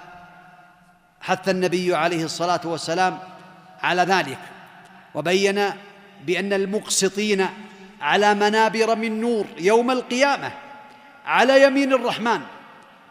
حث 1.20 1.48
النبي 1.48 1.94
عليه 1.96 2.24
الصلاة 2.24 2.60
والسلام 2.64 3.18
على 3.82 4.02
ذلك 4.02 4.38
وبين 5.14 5.70
بأن 6.26 6.52
المقسطين 6.52 7.46
على 8.00 8.34
منابر 8.34 8.96
من 8.96 9.20
نور 9.20 9.46
يوم 9.58 9.90
القيامة 9.90 10.52
على 11.26 11.62
يمين 11.62 11.92
الرحمن 11.92 12.40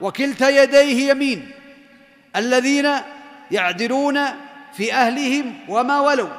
وكلتا 0.01 0.64
يديه 0.64 1.10
يمين 1.10 1.51
الذين 2.36 2.89
يعدلون 3.51 4.20
في 4.74 4.93
أهلهم 4.93 5.53
وما 5.68 5.99
ولوا 5.99 6.30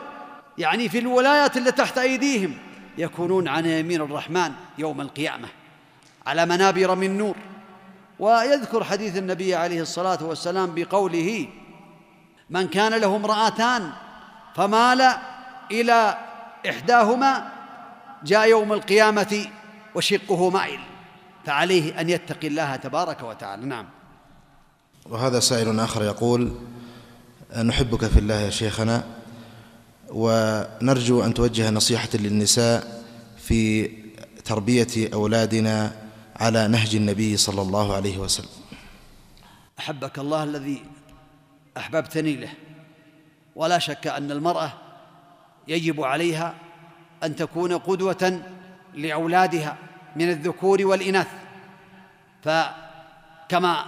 يعني 0.59 0.89
في 0.89 0.99
الولايات 0.99 1.57
اللي 1.57 1.73
تحت 1.73 1.99
أيديهم. 1.99 2.59
يكونون 2.99 3.49
عن 3.49 3.67
يمين 3.67 4.01
الرحمن 4.01 4.53
يوم 4.79 5.01
القيامة 5.01 5.49
على 6.27 6.47
منابر 6.47 6.95
من 6.95 7.19
نور. 7.19 7.37
ويذكر 8.19 8.85
حديث 8.85 9.17
النبي 9.17 9.55
عليه 9.55 9.83
الصلاة 9.83 10.25
والسلام 10.25 10.75
بقوله 10.75 11.49
من 12.51 12.69
كان 12.69 12.95
له 12.95 13.17
امرأتان 13.17 13.91
فمال 14.55 15.13
إلى 15.71 16.19
إحداهما 16.69 17.53
جاء 18.25 18.49
يوم 18.49 18.73
القيامة 18.73 19.47
وشقه 19.95 20.51
مائل 20.51 20.81
فعليه 21.45 22.01
أن 22.01 22.11
يتقي 22.11 22.47
الله 22.47 22.77
تبارك 22.77 23.23
وتعالى. 23.23 23.67
نعم. 23.67 23.87
وهذا 25.07 25.41
سائل 25.41 25.81
آخر 25.81 26.03
يقول 26.03 26.53
نحبك 27.65 28.05
في 28.05 28.19
الله 28.19 28.35
يا 28.41 28.51
شيخنا؟ 28.51 29.18
ونرجو 30.11 31.25
أن 31.25 31.35
توجه 31.35 31.71
نصيحة 31.71 32.09
للنساء 32.15 33.05
في 33.37 33.91
تربية 34.45 35.15
أولادنا 35.15 35.93
على 36.37 36.69
نهج 36.69 36.97
النبي 36.97 37.37
صلى 37.37 37.63
الله 37.63 37.97
عليه 37.97 38.19
وسلم. 38.19 38.49
أحبك 39.79 40.19
الله 40.19 40.43
الذي 40.43 40.83
أحببتني 41.77 42.37
له. 42.37 42.51
ولا 43.57 43.79
شك 43.79 44.07
أن 44.07 44.31
المرأة 44.31 44.73
يجب 45.69 46.03
عليها 46.03 46.55
أن 47.25 47.37
تكون 47.37 47.73
قدوة 47.73 48.43
لأولادها 48.95 49.77
من 50.17 50.31
الذكور 50.31 50.87
والإناث. 50.87 51.29
فكما 52.43 53.85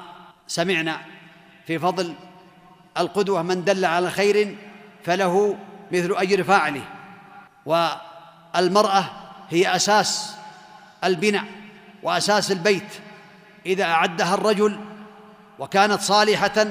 سمعنا 0.46 1.00
في 1.66 1.78
فضل 1.78 2.14
القدوة 2.98 3.42
من 3.42 3.64
دل 3.64 3.84
على 3.84 4.10
خير 4.10 4.56
فله 5.04 5.56
مثل 5.92 6.14
أجر 6.16 6.44
فاعله. 6.44 6.82
والمرأة 7.66 9.04
هي 9.50 9.76
أساس 9.76 10.34
البناء 11.04 11.44
وأساس 12.02 12.52
البيت. 12.52 12.92
إذا 13.66 13.84
أعدها 13.84 14.34
الرجل 14.34 14.80
وكانت 15.58 16.00
صالحة 16.00 16.66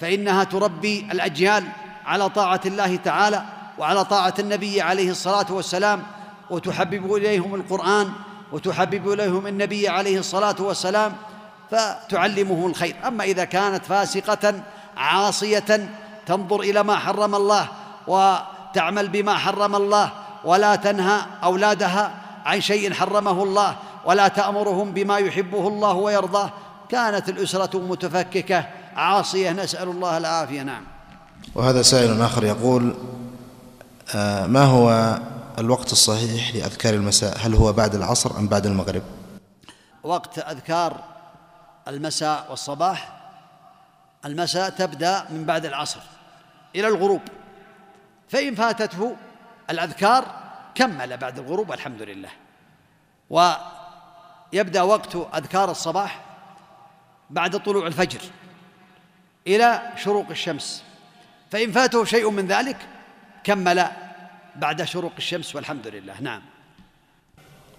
فإنها 0.00 0.44
تربي 0.44 1.08
الأجيال 1.12 1.64
على 2.06 2.28
طاعة 2.28 2.60
الله 2.66 2.96
تعالى 2.96 3.42
وعلى 3.78 4.04
طاعة 4.04 4.34
النبي 4.38 4.82
عليه 4.82 5.10
الصلاة 5.10 5.46
والسلام 5.50 6.02
وتحبب 6.50 7.14
إليهم 7.14 7.54
القرآن 7.54 8.12
وتحبب 8.52 9.12
إليهم 9.12 9.46
النبي 9.46 9.88
عليه 9.88 10.18
الصلاة 10.18 10.56
والسلام 10.58 11.12
فتعلمه 11.70 12.66
الخير. 12.66 12.96
أما 13.06 13.24
إذا 13.24 13.44
كانت 13.44 13.84
فاسقة 13.84 14.62
عاصية 14.96 15.90
تنظر 16.26 16.60
إلى 16.60 16.82
ما 16.82 16.96
حرم 16.96 17.34
الله 17.34 17.68
وتعمل 18.06 19.08
بما 19.08 19.38
حرم 19.38 19.76
الله 19.76 20.12
ولا 20.44 20.76
تنهى 20.76 21.20
أولادها 21.42 22.14
عن 22.44 22.60
شيء 22.60 22.92
حرمه 22.92 23.42
الله 23.42 23.76
ولا 24.04 24.28
تأمرهم 24.28 24.92
بما 24.92 25.18
يحبه 25.18 25.68
الله 25.68 25.92
ويرضاه. 25.92 26.50
كانت 26.88 27.28
الأسرة 27.28 27.78
متفككة 27.78 28.66
عاصية 28.96 29.50
نسأل 29.50 29.88
الله 29.88 30.16
العافية. 30.16 30.62
نعم. 30.62 30.84
وهذا 31.54 31.82
سائل 31.82 32.22
آخر 32.22 32.44
يقول 32.44 32.94
آه، 34.14 34.46
ما 34.46 34.64
هو 34.64 35.18
الوقت 35.58 35.92
الصحيح 35.92 36.54
لأذكار 36.54 36.94
المساء؟ 36.94 37.38
هل 37.38 37.54
هو 37.54 37.72
بعد 37.72 37.94
العصر 37.94 38.38
أم 38.38 38.48
بعد 38.48 38.66
المغرب؟ 38.66 39.02
وقت 40.04 40.38
أذكار 40.38 40.96
المساء 41.88 42.46
والصباح. 42.50 43.08
المساء 44.24 44.70
تبدأ 44.70 45.24
من 45.30 45.44
بعد 45.44 45.64
العصر 45.64 46.00
إلى 46.76 46.88
الغروب. 46.88 47.20
فإن 48.28 48.54
فاتته 48.54 49.16
الأذكار 49.70 50.24
كمل 50.74 51.16
بعد 51.16 51.38
الغروب 51.38 51.70
والحمد 51.70 52.02
لله. 52.02 52.28
ويبدأ 53.30 54.82
وقت 54.82 55.16
أذكار 55.16 55.70
الصباح 55.70 56.20
بعد 57.30 57.62
طلوع 57.62 57.86
الفجر 57.86 58.20
إلى 59.46 59.82
شروق 59.96 60.26
الشمس. 60.30 60.82
فإن 61.50 61.72
فاته 61.72 62.04
شيء 62.04 62.30
من 62.30 62.46
ذلك 62.46 62.76
كمل 63.44 63.86
بعد 64.56 64.84
شروق 64.84 65.12
الشمس 65.18 65.56
والحمد 65.56 65.86
لله. 65.86 66.20
نعم. 66.20 66.42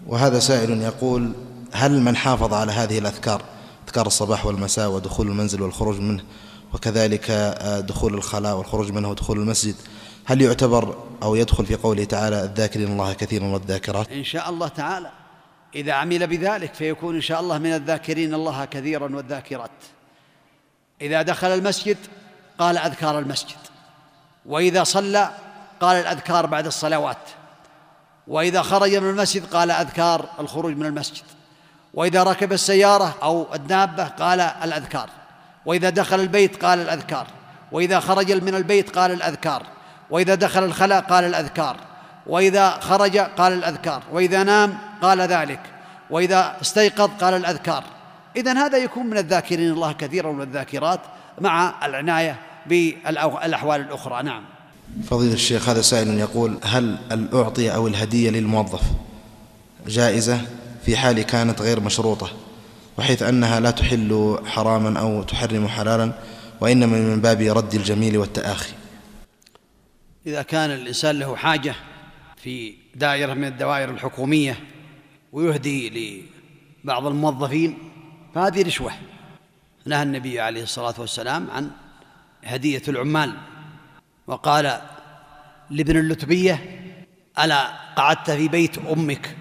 وهذا 0.08 0.40
سائل 0.40 0.82
يقول 0.82 1.34
هل 1.72 2.02
من 2.02 2.16
حافظ 2.16 2.54
على 2.54 2.72
هذه 2.72 3.00
الأذكار 3.00 3.42
أذكار 3.88 4.08
الصباح 4.08 4.46
والمساء 4.46 4.90
ودخول 4.90 5.28
المنزل 5.28 5.62
والخروج 5.62 6.00
منه 6.00 6.24
وكذلك 6.74 7.30
آه، 7.30 7.80
دخول 7.80 8.14
الخلاء 8.14 8.58
والخروج 8.58 8.92
منه 8.92 9.10
ودخول 9.10 9.40
المسجد 9.40 9.76
هل 10.30 10.42
يعتبر 10.42 10.98
أو 11.24 11.36
يدخل 11.36 11.66
في 11.66 11.76
قوله 11.76 12.04
تعالى 12.04 12.44
الذاكرين 12.44 12.88
الله 12.88 13.14
كثيرا 13.14 13.46
والذاكرات؟ 13.46 14.12
إن 14.12 14.24
شاء 14.24 14.50
الله 14.50 14.68
تعالى. 14.68 15.12
إذا 15.76 15.94
عمل 15.94 16.28
بذلك 16.28 16.74
فيكون 16.74 17.16
إن 17.16 17.22
شاء 17.22 17.40
الله 17.40 17.58
من 17.58 17.74
الذاكرين 17.74 18.34
الله 18.34 18.66
كثيرا 18.66 19.16
والذاكرات. 19.16 19.72
إذا 21.02 21.22
دخل 21.22 21.48
المسجد 21.48 21.98
قال 22.60 22.78
أذكار 22.78 23.20
المسجد. 23.20 23.58
وإذا 24.46 24.84
صلى 24.84 25.30
قال 25.80 25.96
الأذكار 25.96 26.46
بعد 26.46 26.66
الصلوات. 26.66 27.30
وإذا 28.28 28.62
خرج 28.62 28.96
من 28.96 29.10
المسجد 29.10 29.46
قال 29.46 29.72
أذكار 29.72 30.30
الخروج 30.40 30.76
من 30.76 30.86
المسجد. 30.86 31.26
وإذا 31.94 32.24
ركب 32.24 32.54
السيارة 32.54 33.16
أو 33.24 33.54
الدابة 33.54 34.04
قال 34.04 34.40
الأذكار. 34.40 35.10
وإذا 35.66 35.90
دخل 35.90 36.20
البيت 36.20 36.64
قال 36.64 36.80
الأذكار. 36.80 37.28
وإذا 37.72 38.00
خرج 38.00 38.32
من 38.32 38.56
البيت 38.56 38.98
قال 38.98 39.12
الأذكار. 39.12 39.77
وإذا 40.10 40.36
دخل 40.36 40.64
الخلاء 40.64 41.02
قال 41.02 41.24
الأذكار 41.24 41.78
وإذا 42.28 42.70
خرج 42.70 43.18
قال 43.18 43.54
الأذكار 43.54 44.04
وإذا 44.12 44.44
نام 44.44 44.78
قال 45.02 45.22
ذلك 45.22 45.60
وإذا 46.10 46.58
استيقظ 46.62 47.10
قال 47.22 47.34
الأذكار. 47.34 47.84
إذا 48.36 48.54
هذا 48.54 48.78
يكون 48.78 49.08
من 49.08 49.18
الذاكرين 49.18 49.72
الله 49.72 49.92
كثيرا 49.92 50.28
والذاكرات 50.28 51.00
مع 51.42 51.74
العناية 51.86 52.36
بالأحوال 52.66 53.82
الأخرى. 53.82 54.24
نعم. 54.24 54.44
فضيلة 55.10 55.34
الشيخ 55.34 55.70
هذا 55.70 55.82
سائل 55.82 56.20
يقول 56.20 56.58
هل 56.64 56.98
الأعطية 57.12 57.72
أو 57.72 57.88
الهدية 57.88 58.30
للموظف 58.30 58.82
جائزة 59.88 60.42
في 60.86 60.98
حال 60.98 61.22
كانت 61.22 61.62
غير 61.62 61.80
مشروطة 61.80 62.30
وحيث 62.98 63.24
أنها 63.24 63.60
لا 63.60 63.72
تحل 63.72 64.40
حراما 64.46 65.00
أو 65.00 65.24
تحرم 65.24 65.68
حلالا 65.68 66.12
وإنما 66.62 66.98
من 66.98 67.22
باب 67.22 67.42
رد 67.42 67.76
الجميل 67.76 68.18
والتآخي؟ 68.18 68.72
إذا 70.28 70.42
كان 70.42 70.72
الإنسان 70.72 71.20
له 71.20 71.36
حاجة 71.36 71.76
في 72.36 72.74
دائرة 72.96 73.34
من 73.34 73.44
الدوائر 73.44 73.90
الحكومية 73.90 74.60
ويهدي 75.34 76.24
لبعض 76.84 77.06
الموظفين 77.06 77.78
فهذه 78.36 78.62
رشوة. 78.62 78.92
نهى 79.86 80.04
النبي 80.04 80.40
عليه 80.40 80.64
الصلاة 80.64 80.94
والسلام 80.98 81.52
عن 81.52 81.72
هدية 82.44 82.82
العمال 82.88 83.34
وقال 84.28 84.82
لابن 85.70 85.98
اللتبية 85.98 86.82
ألا 87.40 87.68
قعدت 87.96 88.32
في 88.32 88.48
بيت 88.48 88.78
أمك 88.78 89.36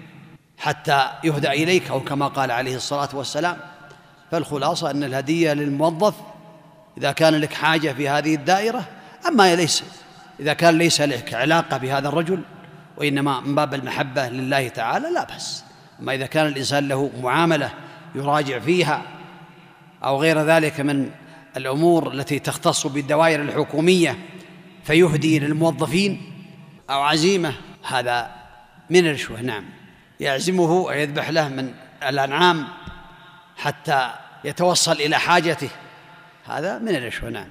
حتى 0.57 1.09
يهدى 1.23 1.47
إليك؟ 1.47 1.89
أو 1.89 1.99
كما 1.99 2.27
قال 2.27 2.51
عليه 2.51 2.75
الصلاة 2.75 3.09
والسلام 3.13 3.57
فالخلاصة 4.31 4.91
أن 4.91 5.03
الهدية 5.03 5.53
للموظف 5.53 6.15
إذا 6.97 7.11
كان 7.11 7.35
لك 7.35 7.53
حاجة 7.53 7.93
في 7.93 8.09
هذه 8.09 8.35
الدائرة 8.35 8.87
أما 9.27 9.55
ليس. 9.55 9.83
إذا 10.39 10.53
كان 10.53 10.77
ليس 10.77 11.01
لك 11.01 11.33
علاقة 11.33 11.77
بهذا 11.77 12.09
الرجل 12.09 12.41
وإنما 12.97 13.39
من 13.39 13.55
باب 13.55 13.73
المحبة 13.73 14.29
لله 14.29 14.67
تعالى 14.67 15.09
لا 15.09 15.23
بأس. 15.23 15.63
أما 15.99 16.13
إذا 16.13 16.25
كان 16.25 16.47
الإنسان 16.47 16.87
له 16.87 17.11
معاملة 17.21 17.73
يراجع 18.15 18.59
فيها 18.59 19.01
أو 20.03 20.21
غير 20.21 20.41
ذلك 20.41 20.79
من 20.79 21.11
الأمور 21.57 22.11
التي 22.11 22.39
تختص 22.39 22.87
بالدوائر 22.87 23.41
الحكومية 23.41 24.17
فيهدي 24.83 25.39
للموظفين 25.39 26.21
أو 26.89 27.01
عزيمة 27.01 27.53
هذا 27.87 28.31
من 28.89 29.07
الرشوة 29.07 29.41
نعم. 29.41 29.65
يعزمه 30.19 30.71
ويذبح 30.71 31.29
له 31.29 31.47
من 31.47 31.73
الأنعام 32.03 32.67
حتى 33.57 34.11
يتوصل 34.43 34.91
إلى 34.91 35.19
حاجته 35.19 35.69
هذا 36.45 36.77
من 36.77 36.95
الرشوة 36.95 37.29
نعم. 37.29 37.47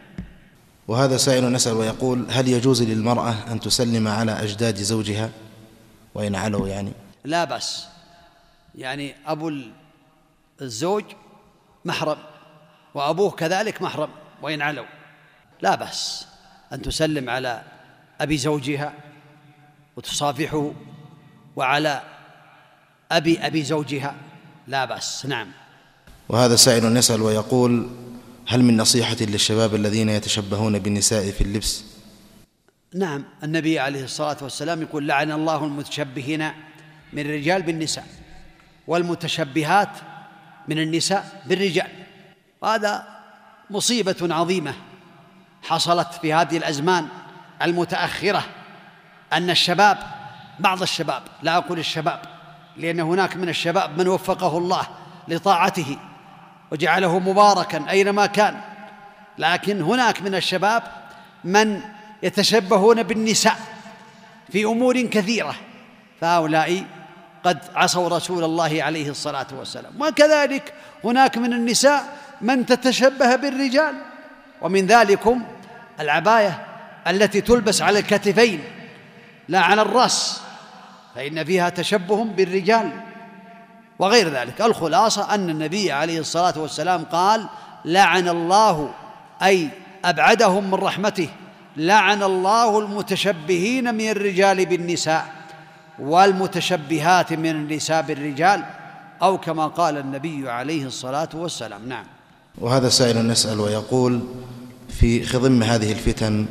وهذا 0.89 1.17
سائل 1.17 1.53
نسأل 1.53 1.73
ويقول 1.73 2.27
هل 2.31 2.49
يجوز 2.49 2.83
للمرأة 2.83 3.35
أن 3.53 3.61
تسلم 3.61 4.09
على 4.09 4.33
أجداد 4.33 4.77
زوجها؟ 4.77 5.31
وإن 6.15 6.35
علوا 6.35 6.69
يعني. 6.69 6.93
لا 7.25 7.45
بأس. 7.45 7.87
يعني 8.75 9.15
أبو 9.27 9.53
الزوج 10.63 11.05
محرم 11.85 12.19
وأبوه 12.95 13.31
كذلك 13.31 13.83
محرم 13.83 14.09
وإن 14.43 14.63
علوا. 14.63 14.87
لا 15.61 15.75
بأس 15.75 16.27
أن 16.73 16.83
تسلم 16.83 17.31
على 17.31 17.63
أبي 18.21 18.37
زوجها 18.39 18.93
وتصافحه 19.97 20.73
وعلى 21.57 22.03
أبي 23.13 23.39
أبي 23.39 23.63
زوجها. 23.63 24.15
لا 24.67 24.85
بأس. 24.85 25.27
نعم. 25.27 25.49
وهذا 26.29 26.57
سائل 26.57 26.97
يسأل 26.97 27.23
ويقول 27.23 27.91
هل 28.49 28.63
من 28.63 28.77
نصيحة 28.77 29.17
للشباب 29.21 29.75
الذين 29.75 30.09
يتشبهون 30.09 30.79
بالنساء 30.79 31.31
في 31.31 31.41
اللبس؟ 31.41 31.85
نعم 32.95 33.25
النبي 33.43 33.79
عليه 33.79 34.05
الصلاة 34.05 34.37
والسلام 34.43 34.83
يقول 34.83 35.09
لعن 35.09 35.33
الله 35.33 35.65
المتشبهين 35.65 36.51
من 37.13 37.21
الرجال 37.27 37.63
بالنساء 37.63 38.07
والمتشبهات 38.87 39.91
من 40.69 40.79
النساء 40.79 41.43
بالرجال. 41.47 41.91
هذا 42.65 43.07
مصيبة 43.71 44.35
عظيمة 44.35 44.75
حصلت 45.63 46.09
في 46.23 46.33
هذه 46.33 46.57
الأزمان 46.57 47.09
المتأخرة 47.63 48.45
أن 49.33 49.51
الشباب 49.51 49.99
بعض 50.59 50.83
الشباب 50.83 51.23
لا 51.43 51.57
أقول 51.57 51.79
الشباب 51.79 52.23
لأن 52.77 53.01
هناك 53.01 53.37
من 53.37 53.49
الشباب 53.49 53.99
من 53.99 54.09
وفقه 54.09 54.59
الله 54.59 54.87
لطاعته 55.29 55.99
وجعله 56.73 57.19
مباركا 57.19 57.91
أينما 57.91 58.27
كان. 58.27 58.61
لكن 59.39 59.83
هناك 59.83 60.23
من 60.23 60.35
الشباب 60.35 60.83
من 61.45 61.81
يتشبهون 62.23 63.03
بالنساء 63.03 63.57
في 64.53 64.65
أمور 64.65 65.01
كثيرة 65.01 65.55
فهؤلاء 66.21 66.85
قد 67.45 67.59
عصوا 67.75 68.09
رسول 68.09 68.45
الله 68.45 68.83
عليه 68.83 69.11
الصلاة 69.11 69.47
والسلام. 69.53 69.93
وكذلك 70.01 70.75
هناك 71.05 71.39
من 71.39 71.53
النساء 71.53 72.05
من 72.41 72.67
تتشبه 72.67 73.37
بالرجال 73.37 73.95
ومن 74.63 74.87
ذلكم 74.87 75.43
العباية 76.01 76.67
التي 77.07 77.41
تلبس 77.41 77.83
على 77.83 77.99
الكتفين 77.99 78.65
لا 79.49 79.61
على 79.61 79.83
الرأس 79.83 80.41
فإن 81.15 81.45
فيها 81.45 81.69
تشبه 81.69 82.25
بالرجال. 82.25 82.91
وغير 83.99 84.29
ذلك. 84.29 84.61
الخلاصة 84.61 85.35
أن 85.35 85.51
النبي 85.51 85.93
عليه 85.93 86.21
الصلاة 86.21 86.55
والسلام 86.59 87.05
قال 87.05 87.47
لعن 87.85 88.29
الله 88.29 88.91
أي 89.43 89.69
أبعدهم 90.05 90.71
من 90.71 90.75
رحمته 90.75 91.29
لعن 91.77 92.23
الله 92.23 92.79
المتشبهين 92.79 93.95
من 93.95 94.11
الرجال 94.11 94.67
بالنساء 94.67 95.27
والمتشبهات 95.99 97.33
من 97.33 97.51
النساء 97.51 98.03
بالرجال 98.03 98.65
أو 99.23 99.39
كما 99.39 99.67
قال 99.67 99.99
النبي 99.99 100.51
عليه 100.51 100.87
الصلاة 100.87 101.29
والسلام. 101.35 101.89
نعم. 101.89 102.05
وهذا 102.59 102.89
سائل 102.89 103.27
نسأل 103.27 103.61
ويقول 103.61 104.21
في 104.89 105.23
خضم 105.23 105.63
هذه 105.63 105.93
الفتن 105.93 106.47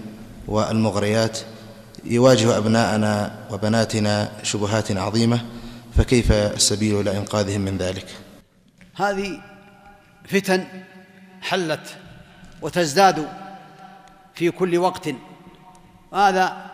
والمغريات 0.48 1.40
يواجه 2.04 2.58
أبناءنا 2.58 3.32
وبناتنا 3.52 4.32
شبهات 4.44 4.98
عظيمة؟ 4.98 5.42
فكيف 5.96 6.32
السبيل 6.32 7.00
إلى 7.00 7.18
إنقاذهم 7.18 7.62
من 7.62 7.78
ذلك؟ 7.78 8.06
هذه 8.96 9.42
فتن 10.28 10.68
حلت 11.42 11.98
وتزداد 12.62 13.28
في 14.34 14.52
كل 14.52 14.78
وقت. 14.78 15.10
هذا 16.14 16.72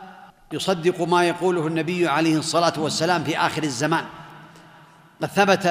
يصدق 0.53 1.01
ما 1.01 1.23
يقوله 1.23 1.67
النبي 1.67 2.07
عليه 2.07 2.37
الصلاة 2.37 2.73
والسلام 2.77 3.23
في 3.23 3.37
آخر 3.37 3.63
الزمان. 3.63 4.05
قد 5.21 5.29
ثبت 5.29 5.65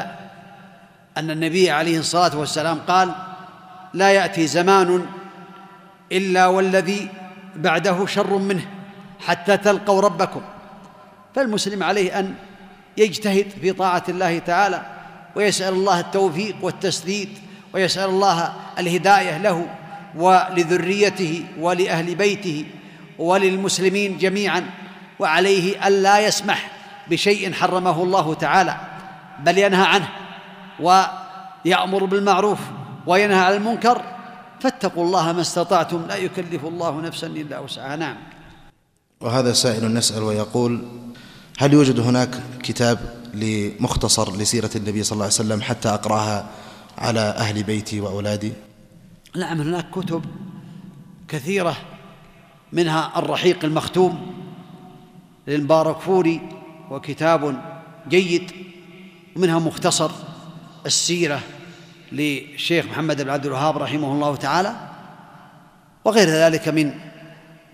أن 1.16 1.30
النبي 1.30 1.70
عليه 1.70 1.98
الصلاة 1.98 2.38
والسلام 2.38 2.78
قال 2.78 3.14
لا 3.94 4.12
يأتي 4.12 4.46
زمان 4.46 5.06
إلا 6.12 6.46
والذي 6.46 7.08
بعده 7.56 8.06
شر 8.06 8.38
منه 8.38 8.66
حتى 9.20 9.56
تلقوا 9.56 10.00
ربكم. 10.00 10.42
فالمسلم 11.34 11.82
عليه 11.82 12.18
أن 12.18 12.34
يجتهد 12.96 13.46
في 13.60 13.72
طاعة 13.72 14.04
الله 14.08 14.38
تعالى 14.38 14.82
ويسأل 15.36 15.74
الله 15.74 16.00
التوفيق 16.00 16.56
والتسديد 16.62 17.28
ويسأل 17.74 18.08
الله 18.08 18.52
الهداية 18.78 19.38
له 19.38 19.66
ولذريته 20.16 21.44
ولأهل 21.58 22.14
بيته 22.14 22.64
وللمسلمين 23.18 24.18
جميعا 24.18 24.70
وعليه 25.18 25.88
ألا 25.88 26.26
يسمح 26.26 26.70
بشيء 27.10 27.52
حرمه 27.52 28.02
الله 28.02 28.34
تعالى 28.34 28.76
بل 29.44 29.58
ينهى 29.58 29.86
عنه 29.86 30.08
ويأمر 30.80 32.04
بالمعروف 32.04 32.58
وينهى 33.06 33.38
عن 33.38 33.52
المنكر. 33.52 34.02
فاتقوا 34.60 35.04
الله 35.04 35.32
ما 35.32 35.40
استطعتم 35.40 36.06
لا 36.08 36.16
يكلف 36.16 36.64
الله 36.64 37.00
نفسا 37.00 37.26
إلا 37.26 37.58
وسعها. 37.58 37.96
نعم. 37.96 38.16
وهذا 39.20 39.52
سائل 39.52 39.94
نسأل 39.94 40.22
ويقول 40.22 40.84
هل 41.60 41.72
يوجد 41.72 42.00
هناك 42.00 42.42
كتاب 42.62 42.98
لمختصر 43.34 44.36
لسيرة 44.36 44.70
النبي 44.76 45.02
صلى 45.02 45.12
الله 45.12 45.24
عليه 45.24 45.34
وسلم 45.34 45.62
حتى 45.62 45.88
أقرأها 45.88 46.46
على 46.98 47.20
أهل 47.20 47.62
بيتي 47.62 48.00
وأولادي؟ 48.00 48.52
نعم 49.36 49.60
هناك 49.60 49.90
كتب 49.90 50.24
كثيرة 51.28 51.76
منها 52.72 53.12
الرحيق 53.16 53.64
المختوم 53.64 54.32
للمبارك 55.46 55.98
فوري 55.98 56.40
وكتاب 56.90 57.62
جيد 58.08 58.52
ومنها 59.36 59.58
مختصر 59.58 60.10
السيرة 60.86 61.40
للشيخ 62.12 62.86
محمد 62.86 63.22
بن 63.22 63.30
عبد 63.30 63.46
الوهاب 63.46 63.78
رحمه 63.78 64.12
الله 64.12 64.36
تعالى 64.36 64.76
وغير 66.04 66.28
ذلك 66.28 66.68
من 66.68 66.92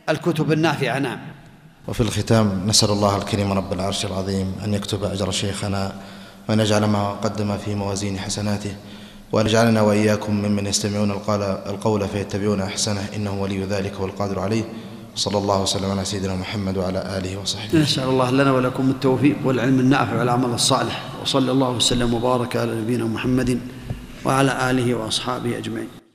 الكتب 0.09 0.53
النافعة. 0.53 0.99
نعم. 0.99 1.36
وفي 1.89 2.01
الختام 2.01 2.63
نسأل 2.67 2.91
الله 2.91 3.17
الكريم 3.17 3.53
رب 3.53 3.73
العرش 3.73 4.07
العظيم 4.07 4.53
أن 4.65 4.75
يكتب 4.75 5.05
أجر 5.05 5.31
شيخنا 5.31 5.93
وأن 6.49 6.61
يجعل 6.61 6.85
ما 6.85 7.11
قدم 7.13 7.57
في 7.59 7.75
موازين 7.75 8.19
حسناته 8.19 8.75
وأن 9.33 9.47
يجعلنا 9.47 9.81
وإياكم 9.83 10.35
ممن 10.35 10.67
يستمعون 10.67 11.11
القول 11.67 12.09
فيتبعون 12.09 12.61
أحسنه 12.61 13.09
إنه 13.17 13.43
ولي 13.43 13.65
ذلك 13.65 14.01
والقادر 14.01 14.39
عليه 14.39 14.65
صلى 15.15 15.39
الله 15.39 15.63
وسلم 15.63 15.91
على 15.91 16.05
سيدنا 16.05 16.35
محمد 16.35 16.77
وعلى 16.77 17.19
آله 17.19 17.41
وصحبه. 17.41 17.79
نسأل 17.79 18.09
الله 18.09 18.31
لنا 18.31 18.53
ولكم 18.53 18.91
التوفيق 18.91 19.37
والعلم 19.45 19.81
النافع 19.81 20.19
والعمل 20.19 20.55
الصالح 20.55 21.03
وصلى 21.23 21.53
الله 21.53 21.71
وسلم 21.71 22.15
وبارك 22.15 22.57
على 22.57 22.75
نبينا 22.75 23.05
محمد 23.05 23.61
وعلى 24.25 24.71
آله 24.71 24.95
وأصحابه 24.95 25.59
أجمعين. 25.59 26.06